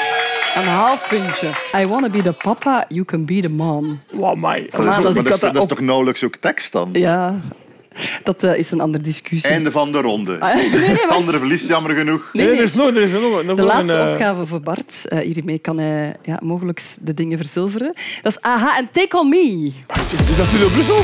Een 0.55 0.67
half 0.67 1.07
puntje. 1.07 1.49
I 1.75 1.85
wanna 1.87 2.09
be 2.09 2.21
the 2.21 2.31
papa, 2.31 2.85
you 2.89 3.05
can 3.05 3.25
be 3.25 3.41
the 3.41 3.49
mom. 3.49 4.01
Wow, 4.11 4.35
my. 4.35 4.67
Dat 4.69 4.79
is, 4.79 4.85
maar 4.85 5.01
dat 5.23 5.33
is, 5.33 5.39
dat 5.39 5.55
is 5.55 5.65
toch 5.65 5.79
nauwelijks 5.79 6.23
ook 6.23 6.35
tekst 6.35 6.71
dan? 6.71 6.89
Ja, 6.93 7.35
dat 8.23 8.43
eh, 8.43 8.57
is 8.57 8.71
een 8.71 8.79
andere 8.79 9.03
discussie. 9.03 9.49
Einde 9.49 9.71
van 9.71 9.91
de 9.91 10.01
ronde. 10.01 10.39
Ah, 10.39 10.55
nee. 10.73 10.97
Sander 11.07 11.37
verliest 11.37 11.67
jammer 11.67 11.95
genoeg. 11.95 12.29
Nee, 12.33 12.47
nee. 12.47 12.57
er 12.57 12.63
is 12.63 12.73
nog, 12.73 12.95
er 12.95 13.01
is 13.01 13.13
nog, 13.13 13.43
nog 13.43 13.55
De 13.55 13.61
een, 13.61 13.67
laatste 13.67 13.97
eh, 13.97 14.11
opgave 14.11 14.45
voor 14.45 14.61
Bart. 14.61 15.05
Eh, 15.07 15.19
hiermee 15.19 15.59
kan 15.59 15.77
hij 15.77 16.15
ja, 16.23 16.39
mogelijk 16.43 16.81
de 17.01 17.13
dingen 17.13 17.37
verzilveren. 17.37 17.93
Dat 18.21 18.31
is 18.31 18.41
Aha 18.41 18.77
en 18.77 18.89
Take 18.91 19.17
On 19.17 19.29
Me. 19.29 19.71
Is 20.29 20.37
dat 20.37 20.45
Studio 20.45 20.67
Brussel? 20.67 21.03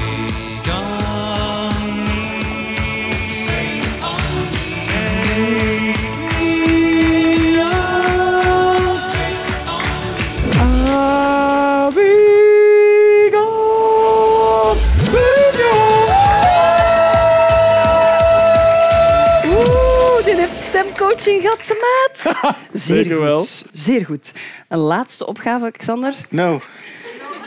Oeh, 21.11 21.23
die 21.23 21.33
heeft 21.33 21.43
stemcoaching 21.43 21.43
Jotse 21.43 21.75
maat. 21.81 22.55
Zeer 22.81 23.05
goed. 23.05 23.17
wel. 23.17 23.45
Zeer 23.71 24.05
goed. 24.05 24.31
Een 24.67 24.77
laatste 24.79 25.25
opgave, 25.25 25.71
Xander. 25.71 26.13
Nou, 26.29 26.59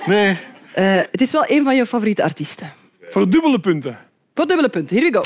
nee. 0.07 0.39
Eh, 0.73 0.97
het 1.11 1.21
is 1.21 1.33
wel 1.33 1.45
een 1.47 1.65
van 1.65 1.77
je 1.77 1.87
favoriete 1.87 2.23
artiesten. 2.23 2.73
Voor 3.11 3.31
dubbele 3.31 3.61
punten. 3.61 3.99
Voor 4.35 4.47
dubbele 4.47 4.69
punten. 4.69 4.97
Here 4.97 5.11
we 5.11 5.17
go. 5.17 5.23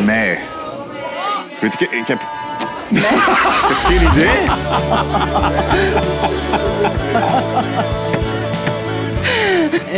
Mij. 0.04 0.38
Weet 1.60 1.80
ik, 1.80 1.90
ik 1.90 2.06
heb... 2.06 2.20
ik 2.90 3.02
heb 3.02 3.76
geen 3.84 4.10
idee. 4.10 4.28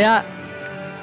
Ja, 0.01 0.24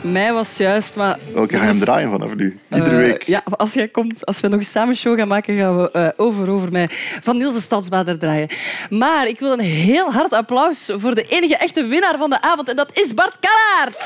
mij 0.01 0.33
was 0.33 0.57
juist, 0.57 0.95
maar... 0.95 1.19
Welke 1.33 1.55
ga 1.55 1.61
je 1.63 1.69
hem 1.69 1.79
draaien 1.79 2.09
vanaf 2.09 2.35
nu? 2.35 2.59
Iedere 2.73 2.89
Eh, 2.95 3.01
week. 3.01 3.23
Ja, 3.23 3.41
als 3.45 3.73
jij 3.73 3.87
komt, 3.87 4.25
als 4.25 4.39
we 4.39 4.47
nog 4.47 4.59
eens 4.59 4.71
samen 4.71 4.95
show 4.95 5.17
gaan 5.17 5.27
maken, 5.27 5.55
gaan 5.55 5.81
we 5.81 5.91
eh, 5.91 6.07
over 6.15 6.49
over 6.49 6.71
mij 6.71 6.89
van 7.21 7.37
Niels 7.37 7.53
de 7.53 7.59
Stadsbader 7.61 8.19
draaien. 8.19 8.49
Maar 8.89 9.27
ik 9.27 9.39
wil 9.39 9.51
een 9.51 9.59
heel 9.59 10.11
hard 10.11 10.33
applaus 10.33 10.89
voor 10.97 11.15
de 11.15 11.23
enige 11.23 11.57
echte 11.57 11.85
winnaar 11.85 12.17
van 12.17 12.29
de 12.29 12.41
avond. 12.41 12.69
En 12.69 12.75
dat 12.75 12.89
is 12.93 13.13
Bart 13.13 13.37
Kallaert. 13.39 14.01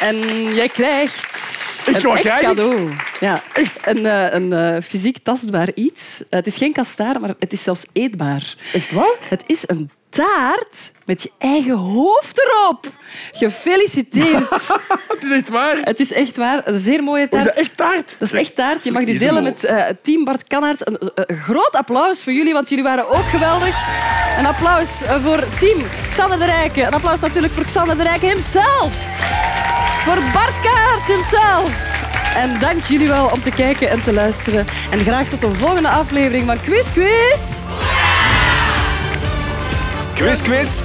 En 0.00 0.44
jij 0.54 0.68
krijgt 0.68 1.36
Ik 1.86 2.02
een 2.02 2.10
echt 2.16 2.40
cadeau. 2.40 2.90
Ja, 3.20 3.42
echt 3.52 3.86
een, 3.86 4.06
eh, 4.06 4.32
een 4.32 4.82
fysiek 4.82 5.18
tastbaar 5.22 5.68
iets. 5.74 6.22
Het 6.30 6.46
is 6.46 6.56
geen 6.56 6.72
kastaar, 6.72 7.20
maar 7.20 7.34
het 7.38 7.52
is 7.52 7.62
zelfs 7.62 7.86
eetbaar. 7.92 8.54
Echt 8.72 8.92
waar? 8.92 9.16
Het 9.28 9.42
is 9.46 9.62
een 9.66 9.90
taart 10.14 10.92
met 11.04 11.22
je 11.22 11.30
eigen 11.38 11.74
hoofd 11.76 12.38
erop. 12.44 12.86
Gefeliciteerd. 13.32 14.48
het 15.08 15.22
is 15.22 15.30
echt 15.30 15.48
waar. 15.48 15.76
Het 15.80 16.00
is 16.00 16.12
echt 16.12 16.36
waar. 16.36 16.60
Een 16.64 16.78
zeer 16.78 17.02
mooie 17.02 17.24
Oh, 17.24 17.30
taart. 17.30 17.46
is 17.46 17.52
dat 17.54 17.62
echt 17.62 17.76
taart? 17.76 18.16
Dat 18.18 18.32
is 18.32 18.38
echt 18.38 18.54
taart. 18.54 18.84
Je 18.84 18.92
mag 18.92 19.04
die 19.04 19.18
delen 19.18 19.42
met 19.42 19.64
eh, 19.64 19.84
team 20.02 20.24
Bart 20.24 20.46
Kannaert. 20.46 20.86
Een, 20.88 20.96
een- 20.98 21.12
een 21.14 21.36
groot 21.36 21.72
applaus 21.72 22.22
voor 22.24 22.32
jullie, 22.32 22.52
want 22.52 22.68
jullie 22.68 22.84
waren 22.84 23.08
ook 23.08 23.24
geweldig. 23.24 23.76
Een 24.38 24.46
applaus 24.46 25.02
eh, 25.02 25.24
voor 25.24 25.44
team 25.58 25.82
Xander 26.10 26.38
de 26.38 26.44
Rijken. 26.44 26.86
Een 26.86 26.94
applaus 26.94 27.20
natuurlijk 27.20 27.52
voor 27.52 27.64
Xander 27.64 27.96
de 27.96 28.02
Rijken 28.02 28.28
himself. 28.28 28.92
Voor 30.04 30.18
Bart 30.32 30.60
Kannaert 30.62 31.06
himself. 31.06 31.92
En 32.36 32.58
dank 32.58 32.84
jullie 32.84 33.08
wel 33.08 33.26
om 33.32 33.42
te 33.42 33.50
kijken 33.50 33.90
en 33.90 34.02
te 34.02 34.12
luisteren. 34.12 34.66
En 34.90 34.98
graag 34.98 35.28
tot 35.28 35.40
de 35.40 35.54
volgende 35.54 35.88
aflevering 35.88 36.46
van 36.46 36.60
Quiz 36.60 36.92
Quiz. 36.92 37.40
Quiz, 40.14 40.42
quiz. 40.42 40.80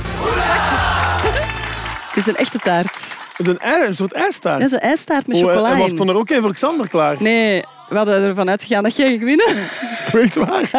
Het 2.07 2.17
is 2.17 2.25
een 2.27 2.35
echte 2.35 2.59
taart. 2.59 3.17
Het 3.37 3.47
is 3.47 3.53
een, 3.53 3.59
ei, 3.59 3.85
een 3.87 3.95
soort 3.95 4.13
ijstaart. 4.13 4.59
Dat 4.61 4.67
is 4.69 4.75
een 4.75 4.81
ijstaart 4.81 5.27
met 5.27 5.37
Oh, 5.37 5.41
en- 5.43 5.49
chocola 5.49 5.71
En 5.71 5.77
was 5.77 5.93
toen 5.93 6.09
er 6.09 6.15
ook 6.15 6.29
een 6.29 6.41
voor 6.41 6.53
Xander 6.53 6.89
klaar? 6.89 7.15
Nee, 7.19 7.63
we 7.89 7.95
hadden 7.95 8.23
ervan 8.23 8.49
uitgegaan 8.49 8.83
dat 8.83 8.95
jij 8.95 9.07
ging 9.09 9.23
winnen. 9.23 9.47
Echt 10.23 10.35
waar? 10.35 10.69